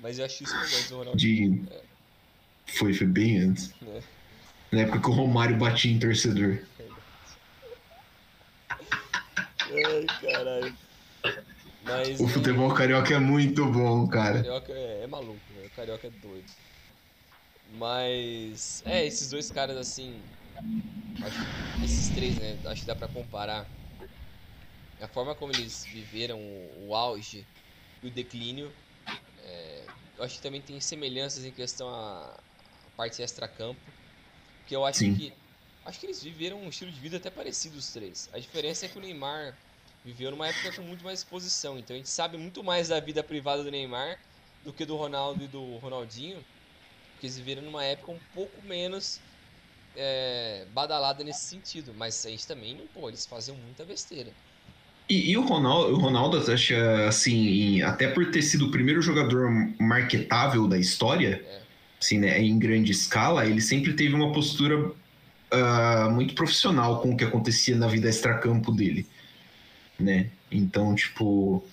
Mas 0.00 0.18
eu 0.18 0.24
acho 0.24 0.44
isso 0.44 0.54
legal 0.56 0.82
do 0.88 0.96
Ronaldinho. 0.98 1.68
É. 1.70 1.82
Foi, 2.66 2.94
foi 2.94 3.06
bem 3.06 3.38
antes. 3.40 3.74
É. 3.82 4.02
Na 4.72 4.80
época 4.82 5.00
que 5.00 5.08
o 5.08 5.12
Romário 5.12 5.56
batia 5.58 5.92
em 5.92 5.98
torcedor. 5.98 6.60
Ai, 8.70 10.06
caralho. 10.22 10.76
Mas, 11.82 12.20
o 12.20 12.28
futebol 12.28 12.72
carioca 12.74 13.14
é 13.14 13.18
muito 13.18 13.66
bom, 13.66 14.06
cara. 14.06 14.40
O 14.40 14.42
carioca 14.42 14.72
é, 14.72 15.02
é 15.02 15.06
maluco, 15.06 15.40
né? 15.56 15.66
O 15.66 15.70
carioca 15.70 16.06
é 16.06 16.10
doido. 16.10 16.50
Mas. 17.74 18.82
É, 18.86 19.04
esses 19.04 19.30
dois 19.30 19.50
caras 19.50 19.76
assim 19.76 20.20
Acho, 21.22 21.84
esses 21.84 22.08
três, 22.14 22.36
né? 22.36 22.58
Acho 22.66 22.82
que 22.82 22.86
dá 22.86 22.94
pra 22.94 23.08
comparar 23.08 23.70
a 25.00 25.08
forma 25.08 25.34
como 25.34 25.52
eles 25.52 25.86
viveram 25.86 26.40
o, 26.40 26.88
o 26.88 26.94
auge 26.94 27.46
e 28.02 28.06
o 28.06 28.10
declínio. 28.10 28.74
É, 29.38 29.88
eu 30.16 30.24
acho 30.24 30.36
que 30.36 30.42
também 30.42 30.62
tem 30.62 30.80
semelhanças 30.80 31.44
em 31.44 31.52
questão 31.52 31.88
a, 31.88 32.32
a 32.84 32.90
parte 32.96 33.22
extra-campo. 33.22 33.82
Que 34.66 34.74
eu 34.74 34.84
acho 34.84 35.00
Sim. 35.00 35.14
que. 35.14 35.32
Acho 35.84 36.00
que 36.00 36.06
eles 36.06 36.22
viveram 36.22 36.60
um 36.60 36.68
estilo 36.68 36.90
de 36.90 37.00
vida 37.00 37.16
até 37.16 37.30
parecido 37.30 37.78
os 37.78 37.92
três. 37.92 38.28
A 38.32 38.40
diferença 38.40 38.86
é 38.86 38.88
que 38.88 38.98
o 38.98 39.00
Neymar 39.00 39.56
viveu 40.02 40.32
numa 40.32 40.48
época 40.48 40.72
com 40.72 40.82
muito 40.82 41.04
mais 41.04 41.20
exposição. 41.20 41.78
Então 41.78 41.94
a 41.94 41.98
gente 41.98 42.08
sabe 42.10 42.36
muito 42.36 42.64
mais 42.64 42.88
da 42.88 42.98
vida 42.98 43.22
privada 43.22 43.62
do 43.62 43.70
Neymar 43.70 44.18
do 44.64 44.72
que 44.72 44.84
do 44.84 44.96
Ronaldo 44.96 45.44
e 45.44 45.48
do 45.48 45.76
Ronaldinho. 45.78 46.44
Porque 47.12 47.26
eles 47.26 47.36
viveram 47.36 47.62
numa 47.62 47.84
época 47.84 48.10
um 48.12 48.20
pouco 48.32 48.62
menos 48.62 49.20
é, 49.96 50.64
badalada 50.72 51.24
nesse 51.24 51.44
sentido, 51.44 51.92
mas 51.96 52.24
a 52.26 52.30
gente 52.30 52.46
também, 52.46 52.80
pô, 52.94 53.08
eles 53.08 53.26
faziam 53.26 53.56
muita 53.56 53.84
besteira. 53.84 54.30
E, 55.08 55.30
e, 55.30 55.36
o 55.36 55.42
Ronaldo, 55.42 55.94
o 55.94 55.98
Ronaldo, 55.98 56.52
acha 56.52 57.06
assim, 57.06 57.80
até 57.82 58.08
por 58.08 58.30
ter 58.30 58.42
sido 58.42 58.66
o 58.66 58.70
primeiro 58.70 59.00
jogador 59.00 59.48
marketável 59.78 60.66
da 60.66 60.78
história, 60.78 61.42
é. 61.46 61.60
assim, 62.00 62.18
né, 62.18 62.40
em 62.40 62.58
grande 62.58 62.90
escala, 62.90 63.46
ele 63.46 63.60
sempre 63.60 63.92
teve 63.92 64.14
uma 64.14 64.32
postura 64.32 64.76
uh, 65.52 66.10
muito 66.10 66.34
profissional 66.34 67.00
com 67.00 67.12
o 67.12 67.16
que 67.16 67.24
acontecia 67.24 67.76
na 67.76 67.86
vida 67.86 68.08
extracampo 68.08 68.72
dele, 68.72 69.06
né? 69.98 70.28
Então, 70.50 70.94
tipo, 70.94 71.64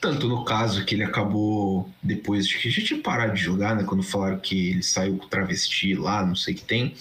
tanto 0.00 0.28
no 0.28 0.44
caso 0.44 0.84
que 0.84 0.94
ele 0.94 1.04
acabou 1.04 1.88
depois 2.02 2.46
de 2.46 2.58
que 2.58 2.68
a 2.68 2.70
gente 2.70 2.94
parar 2.96 3.28
de 3.28 3.40
jogar, 3.40 3.74
né? 3.74 3.84
Quando 3.84 4.02
falaram 4.02 4.38
que 4.38 4.70
ele 4.70 4.82
saiu 4.82 5.16
com 5.16 5.28
travesti 5.28 5.94
lá, 5.94 6.24
não 6.24 6.36
sei 6.36 6.54
o 6.54 6.56
que 6.56 6.64
tem. 6.64 6.94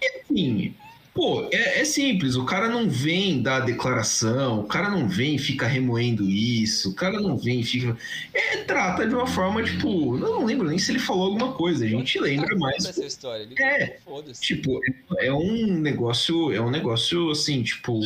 E 0.00 0.20
assim, 0.20 0.74
pô, 1.14 1.48
é, 1.50 1.80
é, 1.80 1.84
simples, 1.86 2.36
o 2.36 2.44
cara 2.44 2.68
não 2.68 2.88
vem 2.88 3.40
dar 3.40 3.60
declaração, 3.60 4.60
o 4.60 4.64
cara 4.64 4.90
não 4.90 5.08
vem 5.08 5.36
e 5.36 5.38
fica 5.38 5.66
remoendo 5.66 6.28
isso, 6.28 6.90
o 6.90 6.94
cara 6.94 7.18
não 7.18 7.38
vem 7.38 7.60
e 7.60 7.64
fica. 7.64 7.96
É, 8.34 8.58
trata 8.58 9.08
de 9.08 9.14
uma 9.14 9.26
forma, 9.26 9.62
tipo, 9.62 10.16
eu 10.16 10.20
não 10.20 10.44
lembro 10.44 10.68
nem 10.68 10.78
se 10.78 10.92
ele 10.92 10.98
falou 10.98 11.28
alguma 11.28 11.54
coisa, 11.54 11.86
a 11.86 11.88
gente 11.88 12.20
lembra 12.20 12.54
mais. 12.58 12.84
Essa 12.84 13.06
história. 13.06 13.44
Ele 13.44 13.54
é, 13.58 13.98
tipo, 14.38 14.78
é 15.18 15.32
um 15.32 15.78
negócio, 15.78 16.52
é 16.52 16.60
um 16.60 16.70
negócio 16.70 17.30
assim, 17.30 17.62
tipo, 17.62 17.98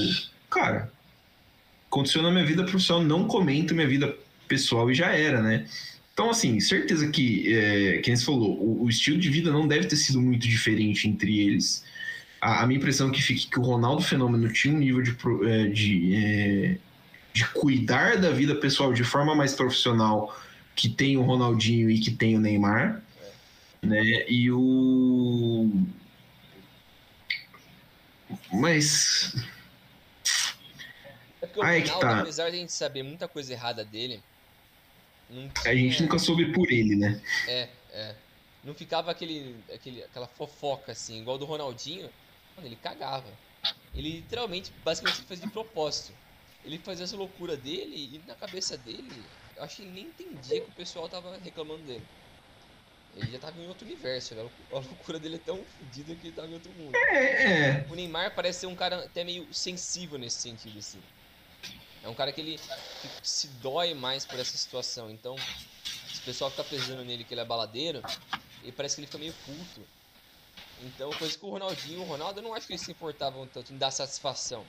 cara, 0.49 0.93
aconteceu 1.91 2.23
na 2.23 2.31
minha 2.31 2.47
vida 2.47 2.63
profissional, 2.63 3.03
não 3.03 3.27
comento 3.27 3.75
minha 3.75 3.89
vida 3.89 4.17
pessoal 4.47 4.89
e 4.91 4.95
já 4.95 5.09
era, 5.09 5.43
né? 5.43 5.67
Então, 6.13 6.31
assim, 6.31 6.61
certeza 6.61 7.09
que, 7.11 7.53
é, 7.53 7.99
quem 7.99 8.15
você 8.15 8.25
falou, 8.25 8.57
o, 8.61 8.85
o, 8.85 8.89
estilo 8.89 9.19
de 9.19 9.29
vida 9.29 9.51
não 9.51 9.67
deve 9.67 9.87
ter 9.87 9.97
sido 9.97 10.21
muito 10.21 10.47
diferente 10.47 11.09
entre 11.09 11.41
eles. 11.41 11.85
a, 12.41 12.63
a 12.63 12.67
minha 12.67 12.79
impressão 12.79 13.09
é 13.09 13.13
que 13.13 13.23
fica 13.23 13.51
que 13.51 13.59
o 13.59 13.63
Ronaldo 13.63 14.03
Fenômeno 14.03 14.53
tinha 14.53 14.75
um 14.75 14.79
nível 14.79 15.03
de, 15.03 15.17
é, 15.45 15.67
de, 15.67 16.15
é, 16.15 16.79
de 17.33 17.45
cuidar 17.49 18.19
da 18.19 18.31
vida 18.31 18.55
pessoal 18.55 18.93
de 18.93 19.03
forma 19.03 19.35
mais 19.35 19.55
profissional 19.55 20.37
que 20.77 20.89
tem 20.89 21.17
o 21.17 21.23
Ronaldinho 21.23 21.91
e 21.91 21.99
que 21.99 22.11
tem 22.11 22.37
o 22.37 22.41
Neymar, 22.41 23.03
né? 23.83 24.25
E 24.29 24.51
o 24.51 25.71
mas 28.53 29.35
é 31.63 31.81
porque 31.81 31.91
o 31.91 31.93
Aí 31.93 31.97
Ronaldo, 31.97 32.07
tá. 32.17 32.21
apesar 32.21 32.51
de 32.51 32.57
a 32.57 32.61
gente 32.61 32.73
saber 32.73 33.03
muita 33.03 33.29
coisa 33.29 33.53
errada 33.53 33.85
dele, 33.85 34.23
tinha... 35.29 35.51
a 35.65 35.75
gente 35.75 36.03
nunca 36.03 36.19
soube 36.19 36.53
por 36.53 36.71
ele, 36.71 36.97
né? 36.97 37.21
É, 37.47 37.69
é. 37.93 38.15
Não 38.63 38.75
ficava 38.75 39.11
aquele, 39.11 39.57
aquele, 39.73 40.03
aquela 40.03 40.27
fofoca 40.27 40.93
assim, 40.93 41.21
igual 41.21 41.39
do 41.39 41.45
Ronaldinho. 41.45 42.11
Mano, 42.57 42.69
ele 42.69 42.77
cagava. 42.77 43.33
Ele 43.95 44.17
literalmente, 44.17 44.73
basicamente, 44.85 45.23
fazia 45.23 45.47
de 45.47 45.53
propósito. 45.53 46.13
Ele 46.65 46.79
fazia 46.79 47.05
essa 47.05 47.17
loucura 47.17 47.57
dele 47.57 48.11
e 48.15 48.29
na 48.29 48.35
cabeça 48.35 48.77
dele, 48.77 49.11
eu 49.57 49.63
acho 49.63 49.77
que 49.77 49.83
ele 49.83 49.93
nem 49.93 50.05
entendia 50.05 50.61
que 50.61 50.71
o 50.71 50.75
pessoal 50.75 51.09
tava 51.09 51.39
reclamando 51.39 51.83
dele. 51.83 52.03
Ele 53.17 53.33
já 53.33 53.39
tava 53.39 53.61
em 53.61 53.67
outro 53.67 53.87
universo, 53.87 54.35
né? 54.35 54.49
A 54.71 54.75
loucura 54.75 55.19
dele 55.19 55.37
é 55.37 55.39
tão 55.39 55.65
fodida 55.65 56.15
que 56.15 56.29
ele 56.29 56.37
tava 56.37 56.49
em 56.49 56.55
outro 56.55 56.71
mundo. 56.73 56.95
É, 56.95 57.79
é. 57.79 57.87
O 57.91 57.95
Neymar 57.95 58.35
parece 58.35 58.61
ser 58.61 58.67
um 58.67 58.75
cara 58.75 59.05
até 59.05 59.25
meio 59.25 59.53
sensível 59.53 60.19
nesse 60.19 60.41
sentido, 60.43 60.79
assim. 60.79 61.01
É 62.03 62.09
um 62.09 62.15
cara 62.15 62.33
que 62.33 62.41
ele 62.41 62.59
que 63.03 63.09
se 63.23 63.49
dói 63.63 63.95
mais 63.95 64.25
por 64.25 64.39
essa 64.39 64.57
situação. 64.57 65.11
Então, 65.11 65.37
se 66.13 66.21
o 66.21 66.25
pessoal 66.25 66.51
fica 66.51 66.65
pesando 66.65 67.05
nele 67.05 67.25
que 67.25 67.35
ele 67.35 67.41
é 67.41 67.45
baladeiro, 67.45 68.03
ele 68.63 68.73
parece 68.73 68.97
que 68.97 69.01
ele 69.01 69.07
fica 69.07 69.19
meio 69.19 69.35
puto. 69.45 69.87
Então, 70.83 71.11
coisa 71.11 71.37
que 71.37 71.45
o 71.45 71.51
Ronaldinho, 71.51 72.01
o 72.01 72.05
Ronaldo, 72.05 72.41
eu 72.41 72.43
não 72.43 72.55
acho 72.55 72.67
que 72.67 72.73
eles 72.73 72.83
se 72.83 72.91
importavam 72.91 73.47
tanto 73.47 73.73
em 73.73 73.77
dar 73.77 73.91
satisfação. 73.91 74.65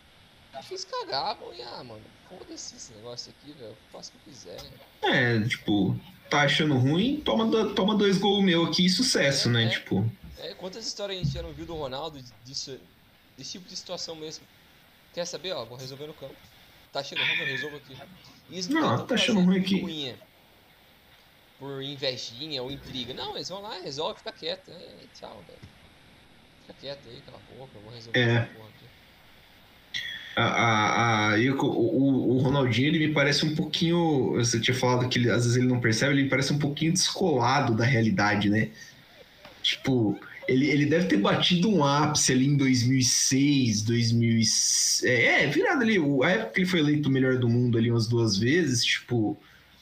Acho 0.53 0.67
que 0.67 0.73
eles 0.73 0.85
cagavam 0.85 1.53
e, 1.53 1.61
ah, 1.61 1.83
mano, 1.83 2.03
foda-se 2.27 2.75
esse 2.75 2.91
negócio 2.93 3.31
aqui, 3.31 3.53
velho, 3.53 3.77
faço 3.91 4.11
o 4.11 4.19
que 4.19 4.31
quiser. 4.31 4.59
É, 5.01 5.39
tipo, 5.47 5.97
tá 6.29 6.41
achando 6.41 6.77
ruim, 6.77 7.21
toma, 7.21 7.73
toma 7.73 7.95
dois 7.95 8.17
gols 8.17 8.43
meu 8.43 8.65
aqui 8.65 8.85
e 8.85 8.89
sucesso, 8.89 9.47
é, 9.47 9.51
né? 9.51 9.63
É. 9.65 9.69
Tipo. 9.69 10.11
É, 10.39 10.53
quantas 10.55 10.85
histórias 10.85 11.19
a 11.19 11.23
gente 11.23 11.33
já 11.33 11.41
não 11.41 11.53
viu 11.53 11.65
do 11.65 11.75
Ronaldo 11.75 12.21
disso, 12.43 12.77
desse 13.37 13.53
tipo 13.53 13.69
de 13.69 13.75
situação 13.75 14.15
mesmo? 14.15 14.45
Quer 15.13 15.25
saber, 15.25 15.53
ó, 15.53 15.63
vou 15.63 15.77
resolver 15.77 16.07
no 16.07 16.13
campo. 16.13 16.35
Tá 16.91 16.99
achando 16.99 17.21
ruim, 17.21 17.39
eu 17.39 17.45
resolvo 17.45 17.77
aqui. 17.77 17.97
Isso 18.49 18.71
não, 18.71 19.05
tá 19.05 19.15
achando 19.15 19.41
ruim 19.41 19.59
aqui. 19.59 19.79
Ruinha 19.79 20.17
por 21.61 21.83
invejinha 21.83 22.63
ou 22.63 22.71
intriga. 22.71 23.13
Não, 23.13 23.35
eles 23.35 23.47
vão 23.47 23.61
lá, 23.61 23.79
resolve, 23.79 24.17
fica 24.17 24.31
quieto. 24.31 24.71
É, 24.71 24.89
tchau, 25.13 25.43
velho. 25.47 25.59
Fica 26.61 26.73
quieto 26.81 27.07
aí, 27.07 27.21
cala 27.23 27.37
a 27.37 27.55
boca, 27.55 27.71
eu 27.75 27.81
vou 27.83 27.93
resolver 27.93 28.19
é. 28.19 28.39
porra 28.39 28.69
aqui. 28.69 28.85
A, 30.35 30.43
a, 30.43 31.29
a, 31.29 31.39
eu, 31.39 31.55
o, 31.55 32.31
o 32.31 32.37
Ronaldinho 32.39 32.87
ele 32.87 33.07
me 33.07 33.13
parece 33.13 33.45
um 33.45 33.55
pouquinho. 33.55 34.33
Você 34.37 34.59
tinha 34.59 34.73
falado 34.73 35.07
que 35.07 35.19
ele, 35.19 35.29
às 35.29 35.43
vezes 35.43 35.55
ele 35.55 35.67
não 35.67 35.79
percebe, 35.79 36.13
ele 36.13 36.23
me 36.23 36.29
parece 36.29 36.51
um 36.51 36.57
pouquinho 36.57 36.93
descolado 36.93 37.75
da 37.75 37.85
realidade, 37.85 38.49
né? 38.49 38.71
Tipo, 39.61 40.19
ele, 40.47 40.69
ele 40.69 40.85
deve 40.85 41.07
ter 41.07 41.17
batido 41.17 41.69
um 41.69 41.83
ápice 41.83 42.31
ali 42.31 42.47
em 42.47 42.57
2006, 42.57 43.83
2006. 43.83 45.03
É, 45.03 45.43
é 45.43 45.47
virado 45.47 45.81
ali. 45.81 45.97
A 46.23 46.29
época 46.29 46.51
que 46.53 46.59
ele 46.61 46.67
foi 46.69 46.79
eleito 46.79 47.09
o 47.09 47.11
melhor 47.11 47.37
do 47.37 47.49
mundo 47.49 47.77
ali 47.77 47.91
umas 47.91 48.07
duas 48.07 48.37
vezes, 48.37 48.83
tipo 48.83 49.37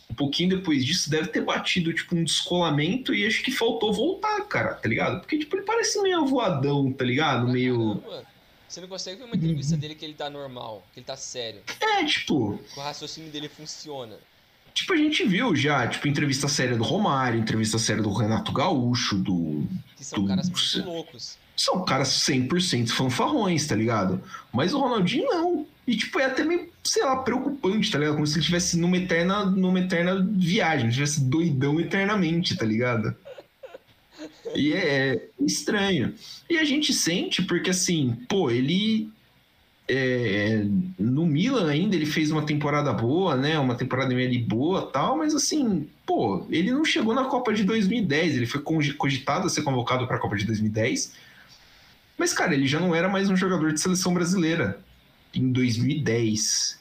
um 0.10 0.16
pouquinho 0.16 0.50
depois 0.50 0.84
disso, 0.84 1.10
deve 1.10 1.28
ter 1.28 1.42
batido, 1.42 1.94
tipo, 1.94 2.16
um 2.16 2.24
descolamento 2.24 3.14
e 3.14 3.28
acho 3.28 3.44
que 3.44 3.52
faltou 3.52 3.94
voltar, 3.94 4.42
cara, 4.46 4.74
tá 4.74 4.90
ligado? 4.90 5.20
Porque, 5.20 5.38
tipo, 5.38 5.56
ele 5.56 5.64
parece 5.64 6.02
meio 6.02 6.22
avoadão, 6.22 6.92
tá 6.92 7.06
ligado? 7.06 7.48
Meio. 7.48 8.00
Caramba. 8.00 8.28
Você 8.68 8.82
não 8.82 8.88
consegue 8.88 9.18
ver 9.18 9.24
uma 9.24 9.36
entrevista 9.36 9.76
dele 9.76 9.96
que 9.96 10.06
ele 10.06 10.14
tá 10.14 10.30
normal, 10.30 10.86
que 10.94 11.00
ele 11.00 11.06
tá 11.06 11.16
sério. 11.16 11.62
É, 11.80 12.04
tipo. 12.06 12.60
O 12.76 12.80
raciocínio 12.80 13.32
dele 13.32 13.50
funciona. 13.50 14.16
Tipo, 14.74 14.94
a 14.94 14.98
gente 14.98 15.26
viu 15.26 15.56
já, 15.56 15.88
tipo, 15.88 16.08
entrevista 16.08 16.48
séria 16.48 16.78
do 16.78 16.84
Romário, 16.84 17.40
entrevista 17.40 17.80
séria 17.80 18.02
do 18.02 18.14
Renato 18.14 18.52
Gaúcho, 18.52 19.18
do. 19.18 19.68
Que 20.00 20.06
são 20.06 20.26
caras 20.26 20.50
muito 20.50 20.90
loucos. 20.90 21.38
São 21.58 21.84
caras 21.84 22.08
100% 22.08 22.88
fanfarrões, 22.88 23.68
tá 23.68 23.76
ligado? 23.76 24.24
Mas 24.54 24.74
o 24.74 24.80
Ronaldinho 24.80 25.26
não. 25.26 25.68
E, 25.86 25.98
tipo, 25.98 26.18
é 26.22 26.26
até 26.26 26.46
meio, 26.46 26.70
sei 26.86 27.04
lá, 27.04 27.18
preocupante, 27.18 27.92
tá 27.92 28.00
ligado? 28.00 28.14
Como 28.14 28.26
se 28.26 28.36
ele 28.36 28.40
estivesse 28.40 28.78
numa 28.78 28.96
eterna, 28.96 29.44
numa 29.44 29.78
eterna 29.78 30.26
viagem, 30.32 30.88
estivesse 30.88 31.20
doidão 31.20 31.82
eternamente, 31.82 32.56
tá 32.56 32.66
ligado? 32.66 33.14
E 34.56 34.72
é, 34.72 35.16
é 35.16 35.30
estranho. 35.42 36.16
E 36.50 36.58
a 36.58 36.64
gente 36.64 36.94
sente 36.94 37.42
porque, 37.42 37.72
assim, 37.72 38.18
pô, 38.30 38.50
ele. 38.50 39.10
É, 39.92 40.64
no 41.00 41.26
Milan 41.26 41.68
ainda 41.68 41.96
ele 41.96 42.06
fez 42.06 42.30
uma 42.30 42.46
temporada 42.46 42.94
boa, 42.94 43.36
né? 43.36 43.58
Uma 43.58 43.74
temporada 43.74 44.14
meio 44.14 44.46
boa 44.46 44.86
tal, 44.86 45.18
mas 45.18 45.34
assim, 45.34 45.90
pô, 46.06 46.46
ele 46.52 46.72
não 46.72 46.86
chegou 46.86 47.16
na 47.16 47.26
Copa 47.26 47.52
de 47.52 47.64
2010. 47.64 48.36
Ele 48.36 48.46
foi 48.46 48.62
cogitado 48.62 49.48
a 49.48 49.50
ser 49.50 49.64
convocado 49.64 50.06
para 50.06 50.18
a 50.18 50.20
Copa 50.20 50.38
de 50.38 50.46
2010. 50.46 51.14
Mas, 52.20 52.34
cara, 52.34 52.54
ele 52.54 52.68
já 52.68 52.80
não 52.80 52.94
era 52.94 53.10
mais 53.10 53.30
um 53.30 53.36
jogador 53.36 53.74
de 53.74 53.82
seleção 53.82 54.14
brasileira 54.14 54.80
em 55.34 55.52
2010, 55.52 56.78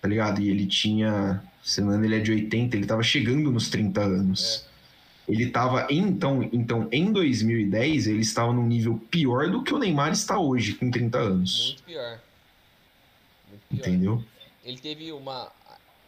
tá 0.00 0.06
ligado? 0.06 0.40
E 0.40 0.50
ele 0.50 0.66
tinha, 0.66 1.42
se 1.62 1.80
não 1.80 1.88
me 1.88 1.94
engano, 1.94 2.06
ele 2.06 2.20
é 2.20 2.22
de 2.22 2.30
80, 2.30 2.76
ele 2.76 2.86
tava 2.86 3.02
chegando 3.02 3.50
nos 3.50 3.68
30 3.68 4.00
anos. 4.00 4.66
É. 4.70 5.32
Ele 5.32 5.46
tava, 5.46 5.86
então, 5.90 6.48
então, 6.52 6.86
em 6.92 7.10
2010, 7.10 8.08
ele 8.08 8.20
estava 8.20 8.52
num 8.52 8.66
nível 8.66 9.00
pior 9.10 9.50
do 9.50 9.62
que 9.62 9.72
o 9.72 9.78
Neymar 9.78 10.12
está 10.12 10.38
hoje, 10.38 10.74
com 10.74 10.90
30 10.90 11.18
anos. 11.18 11.64
Muito 11.64 11.82
pior. 11.84 12.20
Entendeu? 13.74 14.24
Ele 14.64 14.78
teve 14.78 15.12
uma, 15.12 15.52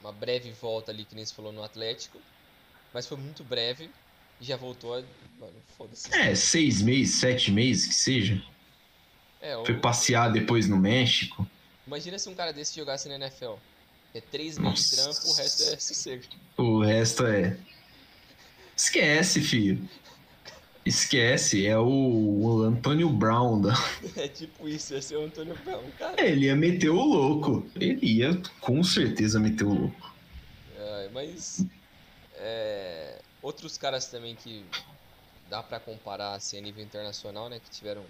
uma 0.00 0.12
breve 0.12 0.50
volta 0.52 0.90
ali, 0.90 1.04
que 1.04 1.14
nem 1.14 1.24
se 1.24 1.34
falou, 1.34 1.52
no 1.52 1.62
Atlético, 1.62 2.18
mas 2.92 3.06
foi 3.06 3.16
muito 3.16 3.44
breve 3.44 3.90
e 4.40 4.44
já 4.44 4.56
voltou 4.56 4.94
a... 4.94 5.02
Mano, 5.38 5.52
foda-se. 5.76 6.14
É, 6.14 6.34
seis 6.34 6.80
meses, 6.80 7.16
sete 7.16 7.50
meses, 7.50 7.86
que 7.86 7.94
seja. 7.94 8.42
É, 9.40 9.54
Foi 9.64 9.78
passear 9.78 10.32
depois 10.32 10.66
no 10.66 10.78
México. 10.78 11.46
Imagina 11.86 12.18
se 12.18 12.28
um 12.28 12.34
cara 12.34 12.52
desse 12.52 12.74
jogasse 12.74 13.08
na 13.08 13.16
NFL. 13.16 13.54
É 14.14 14.20
três 14.20 14.56
meses 14.56 14.90
de 14.90 14.96
trampo, 14.96 15.28
o 15.28 15.32
resto 15.34 15.62
é 15.62 15.78
sossego. 15.78 16.22
O 16.56 16.80
resto 16.82 17.26
é. 17.26 17.56
Esquece, 18.74 19.40
filho. 19.42 19.88
Esquece, 20.86 21.66
é 21.66 21.76
o, 21.76 21.84
o 21.84 22.62
Antônio 22.62 23.10
Brown 23.10 23.60
da. 23.60 23.74
É 24.16 24.28
tipo 24.28 24.68
isso, 24.68 24.94
ia 24.94 25.02
ser 25.02 25.16
o 25.16 25.24
Antônio 25.24 25.56
Brown, 25.64 25.82
cara. 25.98 26.14
É, 26.16 26.30
ele 26.30 26.46
ia 26.46 26.54
meter 26.54 26.90
o 26.90 27.02
louco. 27.02 27.68
Ele 27.74 27.98
ia 28.06 28.40
com 28.60 28.84
certeza 28.84 29.40
meter 29.40 29.64
o 29.64 29.74
louco. 29.74 30.14
É, 30.78 31.10
mas. 31.12 31.66
É, 32.36 33.20
outros 33.42 33.76
caras 33.76 34.06
também 34.06 34.36
que 34.36 34.64
dá 35.50 35.60
para 35.60 35.80
comparar 35.80 36.34
assim, 36.34 36.56
a 36.56 36.60
nível 36.60 36.84
internacional, 36.84 37.48
né? 37.48 37.58
Que 37.58 37.68
tiveram 37.68 38.04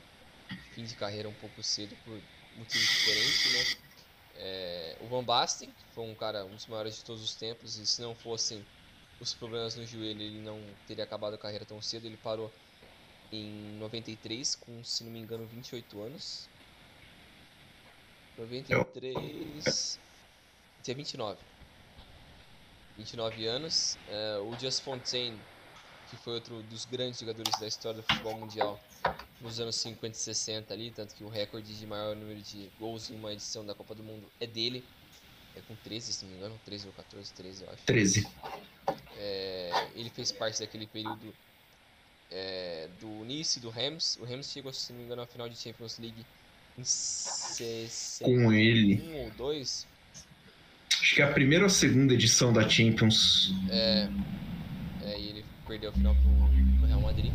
fim 0.75 0.85
de 0.85 0.95
carreira 0.97 1.31
um 1.31 1.35
pouco 1.35 1.63
cedo 1.63 1.97
por 2.05 2.21
motivos 2.59 2.87
diferentes, 2.87 3.53
né? 3.55 3.87
É, 4.39 4.97
o 5.01 5.07
Van 5.07 5.25
Basten, 5.25 5.71
que 5.71 5.95
foi 5.95 6.05
um 6.05 6.15
cara, 6.15 6.45
um 6.45 6.55
dos 6.55 6.67
maiores 6.67 6.97
de 6.97 7.05
todos 7.05 7.23
os 7.23 7.35
tempos, 7.35 7.79
e 7.79 7.87
se 7.87 8.03
não 8.03 8.15
fossem 8.15 8.63
os 9.21 9.33
problemas 9.35 9.77
no 9.77 9.87
joelho, 9.87 10.23
ele 10.23 10.41
não 10.41 10.61
teria 10.87 11.05
acabado 11.05 11.35
a 11.35 11.39
carreira 11.39 11.65
tão 11.65 11.81
cedo. 11.81 12.07
Ele 12.07 12.17
parou 12.17 12.53
em 13.33 13.79
93, 13.79 14.55
com, 14.57 14.85
se 14.85 15.05
não 15.05 15.11
me 15.11 15.21
engano, 15.21 15.47
28 15.47 16.03
anos. 16.03 16.49
93. 18.39 19.99
Tinha 20.83 20.95
29. 20.95 21.39
29 22.97 23.47
anos. 23.47 23.97
É, 24.09 24.39
o 24.39 24.59
Just 24.59 24.83
Fontaine, 24.83 25.39
que 26.11 26.17
foi 26.17 26.35
outro 26.35 26.63
dos 26.65 26.85
grandes 26.85 27.21
jogadores 27.21 27.59
da 27.59 27.67
história 27.67 28.01
do 28.01 28.07
futebol 28.07 28.39
mundial, 28.39 28.79
nos 29.41 29.59
anos 29.61 29.77
50 29.77 30.17
e 30.17 30.21
60 30.21 30.75
ali, 30.75 30.91
tanto 30.91 31.15
que 31.15 31.25
o 31.25 31.29
recorde 31.29 31.77
de 31.77 31.87
maior 31.87 32.15
número 32.15 32.41
de 32.41 32.71
gols 32.79 33.11
em 33.11 33.17
uma 33.17 33.33
edição 33.33 33.65
da 33.65 33.75
Copa 33.75 33.95
do 33.95 34.03
Mundo 34.03 34.27
é 34.41 34.47
dele. 34.47 34.85
É 35.55 35.61
com 35.63 35.75
13, 35.75 36.13
se 36.13 36.25
não 36.25 36.33
me 36.33 36.39
engano, 36.39 36.61
13 36.67 36.87
ou 36.87 36.93
14, 36.93 37.33
13 37.33 37.65
eu 37.65 37.71
acho. 37.71 37.83
13. 37.85 38.29
É, 39.19 39.89
ele 39.95 40.11
fez 40.11 40.31
parte 40.31 40.61
daquele 40.61 40.87
período 40.87 41.35
é, 42.31 42.89
do 43.01 43.25
Nice 43.25 43.61
do 43.61 43.71
Rams. 43.71 44.19
O 44.21 44.25
Rams 44.25 44.51
chegou, 44.51 44.73
se 44.73 44.93
não 44.93 45.01
me 45.01 45.07
engano, 45.07 45.23
à 45.23 45.27
final 45.27 45.49
de 45.49 45.57
Champions 45.57 45.99
League 45.99 46.27
em 46.79 46.85
61 46.85 48.45
com 48.45 48.53
ele. 48.53 49.03
ou 49.15 49.31
2. 49.33 49.87
Acho 51.01 51.15
que 51.15 51.23
é 51.23 51.25
a 51.25 51.33
primeira 51.33 51.65
ou 51.65 51.71
segunda 51.71 52.15
edição 52.15 52.53
da 52.53 52.69
Champions. 52.69 53.53
É, 53.71 54.09
é 55.05 55.19
e 55.19 55.29
ele 55.29 55.45
perdeu 55.67 55.91
a 55.91 55.93
final 55.93 56.15
pro, 56.15 56.79
pro 56.79 56.87
Real 56.87 57.01
Madrid. 57.01 57.33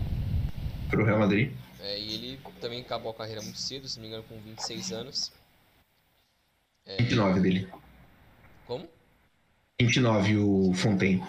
Pro 0.90 1.06
Real 1.06 1.20
Madrid. 1.20 1.52
É, 1.80 2.00
e 2.00 2.14
ele 2.14 2.40
também 2.60 2.82
acabou 2.82 3.12
a 3.12 3.16
carreira 3.16 3.42
muito 3.42 3.58
cedo, 3.58 3.88
se 3.88 3.98
não 3.98 4.04
me 4.04 4.08
engano, 4.10 4.24
com 4.24 4.40
26 4.40 4.92
anos. 4.92 5.32
É... 6.86 6.98
29 6.98 7.40
dele. 7.40 7.68
Como? 8.68 8.88
29 9.80 10.38
o 10.38 10.74
Fontaine. 10.74 11.24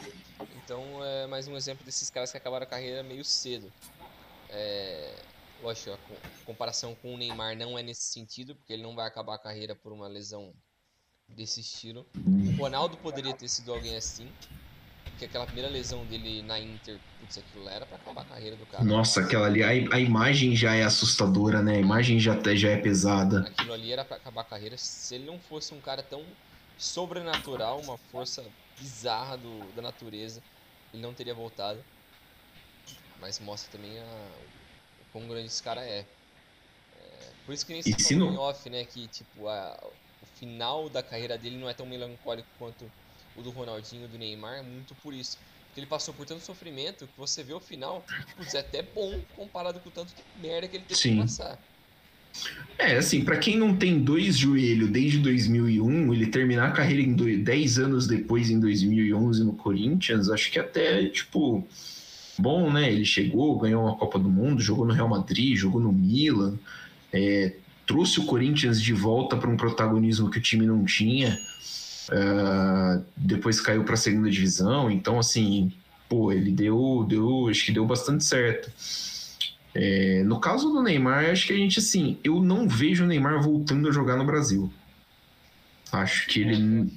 É 1.23 1.27
mais 1.27 1.47
um 1.47 1.57
exemplo 1.57 1.85
desses 1.85 2.11
caras 2.11 2.33
que 2.33 2.37
acabaram 2.37 2.65
a 2.65 2.69
carreira 2.69 3.01
meio 3.05 3.25
cedo. 3.25 3.73
É... 4.51 5.15
lógico, 5.63 5.93
a 5.93 6.45
comparação 6.45 6.97
com 6.97 7.15
o 7.15 7.17
Neymar 7.17 7.57
não 7.57 7.79
é 7.79 7.83
nesse 7.83 8.13
sentido, 8.13 8.57
porque 8.57 8.73
ele 8.73 8.83
não 8.83 8.97
vai 8.97 9.07
acabar 9.07 9.37
a 9.37 9.39
carreira 9.39 9.77
por 9.77 9.93
uma 9.93 10.09
lesão 10.09 10.53
desse 11.29 11.61
estilo. 11.61 12.05
O 12.17 12.61
Ronaldo 12.61 12.97
poderia 12.97 13.33
ter 13.35 13.47
sido 13.47 13.73
alguém 13.73 13.97
assim, 13.97 14.29
porque 15.05 15.27
aquela 15.27 15.47
primeira 15.47 15.71
lesão 15.71 16.05
dele 16.07 16.43
na 16.43 16.59
Inter, 16.59 16.99
putz, 17.21 17.39
aquilo 17.39 17.69
era 17.69 17.87
pra 17.87 17.99
acabar 17.99 18.23
a 18.23 18.25
carreira 18.25 18.57
do 18.57 18.67
cara. 18.67 18.83
Nossa, 18.83 19.21
aquela 19.21 19.47
ali, 19.47 19.63
a, 19.63 19.69
a 19.69 20.01
imagem 20.01 20.57
já 20.57 20.75
é 20.75 20.83
assustadora, 20.83 21.63
né? 21.63 21.77
A 21.77 21.81
imagem 21.81 22.19
já, 22.19 22.37
já 22.57 22.71
é 22.71 22.77
pesada. 22.77 23.43
Aquilo 23.47 23.73
ali 23.73 23.93
era 23.93 24.05
pra 24.05 24.17
acabar 24.17 24.41
a 24.41 24.45
carreira 24.45 24.77
se 24.77 25.15
ele 25.15 25.27
não 25.27 25.39
fosse 25.39 25.73
um 25.73 25.81
cara 25.81 26.03
tão 26.03 26.25
sobrenatural, 26.77 27.81
uma 27.81 27.97
força 27.97 28.45
bizarra 28.77 29.37
do, 29.37 29.73
da 29.77 29.83
natureza, 29.83 30.43
ele 30.93 31.03
não 31.03 31.15
teria 31.15 31.35
voltado. 31.35 31.83
Mas 33.21 33.39
mostra 33.39 33.71
também 33.71 33.99
a, 33.99 34.05
o 34.05 35.13
quão 35.13 35.27
grande 35.29 35.47
esse 35.47 35.63
cara 35.63 35.85
é. 35.85 36.01
é 36.01 37.31
por 37.47 37.53
isso 37.53 37.65
que 37.65 37.73
nem 37.73 37.83
se 37.83 37.93
falou 37.93 38.31
não... 38.31 38.35
em 38.35 38.39
off, 38.39 38.69
né? 38.69 38.85
Que 38.85 39.07
tipo, 39.09 39.49
a, 39.49 39.79
o 40.21 40.27
final 40.39 40.89
da 40.89 41.03
carreira 41.03 41.39
dele 41.39 41.57
não 41.57 41.69
é 41.69 41.75
tão 41.75 41.87
melancólico 41.87 42.49
quanto 42.59 42.91
o 43.37 43.43
do 43.43 43.51
Ronaldinho, 43.51 44.09
do 44.09 44.19
Neymar, 44.19 44.63
muito 44.65 44.95
por 44.97 45.15
isso. 45.15 45.39
Porque 45.67 45.81
ele 45.81 45.87
passou 45.87 46.13
por 46.13 46.27
tanto 46.27 46.45
sofrimento 46.45 47.07
que 47.07 47.17
você 47.17 47.43
vê 47.43 47.55
o 47.55 47.61
final, 47.61 48.05
putz, 48.37 48.55
é 48.55 48.59
até 48.59 48.83
bom 48.83 49.23
comparado 49.35 49.81
com 49.81 49.89
o 49.89 49.93
tanto 49.93 50.13
de 50.15 50.23
merda 50.41 50.69
que 50.69 50.77
ele 50.77 50.85
teve 50.85 51.01
Sim. 51.01 51.15
que 51.15 51.23
passar. 51.23 51.59
É, 52.79 52.97
assim, 52.97 53.25
para 53.25 53.37
quem 53.37 53.57
não 53.57 53.77
tem 53.77 54.03
dois 54.03 54.37
joelhos 54.37 54.91
desde 54.91 55.19
2001, 55.19 56.13
ele 56.13 56.27
terminar 56.27 56.69
a 56.69 56.73
carreira 56.73 57.03
em 57.03 57.15
dois, 57.15 57.39
10 57.39 57.79
anos 57.79 58.07
depois, 58.07 58.51
em 58.51 58.59
2011, 58.59 59.45
no 59.45 59.53
Corinthians, 59.53 60.29
acho 60.29 60.51
que 60.51 60.59
até, 60.59 61.05
tipo, 61.07 61.65
bom, 62.39 62.73
né? 62.73 62.93
Ele 62.93 63.05
chegou, 63.05 63.59
ganhou 63.59 63.85
uma 63.85 63.95
Copa 63.95 64.19
do 64.19 64.29
Mundo, 64.29 64.61
jogou 64.61 64.85
no 64.85 64.93
Real 64.93 65.09
Madrid, 65.09 65.57
jogou 65.57 65.81
no 65.81 65.93
Milan, 65.93 66.59
é, 67.13 67.55
trouxe 67.87 68.19
o 68.21 68.25
Corinthians 68.25 68.83
de 68.83 68.93
volta 68.93 69.37
para 69.37 69.49
um 69.49 69.57
protagonismo 69.57 70.31
que 70.31 70.39
o 70.39 70.43
time 70.43 70.67
não 70.67 70.85
tinha. 70.85 71.39
Uh, 72.09 73.05
depois 73.17 73.61
caiu 73.61 73.85
para 73.85 73.95
a 73.95 73.97
segunda 73.97 74.29
divisão, 74.29 74.91
então 74.91 75.21
assim, 75.21 75.73
pô, 76.09 76.33
ele 76.33 76.51
deu, 76.51 77.07
deu, 77.09 77.49
acho 77.49 77.65
que 77.65 77.73
deu 77.73 77.87
bastante 77.87 78.25
certo. 78.25 78.71
É, 79.75 80.23
no 80.25 80.39
caso 80.39 80.71
do 80.71 80.83
Neymar, 80.83 81.31
acho 81.31 81.47
que 81.47 81.53
a 81.53 81.57
gente 81.57 81.79
assim, 81.79 82.19
eu 82.23 82.41
não 82.43 82.69
vejo 82.69 83.05
o 83.05 83.07
Neymar 83.07 83.43
voltando 83.43 83.89
a 83.89 83.93
jogar 83.93 84.17
no 84.17 84.25
Brasil. 84.25 84.71
Acho 85.91 86.27
que 86.27 86.41
ele, 86.41 86.93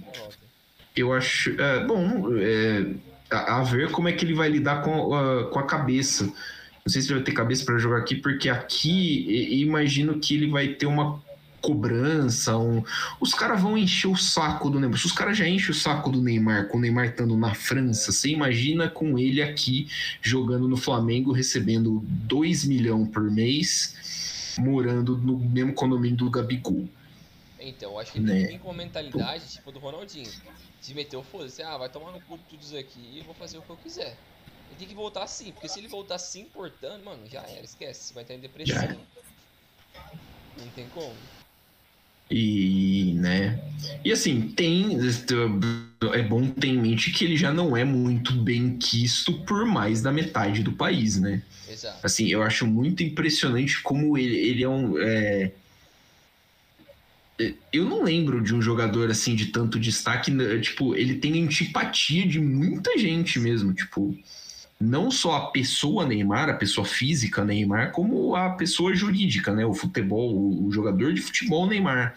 eu 0.96 1.14
acho, 1.14 1.60
é, 1.60 1.86
bom, 1.86 2.38
é, 2.38 2.86
a, 3.30 3.58
a, 3.58 3.64
ver 3.64 3.92
como 3.92 4.08
é 4.08 4.14
que 4.14 4.24
ele 4.24 4.34
vai 4.34 4.50
lidar 4.50 4.82
com, 4.82 5.10
uh, 5.10 5.50
com 5.50 5.60
a 5.60 5.64
cabeça. 5.64 6.26
Não 6.26 6.92
sei 6.92 7.02
se 7.02 7.08
ele 7.08 7.16
vai 7.16 7.24
ter 7.24 7.34
cabeça 7.34 7.66
para 7.66 7.78
jogar 7.78 7.98
aqui, 7.98 8.16
porque 8.16 8.50
aqui 8.50 9.60
imagino 9.62 10.20
que 10.20 10.36
ele 10.36 10.50
vai 10.50 10.70
ter 10.70 10.86
uma 10.86 11.22
cobrança, 11.66 12.56
um... 12.56 12.84
os 13.20 13.34
caras 13.34 13.60
vão 13.60 13.76
encher 13.76 14.08
o 14.08 14.16
saco 14.16 14.70
do 14.70 14.80
Neymar. 14.80 15.00
Se 15.00 15.08
os 15.08 15.12
caras 15.12 15.36
já 15.36 15.48
enchem 15.48 15.72
o 15.72 15.74
saco 15.74 16.12
do 16.12 16.22
Neymar, 16.22 16.68
com 16.68 16.78
o 16.78 16.82
Neymar 16.82 17.08
estando 17.08 17.36
na 17.36 17.56
França, 17.56 18.12
você 18.12 18.30
imagina 18.30 18.88
com 18.88 19.18
ele 19.18 19.42
aqui 19.42 19.88
jogando 20.22 20.68
no 20.68 20.78
Flamengo, 20.78 21.32
recebendo 21.32 22.04
2 22.06 22.66
milhões 22.66 23.10
por 23.10 23.24
mês, 23.32 24.56
morando 24.60 25.18
no 25.18 25.40
mesmo 25.40 25.74
condomínio 25.74 26.18
do 26.18 26.30
Gabigol. 26.30 26.88
Então, 27.60 27.98
acho 27.98 28.12
que 28.12 28.20
ele 28.20 28.32
né? 28.32 28.48
tem 28.48 28.60
com 28.60 28.70
a 28.70 28.74
mentalidade 28.74 29.50
tipo 29.50 29.72
do 29.72 29.80
Ronaldinho. 29.80 30.30
Se 30.80 30.94
meteu, 30.94 31.24
foda-se, 31.24 31.64
ah, 31.64 31.78
vai 31.78 31.90
tomar 31.90 32.12
no 32.12 32.22
cu 32.22 32.38
tudo 32.48 32.62
isso 32.62 32.78
aqui 32.78 33.00
e 33.12 33.20
eu 33.20 33.26
vou 33.26 33.34
fazer 33.34 33.58
o 33.58 33.64
que 33.64 33.72
eu 33.72 33.78
quiser. 33.78 34.16
Ele 34.70 34.78
tem 34.78 34.88
que 34.88 34.94
voltar 34.94 35.24
assim, 35.24 35.52
porque 35.52 35.68
se 35.68 35.80
ele 35.80 35.88
voltar 35.88 36.20
se 36.20 36.40
importando, 36.40 37.04
mano, 37.04 37.28
já 37.28 37.42
era, 37.42 37.64
esquece, 37.64 38.04
você 38.04 38.14
vai 38.14 38.22
entrar 38.22 38.36
em 38.36 38.40
depressão. 38.40 39.00
Não 40.58 40.68
tem 40.76 40.88
como. 40.90 41.16
E, 42.30 43.14
né? 43.16 43.60
E 44.04 44.12
assim, 44.12 44.42
tem. 44.42 44.98
É 46.14 46.22
bom 46.24 46.48
ter 46.48 46.68
em 46.68 46.80
mente 46.80 47.12
que 47.12 47.24
ele 47.24 47.38
já 47.38 47.54
não 47.54 47.76
é 47.76 47.84
muito 47.84 48.34
bem 48.34 48.78
quisto 48.78 49.34
por 49.46 49.66
mais 49.66 50.02
da 50.02 50.12
metade 50.12 50.64
do 50.64 50.72
país, 50.72 51.20
né? 51.20 51.42
Exato. 51.70 52.00
Assim, 52.04 52.28
eu 52.28 52.42
acho 52.42 52.66
muito 52.66 53.04
impressionante 53.04 53.82
como 53.82 54.18
ele, 54.18 54.36
ele 54.36 54.64
é 54.64 54.70
um. 54.70 54.98
É... 55.00 55.52
Eu 57.72 57.86
não 57.86 58.04
lembro 58.04 58.42
de 58.42 58.56
um 58.56 58.62
jogador 58.62 59.12
assim 59.12 59.36
de 59.36 59.48
tanto 59.48 59.80
destaque. 59.80 60.32
Né? 60.32 60.60
Tipo, 60.60 60.96
ele 60.96 61.16
tem 61.16 61.44
antipatia 61.44 62.26
de 62.26 62.40
muita 62.40 62.98
gente 62.98 63.40
mesmo. 63.40 63.74
Tipo, 63.74 64.18
não 64.80 65.10
só 65.10 65.36
a 65.38 65.52
pessoa 65.52 66.06
Neymar, 66.06 66.50
a 66.50 66.54
pessoa 66.54 66.86
física 66.86 67.44
Neymar, 67.44 67.92
como 67.92 68.36
a 68.36 68.52
pessoa 68.52 68.94
jurídica, 68.94 69.54
né? 69.54 69.66
O 69.66 69.74
futebol, 69.74 70.36
o 70.36 70.72
jogador 70.72 71.14
de 71.14 71.22
futebol 71.22 71.66
Neymar. 71.68 72.14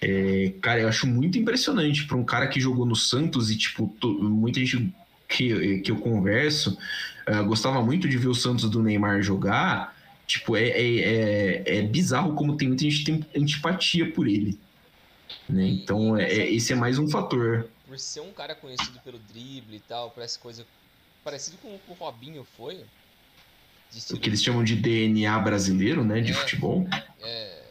É, 0.00 0.52
cara, 0.60 0.80
eu 0.80 0.88
acho 0.88 1.06
muito 1.06 1.38
impressionante 1.38 2.04
para 2.06 2.16
um 2.16 2.24
cara 2.24 2.48
que 2.48 2.60
jogou 2.60 2.84
no 2.84 2.96
Santos 2.96 3.50
e, 3.50 3.56
tipo, 3.56 3.94
muita 4.20 4.58
gente 4.58 4.92
que, 5.28 5.78
que 5.80 5.90
eu 5.90 5.96
converso 5.96 6.76
uh, 7.28 7.44
gostava 7.44 7.82
muito 7.82 8.08
de 8.08 8.18
ver 8.18 8.28
o 8.28 8.34
Santos 8.34 8.68
do 8.68 8.82
Neymar 8.82 9.22
jogar. 9.22 9.96
Tipo, 10.26 10.56
é, 10.56 10.68
é, 10.68 10.98
é, 10.98 11.78
é 11.78 11.82
bizarro 11.82 12.34
como 12.34 12.56
tem 12.56 12.68
muita 12.68 12.84
gente 12.84 13.04
tem 13.04 13.24
antipatia 13.36 14.10
por 14.10 14.26
ele. 14.26 14.58
Né? 15.48 15.66
Então, 15.68 16.16
é, 16.16 16.50
esse 16.50 16.72
é 16.72 16.76
mais 16.76 16.98
um 16.98 17.08
fator. 17.08 17.68
Por 17.86 17.98
ser 17.98 18.20
um 18.20 18.32
cara 18.32 18.54
conhecido 18.54 18.98
pelo 19.04 19.18
drible 19.18 19.76
e 19.76 19.80
tal, 19.80 20.10
por 20.10 20.22
essa 20.22 20.38
coisa 20.38 20.64
parecido 21.22 21.58
com 21.58 21.74
o 21.74 21.78
que 21.78 21.90
o 21.90 21.94
Robinho 21.94 22.46
foi. 22.56 22.84
O 24.10 24.18
que 24.18 24.28
eles 24.28 24.42
chamam 24.42 24.64
de 24.64 24.74
DNA 24.74 25.38
brasileiro, 25.40 26.04
né? 26.04 26.20
De 26.20 26.32
é, 26.32 26.34
futebol. 26.34 26.86
É, 27.20 27.62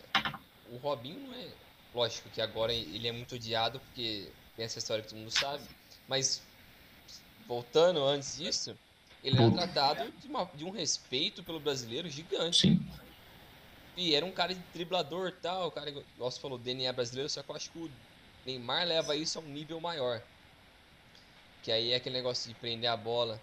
o 0.71 0.77
Robinho 0.77 1.19
não 1.19 1.33
é. 1.33 1.47
Lógico 1.93 2.29
que 2.29 2.41
agora 2.41 2.71
ele 2.71 3.07
é 3.07 3.11
muito 3.11 3.35
odiado 3.35 3.79
porque 3.79 4.29
tem 4.55 4.65
essa 4.65 4.79
história 4.79 5.03
que 5.03 5.09
todo 5.09 5.19
mundo 5.19 5.31
sabe. 5.31 5.63
Mas 6.07 6.41
voltando 7.47 8.03
antes 8.03 8.37
disso, 8.37 8.77
ele 9.23 9.37
era 9.37 9.51
tratado 9.51 10.11
de, 10.19 10.27
uma, 10.27 10.45
de 10.55 10.63
um 10.63 10.69
respeito 10.69 11.43
pelo 11.43 11.59
brasileiro 11.59 12.09
gigante. 12.09 12.61
Sim. 12.61 12.85
E 13.97 14.15
era 14.15 14.25
um 14.25 14.31
cara 14.31 14.53
de 14.53 14.61
driblador 14.73 15.33
tal, 15.41 15.67
o 15.67 15.71
cara, 15.71 15.93
você 16.17 16.39
falou, 16.39 16.57
DNA 16.57 16.93
brasileiro, 16.93 17.29
só 17.29 17.43
que 17.43 17.51
eu 17.51 17.55
acho 17.55 17.69
que 17.71 17.77
o 17.77 17.91
Neymar 18.45 18.87
leva 18.87 19.15
isso 19.15 19.37
a 19.37 19.41
um 19.41 19.45
nível 19.45 19.79
maior. 19.81 20.21
Que 21.61 21.71
aí 21.71 21.91
é 21.91 21.95
aquele 21.95 22.15
negócio 22.15 22.49
de 22.49 22.55
prender 22.59 22.89
a 22.89 22.97
bola 22.97 23.39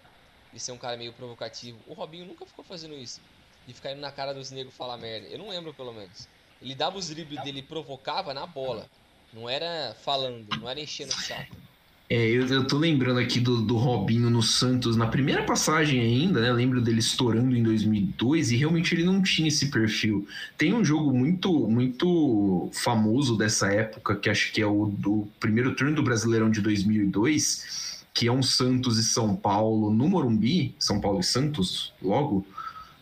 e 0.53 0.59
ser 0.59 0.71
um 0.71 0.77
cara 0.77 0.97
meio 0.97 1.13
provocativo. 1.13 1.79
O 1.87 1.93
Robinho 1.93 2.25
nunca 2.25 2.45
ficou 2.45 2.63
fazendo 2.65 2.95
isso. 2.95 3.21
De 3.67 3.73
ficar 3.73 3.91
indo 3.91 4.01
na 4.01 4.11
cara 4.11 4.33
dos 4.33 4.51
negros 4.51 4.75
falar 4.75 4.97
merda. 4.97 5.27
Eu 5.27 5.37
não 5.37 5.49
lembro, 5.49 5.73
pelo 5.73 5.93
menos. 5.93 6.27
Ele 6.61 6.75
dava 6.75 6.97
os 6.97 7.09
dribles 7.09 7.41
dele 7.43 7.61
provocava 7.61 8.33
na 8.33 8.45
bola. 8.45 8.89
Não 9.31 9.47
era 9.47 9.95
falando, 10.03 10.47
não 10.57 10.67
era 10.67 10.79
enchendo 10.79 11.13
o 11.13 11.21
saco. 11.21 11.55
É, 12.09 12.27
eu, 12.27 12.47
eu 12.47 12.65
tô 12.65 12.79
lembrando 12.79 13.19
aqui 13.19 13.39
do, 13.39 13.61
do 13.61 13.77
Robinho 13.77 14.31
no 14.31 14.41
Santos, 14.41 14.95
na 14.95 15.05
primeira 15.05 15.43
passagem 15.43 16.01
ainda, 16.01 16.41
né? 16.41 16.51
Lembro 16.51 16.81
dele 16.81 16.97
estourando 16.97 17.55
em 17.55 17.61
2002 17.61 18.49
e 18.49 18.55
realmente 18.57 18.95
ele 18.95 19.03
não 19.03 19.21
tinha 19.21 19.47
esse 19.47 19.69
perfil. 19.69 20.27
Tem 20.57 20.73
um 20.73 20.83
jogo 20.83 21.13
muito 21.13 21.67
muito 21.67 22.71
famoso 22.73 23.37
dessa 23.37 23.71
época, 23.71 24.15
que 24.15 24.27
acho 24.27 24.51
que 24.51 24.59
é 24.59 24.65
o 24.65 24.87
do 24.87 25.27
primeiro 25.39 25.75
turno 25.75 25.95
do 25.95 26.01
Brasileirão 26.01 26.49
de 26.49 26.61
2002, 26.61 27.88
que 28.13 28.27
é 28.27 28.31
um 28.31 28.43
Santos 28.43 28.97
e 28.97 29.03
São 29.03 29.35
Paulo 29.35 29.91
no 29.91 30.07
Morumbi, 30.07 30.75
São 30.79 30.99
Paulo 30.99 31.19
e 31.19 31.23
Santos, 31.23 31.93
logo, 32.01 32.45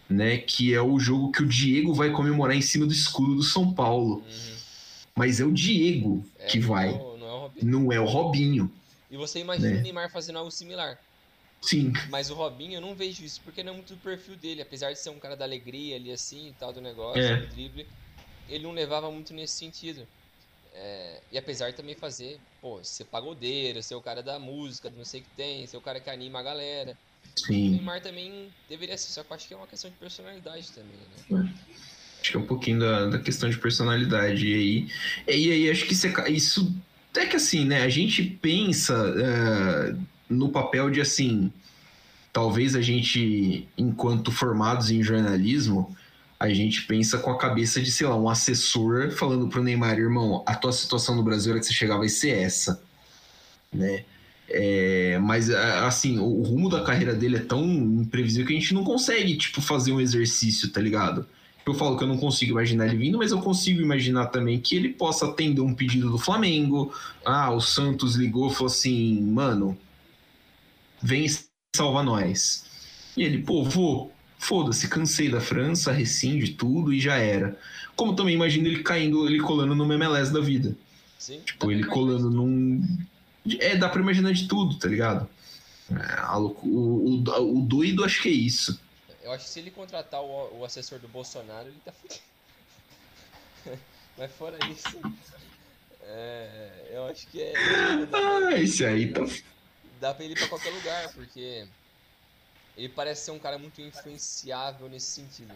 né? 0.10 0.38
Que 0.38 0.74
é 0.74 0.82
o 0.82 1.00
jogo 1.00 1.32
que 1.32 1.44
o 1.44 1.48
Diego 1.48 1.94
vai 1.94 2.12
comemorar 2.12 2.56
em 2.56 2.62
cima 2.62 2.86
do 2.86 2.94
escudo 2.94 3.36
do 3.36 3.44
São 3.44 3.74
Paulo. 3.74 4.18
Uhum. 4.18 4.58
Mas 5.16 5.40
é 5.40 5.46
o 5.46 5.52
Diego 5.52 6.24
é, 6.38 6.46
que 6.46 6.60
vai. 6.60 6.92
Não, 6.92 7.18
não, 7.18 7.28
é 7.28 7.30
o 7.30 7.40
Robinho. 7.40 7.72
Não 7.72 7.92
é 7.92 8.00
o 8.00 8.06
Robinho. 8.06 8.72
E 9.10 9.18
você 9.18 9.40
imagina 9.40 9.70
né? 9.70 9.80
o 9.80 9.82
Neymar 9.82 10.12
fazendo 10.12 10.38
algo 10.38 10.52
similar. 10.52 11.00
Sim. 11.62 11.92
Mas 12.10 12.30
o 12.30 12.36
Robinho, 12.36 12.76
eu 12.76 12.82
não 12.82 12.94
vejo 12.94 13.24
isso, 13.24 13.42
porque 13.44 13.64
não 13.64 13.74
é 13.74 13.76
muito 13.76 13.96
do 13.96 14.00
perfil 14.00 14.36
dele. 14.36 14.62
Apesar 14.62 14.92
de 14.92 15.00
ser 15.00 15.10
um 15.10 15.20
cara 15.20 15.36
da 15.36 15.44
alegria 15.44 15.96
ali 15.96 16.12
assim 16.12 16.50
e 16.50 16.54
tal, 16.54 16.72
do 16.72 16.82
negócio, 16.82 17.22
é. 17.22 17.38
do 17.38 17.48
drible, 17.48 17.88
ele 18.48 18.64
não 18.64 18.72
levava 18.72 19.10
muito 19.12 19.34
nesse 19.34 19.54
sentido. 19.54 20.08
É, 20.80 21.22
e 21.32 21.38
apesar 21.38 21.72
de 21.72 21.76
também 21.76 21.96
fazer, 21.96 22.40
pô, 22.62 22.80
ser 22.84 23.06
pagodeiro, 23.06 23.82
ser 23.82 23.96
o 23.96 24.02
cara 24.02 24.22
da 24.22 24.38
música, 24.38 24.92
não 24.96 25.04
sei 25.04 25.22
o 25.22 25.24
que 25.24 25.30
tem, 25.36 25.66
ser 25.66 25.78
o 25.78 25.82
cara 25.82 26.00
que 26.00 26.10
anima 26.10 26.40
a 26.40 26.44
galera. 26.44 26.96
Sim. 27.36 27.70
O 27.70 27.72
Neymar 27.72 28.02
também 28.02 28.50
deveria 28.70 28.98
ser, 28.98 29.12
só 29.12 29.24
que 29.24 29.32
eu 29.32 29.36
acho 29.36 29.48
que 29.48 29.54
é 29.54 29.58
uma 29.58 29.68
questão 29.68 29.90
de 29.90 29.98
personalidade 29.98 30.72
também, 30.72 31.42
né? 31.42 31.52
É. 31.54 31.78
Acho 32.22 32.32
que 32.32 32.38
é 32.38 32.40
um 32.40 32.46
pouquinho 32.46 32.80
da, 32.80 33.08
da 33.08 33.20
questão 33.20 33.50
de 33.50 33.58
personalidade. 33.58 34.48
E 34.48 34.54
aí, 34.54 35.36
e 35.36 35.52
aí 35.52 35.70
acho 35.70 35.86
que 35.86 35.94
isso, 35.94 36.08
é, 36.08 36.32
isso 36.32 36.76
até 37.12 37.26
que 37.26 37.36
assim, 37.36 37.66
né? 37.66 37.82
A 37.82 37.90
gente 37.90 38.24
pensa 38.24 38.94
uh, 38.94 40.00
no 40.30 40.50
papel 40.50 40.90
de 40.90 41.02
assim, 41.02 41.52
talvez 42.32 42.76
a 42.76 42.82
gente, 42.82 43.68
enquanto 43.78 44.32
formados 44.32 44.92
em 44.92 45.02
jornalismo, 45.02 45.96
a 46.40 46.50
gente 46.50 46.84
pensa 46.84 47.18
com 47.18 47.32
a 47.32 47.38
cabeça 47.38 47.82
de, 47.82 47.92
sei 47.92 48.08
lá, 48.08 48.16
um 48.16 48.30
assessor 48.30 49.12
falando 49.12 49.48
pro 49.48 49.64
Neymar, 49.64 49.98
irmão, 49.98 50.44
a 50.46 50.54
tua 50.56 50.72
situação 50.72 51.16
no 51.16 51.24
Brasil 51.24 51.52
era 51.52 51.60
que 51.60 51.66
você 51.66 51.74
chegar 51.74 51.98
vai 51.98 52.10
ser 52.10 52.30
essa, 52.30 52.82
né? 53.74 54.04
É, 54.50 55.20
mas, 55.20 55.50
assim, 55.50 56.20
o, 56.20 56.42
rumo 56.42 56.70
da 56.70 56.84
carreira 56.84 57.14
dele 57.14 57.38
é 57.38 57.42
tão 57.42 57.66
imprevisível 57.66 58.48
que 58.48 58.54
a 58.54 58.60
gente 58.60 58.74
não 58.74 58.84
consegue, 58.84 59.36
tipo, 59.36 59.62
fazer 59.62 59.92
um 59.92 60.00
exercício, 60.00 60.72
tá 60.72 60.80
ligado? 60.80 61.28
Eu 61.66 61.74
falo 61.74 61.98
que 61.98 62.04
eu 62.04 62.08
não 62.08 62.18
consigo 62.18 62.52
imaginar 62.52 62.88
ele 62.88 62.96
vindo, 62.96 63.18
mas 63.18 63.32
eu 63.32 63.42
consigo 63.42 63.82
imaginar 63.82 64.28
também 64.28 64.58
que 64.58 64.74
ele 64.74 64.90
possa 64.90 65.26
atender 65.26 65.60
um 65.60 65.74
pedido 65.74 66.10
do 66.10 66.18
Flamengo. 66.18 66.94
Ah, 67.26 67.52
o 67.52 67.60
Santos 67.60 68.16
ligou 68.16 68.50
e 68.50 68.54
falou 68.54 68.68
assim, 68.68 69.22
mano, 69.22 69.78
vem 71.02 71.28
salva 71.76 72.02
nós. 72.04 72.66
E 73.18 73.24
ele, 73.24 73.40
pô, 73.40 73.66
vou, 73.66 74.14
foda-se, 74.38 74.88
cansei 74.88 75.30
da 75.30 75.42
França, 75.42 75.92
rescinde 75.92 76.54
tudo 76.54 76.94
e 76.94 77.00
já 77.00 77.18
era. 77.18 77.58
Como 77.96 78.16
também 78.16 78.36
imagino 78.36 78.68
ele 78.68 78.84
caindo, 78.84 79.28
ele 79.28 79.40
colando 79.40 79.76
no 79.76 79.92
MLS 79.94 80.32
da 80.32 80.40
vida. 80.40 80.76
Sim, 81.18 81.40
tipo, 81.42 81.72
ele 81.72 81.84
colando 81.84 82.30
num. 82.30 82.82
É, 83.60 83.76
dá 83.76 83.90
pra 83.90 84.02
imaginar 84.02 84.34
de 84.34 84.48
tudo, 84.48 84.78
tá 84.78 84.88
ligado? 84.88 85.28
É, 85.90 86.38
o, 86.38 86.56
o, 86.64 87.58
o 87.58 87.62
doido 87.62 88.04
acho 88.04 88.22
que 88.22 88.30
é 88.30 88.34
isso. 88.34 88.80
Eu 89.24 89.32
acho 89.32 89.46
que 89.46 89.50
se 89.50 89.60
ele 89.60 89.72
contratar 89.72 90.22
o, 90.22 90.60
o 90.60 90.66
assessor 90.66 91.00
do 91.00 91.08
Bolsonaro, 91.08 91.68
ele 91.68 91.80
tá 91.84 91.92
fudido. 91.92 92.22
Mas 94.18 94.32
fora 94.34 94.58
isso. 94.72 94.98
É, 96.04 96.70
eu 96.92 97.06
acho 97.08 97.28
que 97.28 97.42
é. 97.42 97.54
Ah, 98.14 98.58
esse 98.58 98.86
aí 98.86 99.12
tá. 99.12 99.26
Dá 100.00 100.14
pra 100.14 100.24
ele 100.24 100.34
ir 100.34 100.38
pra 100.38 100.48
qualquer 100.48 100.70
lugar, 100.70 101.14
porque. 101.14 101.68
Ele 102.78 102.90
parece 102.90 103.26
ser 103.26 103.32
um 103.32 103.40
cara 103.40 103.58
muito 103.58 103.82
influenciável 103.82 104.88
nesse 104.88 105.08
sentido. 105.08 105.54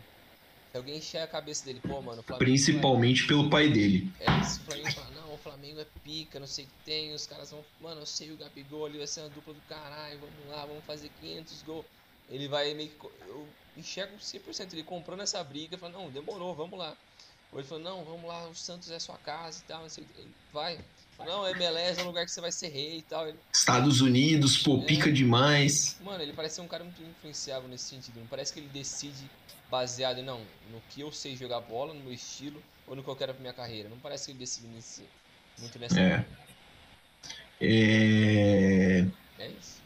Se 0.71 0.77
alguém 0.77 0.97
encher 0.97 1.19
a 1.19 1.27
cabeça 1.27 1.63
dele, 1.65 1.79
pô, 1.81 2.01
mano, 2.01 2.23
Principalmente 2.23 3.27
pelo 3.27 3.49
pai 3.49 3.69
dele. 3.69 4.11
É, 4.19 4.43
se 4.43 4.59
o 4.61 4.63
Flamengo 4.63 4.91
falar, 4.91 5.11
não, 5.11 5.33
o 5.33 5.37
Flamengo 5.37 5.79
é 5.81 5.85
pica, 6.03 6.39
não 6.39 6.47
sei 6.47 6.65
o 6.65 6.67
que 6.67 6.73
tem, 6.85 7.13
os 7.13 7.27
caras 7.27 7.51
vão. 7.51 7.63
Mano, 7.79 8.01
eu 8.01 8.05
sei 8.05 8.31
o 8.31 8.37
Gabigol 8.37 8.85
ali 8.85 8.97
vai 8.97 9.05
ser 9.05 9.19
uma 9.19 9.29
dupla 9.29 9.53
do 9.53 9.61
caralho, 9.61 10.19
vamos 10.19 10.47
lá, 10.47 10.65
vamos 10.65 10.83
fazer 10.85 11.11
500 11.19 11.61
gols. 11.63 11.85
Ele 12.29 12.47
vai 12.47 12.73
meio 12.73 12.89
que. 12.89 13.05
Eu 13.27 13.45
enxergo 13.77 14.17
100% 14.17 14.73
ele 14.73 14.83
comprando 14.83 15.21
essa 15.21 15.43
briga, 15.43 15.77
falando, 15.77 15.95
não, 15.95 16.09
demorou, 16.09 16.55
vamos 16.55 16.79
lá. 16.79 16.97
Ou 17.51 17.59
ele 17.59 17.67
falou, 17.67 17.83
não, 17.83 18.05
vamos 18.05 18.25
lá, 18.25 18.47
o 18.47 18.55
Santos 18.55 18.89
é 18.89 18.97
sua 18.97 19.17
casa 19.17 19.59
e 19.59 19.67
tal, 19.67 19.83
assim, 19.83 20.07
vai. 20.53 20.79
Não, 21.25 21.47
MLS 21.47 21.99
é 21.99 22.03
um 22.03 22.07
lugar 22.07 22.25
que 22.25 22.31
você 22.31 22.41
vai 22.41 22.51
ser 22.51 22.69
rei 22.69 22.97
e 22.97 23.01
tal. 23.01 23.27
Ele... 23.27 23.37
Estados 23.53 24.01
Unidos, 24.01 24.57
pô, 24.57 24.77
é... 24.77 24.85
pica 24.85 25.11
demais. 25.11 25.97
Mano, 26.01 26.21
ele 26.21 26.33
parece 26.33 26.55
ser 26.55 26.61
um 26.61 26.67
cara 26.67 26.83
muito 26.83 27.01
influenciável 27.01 27.67
nesse 27.69 27.85
sentido. 27.85 28.19
Não 28.19 28.27
parece 28.27 28.53
que 28.53 28.59
ele 28.59 28.69
decide 28.69 29.29
baseado 29.69 30.21
não, 30.21 30.39
no 30.71 30.81
que 30.89 31.01
eu 31.01 31.11
sei 31.11 31.35
jogar 31.35 31.61
bola, 31.61 31.93
no 31.93 32.01
meu 32.01 32.13
estilo, 32.13 32.61
ou 32.87 32.95
no 32.95 33.03
que 33.03 33.09
eu 33.09 33.15
quero 33.15 33.33
pra 33.33 33.41
minha 33.41 33.53
carreira. 33.53 33.89
Não 33.89 33.97
parece 33.97 34.25
que 34.25 34.31
ele 34.31 34.39
decide 34.39 34.67
nesse, 34.67 35.03
muito 35.59 35.79
nessa. 35.79 35.99
É. 35.99 36.25
É... 37.61 39.05
é 39.39 39.47
isso. 39.47 39.80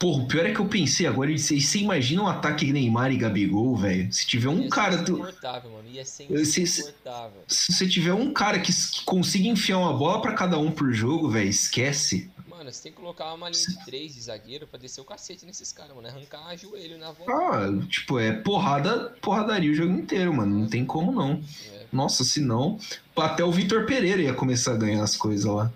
Porra, 0.00 0.22
o 0.22 0.26
pior 0.26 0.46
é 0.46 0.54
que 0.54 0.58
eu 0.58 0.64
pensei 0.64 1.06
agora, 1.06 1.30
você 1.36 1.78
imagina 1.78 2.22
um 2.22 2.26
ataque 2.26 2.72
Neymar 2.72 3.12
e 3.12 3.18
Gabigol, 3.18 3.76
velho? 3.76 4.10
Se 4.10 4.26
tiver 4.26 4.48
um 4.48 4.62
ia 4.62 4.70
cara. 4.70 4.96
Ser 4.96 5.02
insuportável, 5.02 5.70
mano. 5.70 5.88
Ia 5.90 6.04
ser 6.06 6.62
insuportável. 6.62 7.42
Se, 7.46 7.70
você 7.74 7.86
tiver 7.86 8.14
um 8.14 8.32
cara 8.32 8.58
que, 8.60 8.72
que 8.72 9.04
consiga 9.04 9.46
enfiar 9.46 9.76
uma 9.76 9.92
bola 9.92 10.22
para 10.22 10.32
cada 10.32 10.58
um 10.58 10.70
por 10.70 10.90
jogo, 10.90 11.28
velho, 11.28 11.50
esquece. 11.50 12.30
Mano, 12.48 12.72
você 12.72 12.84
tem 12.84 12.92
que 12.92 12.98
colocar 12.98 13.34
uma 13.34 13.50
linha 13.50 13.62
de 13.62 13.84
três 13.84 14.14
de 14.14 14.22
zagueiro 14.22 14.66
pra 14.66 14.80
descer 14.80 15.02
o 15.02 15.04
cacete 15.04 15.44
nesses 15.44 15.70
caras, 15.70 15.94
mano. 15.94 16.08
Arrancar 16.08 16.56
joelho 16.56 16.96
na 16.96 17.12
volta. 17.12 17.30
Ah, 17.30 17.86
tipo, 17.86 18.18
é 18.18 18.32
porrada, 18.32 19.14
porradaria 19.20 19.70
o 19.70 19.74
jogo 19.74 19.92
inteiro, 19.92 20.32
mano. 20.32 20.60
Não 20.60 20.66
tem 20.66 20.82
como 20.82 21.12
não. 21.12 21.42
É. 21.74 21.84
Nossa, 21.92 22.24
se 22.24 22.40
não. 22.40 22.80
Até 23.14 23.44
o 23.44 23.52
Vitor 23.52 23.84
Pereira 23.84 24.22
ia 24.22 24.32
começar 24.32 24.72
a 24.72 24.78
ganhar 24.78 25.02
as 25.02 25.14
coisas 25.14 25.44
lá. 25.44 25.70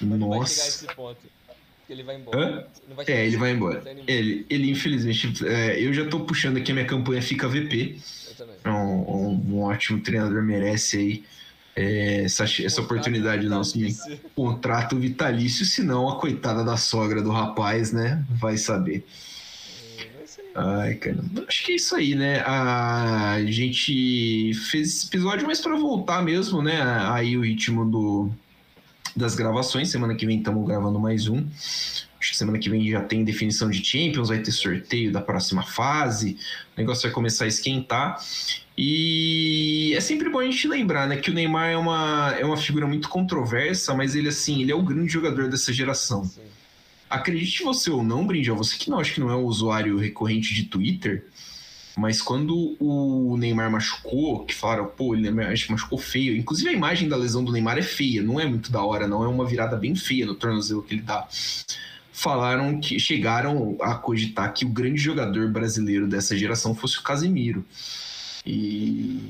Nossa. 0.00 0.26
Vai 0.26 0.46
chegar 0.48 0.66
esse 0.66 0.86
ponto. 0.96 1.43
Ele 1.88 2.02
vai 2.02 2.16
embora. 2.16 2.68
Vai 2.94 3.04
é, 3.08 3.26
ele 3.26 3.36
vai 3.36 3.52
embora. 3.52 3.82
Ele, 4.06 4.46
ele 4.48 4.70
infelizmente, 4.70 5.46
é, 5.46 5.80
eu 5.80 5.92
já 5.92 6.06
tô 6.06 6.20
puxando 6.20 6.56
aqui 6.56 6.70
a 6.72 6.74
minha 6.74 6.86
campanha 6.86 7.20
Fica 7.20 7.48
VP. 7.48 7.98
Eu 8.28 8.34
também. 8.34 8.56
É 8.64 8.70
um, 8.70 9.10
um, 9.10 9.54
um 9.54 9.62
ótimo 9.62 10.00
treinador, 10.00 10.42
merece 10.42 10.96
aí 10.96 11.24
é, 11.76 12.24
essa, 12.24 12.44
essa 12.44 12.80
oportunidade 12.80 13.48
nossa 13.48 13.76
de 13.76 13.94
contrato 14.34 14.96
vitalício, 14.96 15.64
senão 15.64 16.08
a 16.08 16.18
coitada 16.18 16.64
da 16.64 16.76
sogra 16.76 17.20
do 17.20 17.30
rapaz, 17.30 17.92
né, 17.92 18.24
vai 18.30 18.56
saber. 18.56 19.04
É, 19.98 20.06
Ai, 20.54 20.94
cara, 20.94 21.18
acho 21.48 21.64
que 21.64 21.72
é 21.72 21.76
isso 21.76 21.96
aí, 21.96 22.14
né? 22.14 22.40
A 22.42 23.42
gente 23.46 24.52
fez 24.70 24.88
esse 24.88 25.06
episódio, 25.08 25.46
mas 25.46 25.60
para 25.60 25.76
voltar 25.76 26.22
mesmo, 26.22 26.62
né? 26.62 26.80
Aí 27.10 27.36
o 27.36 27.40
ritmo 27.40 27.84
do, 27.84 28.30
das 29.16 29.34
gravações. 29.34 29.90
Semana 29.90 30.14
que 30.14 30.26
vem 30.26 30.38
estamos 30.38 30.66
gravando 30.66 30.98
mais 30.98 31.28
um. 31.28 31.44
Acho 32.20 32.30
que 32.30 32.36
semana 32.36 32.58
que 32.58 32.70
vem 32.70 32.88
já 32.88 33.02
tem 33.02 33.22
definição 33.22 33.68
de 33.68 33.84
Champions, 33.84 34.28
vai 34.28 34.38
ter 34.38 34.50
sorteio 34.50 35.12
da 35.12 35.20
próxima 35.20 35.62
fase. 35.62 36.38
O 36.76 36.80
negócio 36.80 37.02
vai 37.02 37.12
começar 37.12 37.44
a 37.44 37.48
esquentar. 37.48 38.18
E 38.76 39.92
é 39.94 40.00
sempre 40.00 40.28
bom 40.30 40.40
a 40.40 40.44
gente 40.44 40.66
lembrar, 40.66 41.06
né, 41.06 41.16
que 41.16 41.30
o 41.30 41.34
Neymar 41.34 41.70
é 41.70 41.76
uma, 41.76 42.34
é 42.36 42.44
uma 42.44 42.56
figura 42.56 42.86
muito 42.86 43.08
controversa, 43.08 43.94
mas 43.94 44.16
ele 44.16 44.28
assim, 44.28 44.62
ele 44.62 44.72
é 44.72 44.74
o 44.74 44.82
grande 44.82 45.12
jogador 45.12 45.48
dessa 45.48 45.72
geração. 45.72 46.24
Sim. 46.24 46.40
Acredite 47.08 47.62
você 47.62 47.90
ou 47.90 48.02
não, 48.02 48.26
Brinjal, 48.26 48.56
você 48.56 48.76
que 48.76 48.90
não 48.90 48.98
acha 48.98 49.14
que 49.14 49.20
não 49.20 49.30
é 49.30 49.36
um 49.36 49.44
usuário 49.44 49.96
recorrente 49.96 50.52
de 50.52 50.64
Twitter, 50.64 51.26
mas 51.96 52.20
quando 52.20 52.76
o 52.80 53.36
Neymar 53.36 53.70
machucou, 53.70 54.44
que 54.44 54.54
falaram, 54.54 54.86
pô, 54.86 55.14
ele 55.14 55.30
machucou 55.30 55.96
feio. 55.96 56.36
Inclusive 56.36 56.68
a 56.68 56.72
imagem 56.72 57.08
da 57.08 57.16
lesão 57.16 57.44
do 57.44 57.52
Neymar 57.52 57.78
é 57.78 57.82
feia, 57.82 58.20
não 58.20 58.40
é 58.40 58.46
muito 58.46 58.72
da 58.72 58.82
hora, 58.82 59.06
não. 59.06 59.22
É 59.22 59.28
uma 59.28 59.46
virada 59.46 59.76
bem 59.76 59.94
feia 59.94 60.26
no 60.26 60.34
tornozelo 60.34 60.82
que 60.82 60.94
ele 60.94 61.02
dá. 61.02 61.28
Falaram 62.12 62.80
que 62.80 62.98
chegaram 62.98 63.76
a 63.80 63.94
cogitar 63.94 64.52
que 64.52 64.64
o 64.64 64.68
grande 64.68 65.00
jogador 65.00 65.48
brasileiro 65.50 66.08
dessa 66.08 66.36
geração 66.36 66.74
fosse 66.74 66.98
o 66.98 67.02
Casemiro. 67.02 67.64
E. 68.44 69.20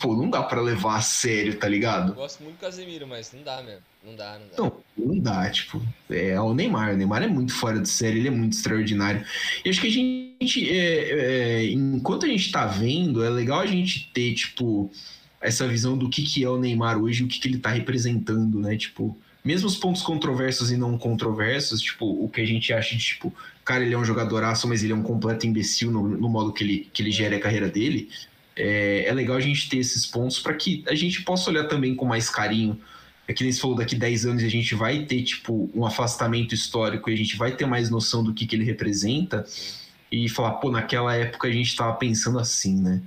Pô, 0.00 0.16
não 0.16 0.28
dá 0.28 0.42
para 0.42 0.60
levar 0.60 0.96
a 0.96 1.02
sério, 1.02 1.58
tá 1.58 1.68
ligado? 1.68 2.12
Eu 2.12 2.16
gosto 2.16 2.42
muito 2.42 2.56
do 2.56 2.60
Casemiro, 2.60 3.06
mas 3.06 3.32
não 3.32 3.42
dá 3.42 3.62
mesmo. 3.62 3.82
Não 4.04 4.16
dá, 4.16 4.38
não 4.38 4.68
dá. 4.68 4.76
Não, 4.96 5.18
dá, 5.18 5.50
tipo. 5.50 5.82
É 6.08 6.40
o 6.40 6.54
Neymar. 6.54 6.94
O 6.94 6.96
Neymar 6.96 7.22
é 7.22 7.28
muito 7.28 7.52
fora 7.52 7.78
de 7.78 7.88
série, 7.88 8.18
ele 8.18 8.28
é 8.28 8.30
muito 8.30 8.54
extraordinário. 8.54 9.24
E 9.64 9.68
acho 9.68 9.80
que 9.80 9.86
a 9.86 9.90
gente. 9.90 10.70
É, 10.70 11.64
é, 11.64 11.72
enquanto 11.72 12.24
a 12.24 12.28
gente 12.28 12.50
tá 12.50 12.66
vendo, 12.66 13.22
é 13.22 13.28
legal 13.28 13.60
a 13.60 13.66
gente 13.66 14.10
ter, 14.12 14.34
tipo, 14.34 14.90
essa 15.40 15.68
visão 15.68 15.96
do 15.98 16.08
que, 16.08 16.22
que 16.22 16.42
é 16.42 16.48
o 16.48 16.58
Neymar 16.58 16.98
hoje 16.98 17.24
o 17.24 17.28
que, 17.28 17.38
que 17.38 17.48
ele 17.48 17.58
tá 17.58 17.70
representando, 17.70 18.58
né? 18.58 18.76
Tipo. 18.76 19.16
Mesmo 19.42 19.68
os 19.68 19.76
pontos 19.76 20.02
controversos 20.02 20.70
e 20.70 20.76
não 20.76 20.98
controversos, 20.98 21.80
tipo, 21.80 22.04
o 22.04 22.28
que 22.28 22.42
a 22.42 22.46
gente 22.46 22.74
acha 22.74 22.94
de, 22.94 23.02
tipo, 23.02 23.32
cara, 23.64 23.82
ele 23.82 23.94
é 23.94 23.98
um 23.98 24.04
jogadoraço, 24.04 24.68
mas 24.68 24.84
ele 24.84 24.92
é 24.92 24.94
um 24.94 25.02
completo 25.02 25.46
imbecil 25.46 25.90
no, 25.90 26.06
no 26.06 26.28
modo 26.28 26.52
que 26.52 26.62
ele, 26.62 26.90
que 26.92 27.02
ele 27.02 27.10
gera 27.10 27.36
a 27.36 27.40
carreira 27.40 27.66
dele 27.66 28.10
é, 28.60 29.06
é 29.06 29.12
legal 29.12 29.36
a 29.36 29.40
gente 29.40 29.68
ter 29.68 29.78
esses 29.78 30.06
pontos 30.06 30.38
para 30.38 30.54
que 30.54 30.84
a 30.86 30.94
gente 30.94 31.22
possa 31.22 31.50
olhar 31.50 31.64
também 31.64 31.94
com 31.94 32.04
mais 32.04 32.28
carinho. 32.28 32.78
É 33.30 33.32
que 33.32 33.44
nem 33.44 33.52
se 33.52 33.60
falou, 33.60 33.76
daqui 33.76 33.94
10 33.94 34.26
anos 34.26 34.42
a 34.42 34.48
gente 34.48 34.74
vai 34.74 35.04
ter, 35.06 35.22
tipo, 35.22 35.70
um 35.72 35.86
afastamento 35.86 36.52
histórico 36.52 37.08
e 37.08 37.14
a 37.14 37.16
gente 37.16 37.36
vai 37.36 37.54
ter 37.54 37.64
mais 37.64 37.88
noção 37.88 38.24
do 38.24 38.34
que, 38.34 38.44
que 38.44 38.56
ele 38.56 38.64
representa 38.64 39.46
e 40.10 40.28
falar, 40.28 40.54
pô, 40.54 40.68
naquela 40.68 41.14
época 41.14 41.46
a 41.46 41.52
gente 41.52 41.76
tava 41.76 41.96
pensando 41.96 42.40
assim, 42.40 42.74
né? 42.82 43.00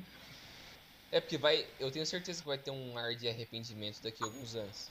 É 1.12 1.20
porque 1.20 1.38
vai, 1.38 1.66
eu 1.78 1.92
tenho 1.92 2.06
certeza 2.06 2.42
que 2.42 2.48
vai 2.48 2.58
ter 2.58 2.72
um 2.72 2.98
ar 2.98 3.14
de 3.16 3.28
arrependimento 3.28 4.02
daqui 4.02 4.24
a 4.24 4.26
alguns 4.26 4.56
anos. 4.56 4.90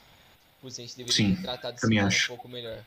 Por 0.61 0.67
isso 0.67 0.81
a 0.81 0.83
gente 0.83 0.97
deveria 0.97 1.15
Sim, 1.15 1.35
ter 1.35 1.41
tratado 1.41 1.77
esse 1.77 1.95
cara 1.95 2.07
um 2.07 2.27
pouco 2.27 2.47
melhor. 2.47 2.85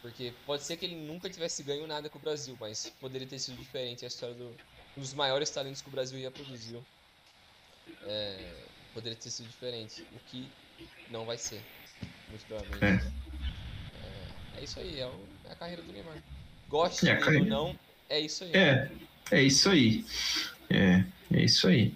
Porque 0.00 0.32
pode 0.46 0.62
ser 0.62 0.76
que 0.76 0.86
ele 0.86 0.94
nunca 0.94 1.28
tivesse 1.28 1.64
ganho 1.64 1.88
nada 1.88 2.08
com 2.08 2.20
o 2.20 2.22
Brasil, 2.22 2.56
mas 2.60 2.92
poderia 3.00 3.26
ter 3.26 3.40
sido 3.40 3.56
diferente 3.56 4.04
a 4.04 4.06
história 4.06 4.36
do, 4.36 4.54
um 4.96 5.00
dos 5.00 5.12
maiores 5.12 5.50
talentos 5.50 5.82
que 5.82 5.88
o 5.88 5.90
Brasil 5.90 6.22
já 6.22 6.30
produziu. 6.30 6.84
É, 8.04 8.54
poderia 8.94 9.18
ter 9.18 9.30
sido 9.30 9.48
diferente, 9.48 10.06
o 10.12 10.20
que 10.30 10.48
não 11.10 11.24
vai 11.24 11.38
ser, 11.38 11.60
muito 12.28 12.44
provavelmente. 12.46 13.04
É, 14.54 14.58
é, 14.58 14.60
é 14.60 14.64
isso 14.64 14.80
aí, 14.80 15.00
é, 15.00 15.06
o, 15.06 15.14
é, 15.44 15.52
a 15.52 15.54
carreira 15.54 15.82
do 15.82 15.92
Neymar. 15.92 16.16
Goste 16.68 17.08
é 17.08 17.18
ou 17.18 17.44
não, 17.44 17.78
é 18.08 18.20
isso 18.20 18.44
aí. 18.44 18.52
É, 18.52 18.90
é 19.30 19.42
isso 19.42 19.70
aí. 19.70 20.04
É, 20.70 21.04
é 21.32 21.44
isso 21.44 21.66
aí. 21.66 21.94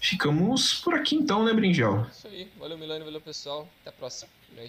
Ficamos 0.00 0.74
por 0.74 0.94
aqui 0.94 1.16
então, 1.16 1.44
né, 1.44 1.52
Brinjal? 1.52 2.06
Isso 2.10 2.28
aí. 2.28 2.48
Valeu, 2.58 2.78
Milano, 2.78 3.04
valeu, 3.04 3.20
pessoal. 3.20 3.68
Até 3.80 3.90
a 3.90 3.92
próxima. 3.92 4.30
É 4.56 4.68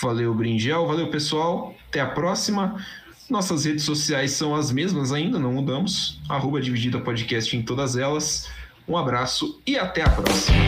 valeu, 0.00 0.34
Brinjal. 0.34 0.86
Valeu, 0.86 1.10
pessoal. 1.10 1.74
Até 1.88 2.00
a 2.00 2.06
próxima. 2.06 2.84
Nossas 3.28 3.64
redes 3.64 3.84
sociais 3.84 4.32
são 4.32 4.54
as 4.54 4.70
mesmas 4.70 5.12
ainda, 5.12 5.38
não 5.38 5.52
mudamos. 5.52 6.20
Arroba 6.28 6.60
Dividida 6.60 7.00
Podcast 7.00 7.56
em 7.56 7.62
todas 7.62 7.96
elas. 7.96 8.50
Um 8.86 8.96
abraço 8.96 9.60
e 9.66 9.78
até 9.78 10.02
a 10.02 10.10
próxima. 10.10 10.58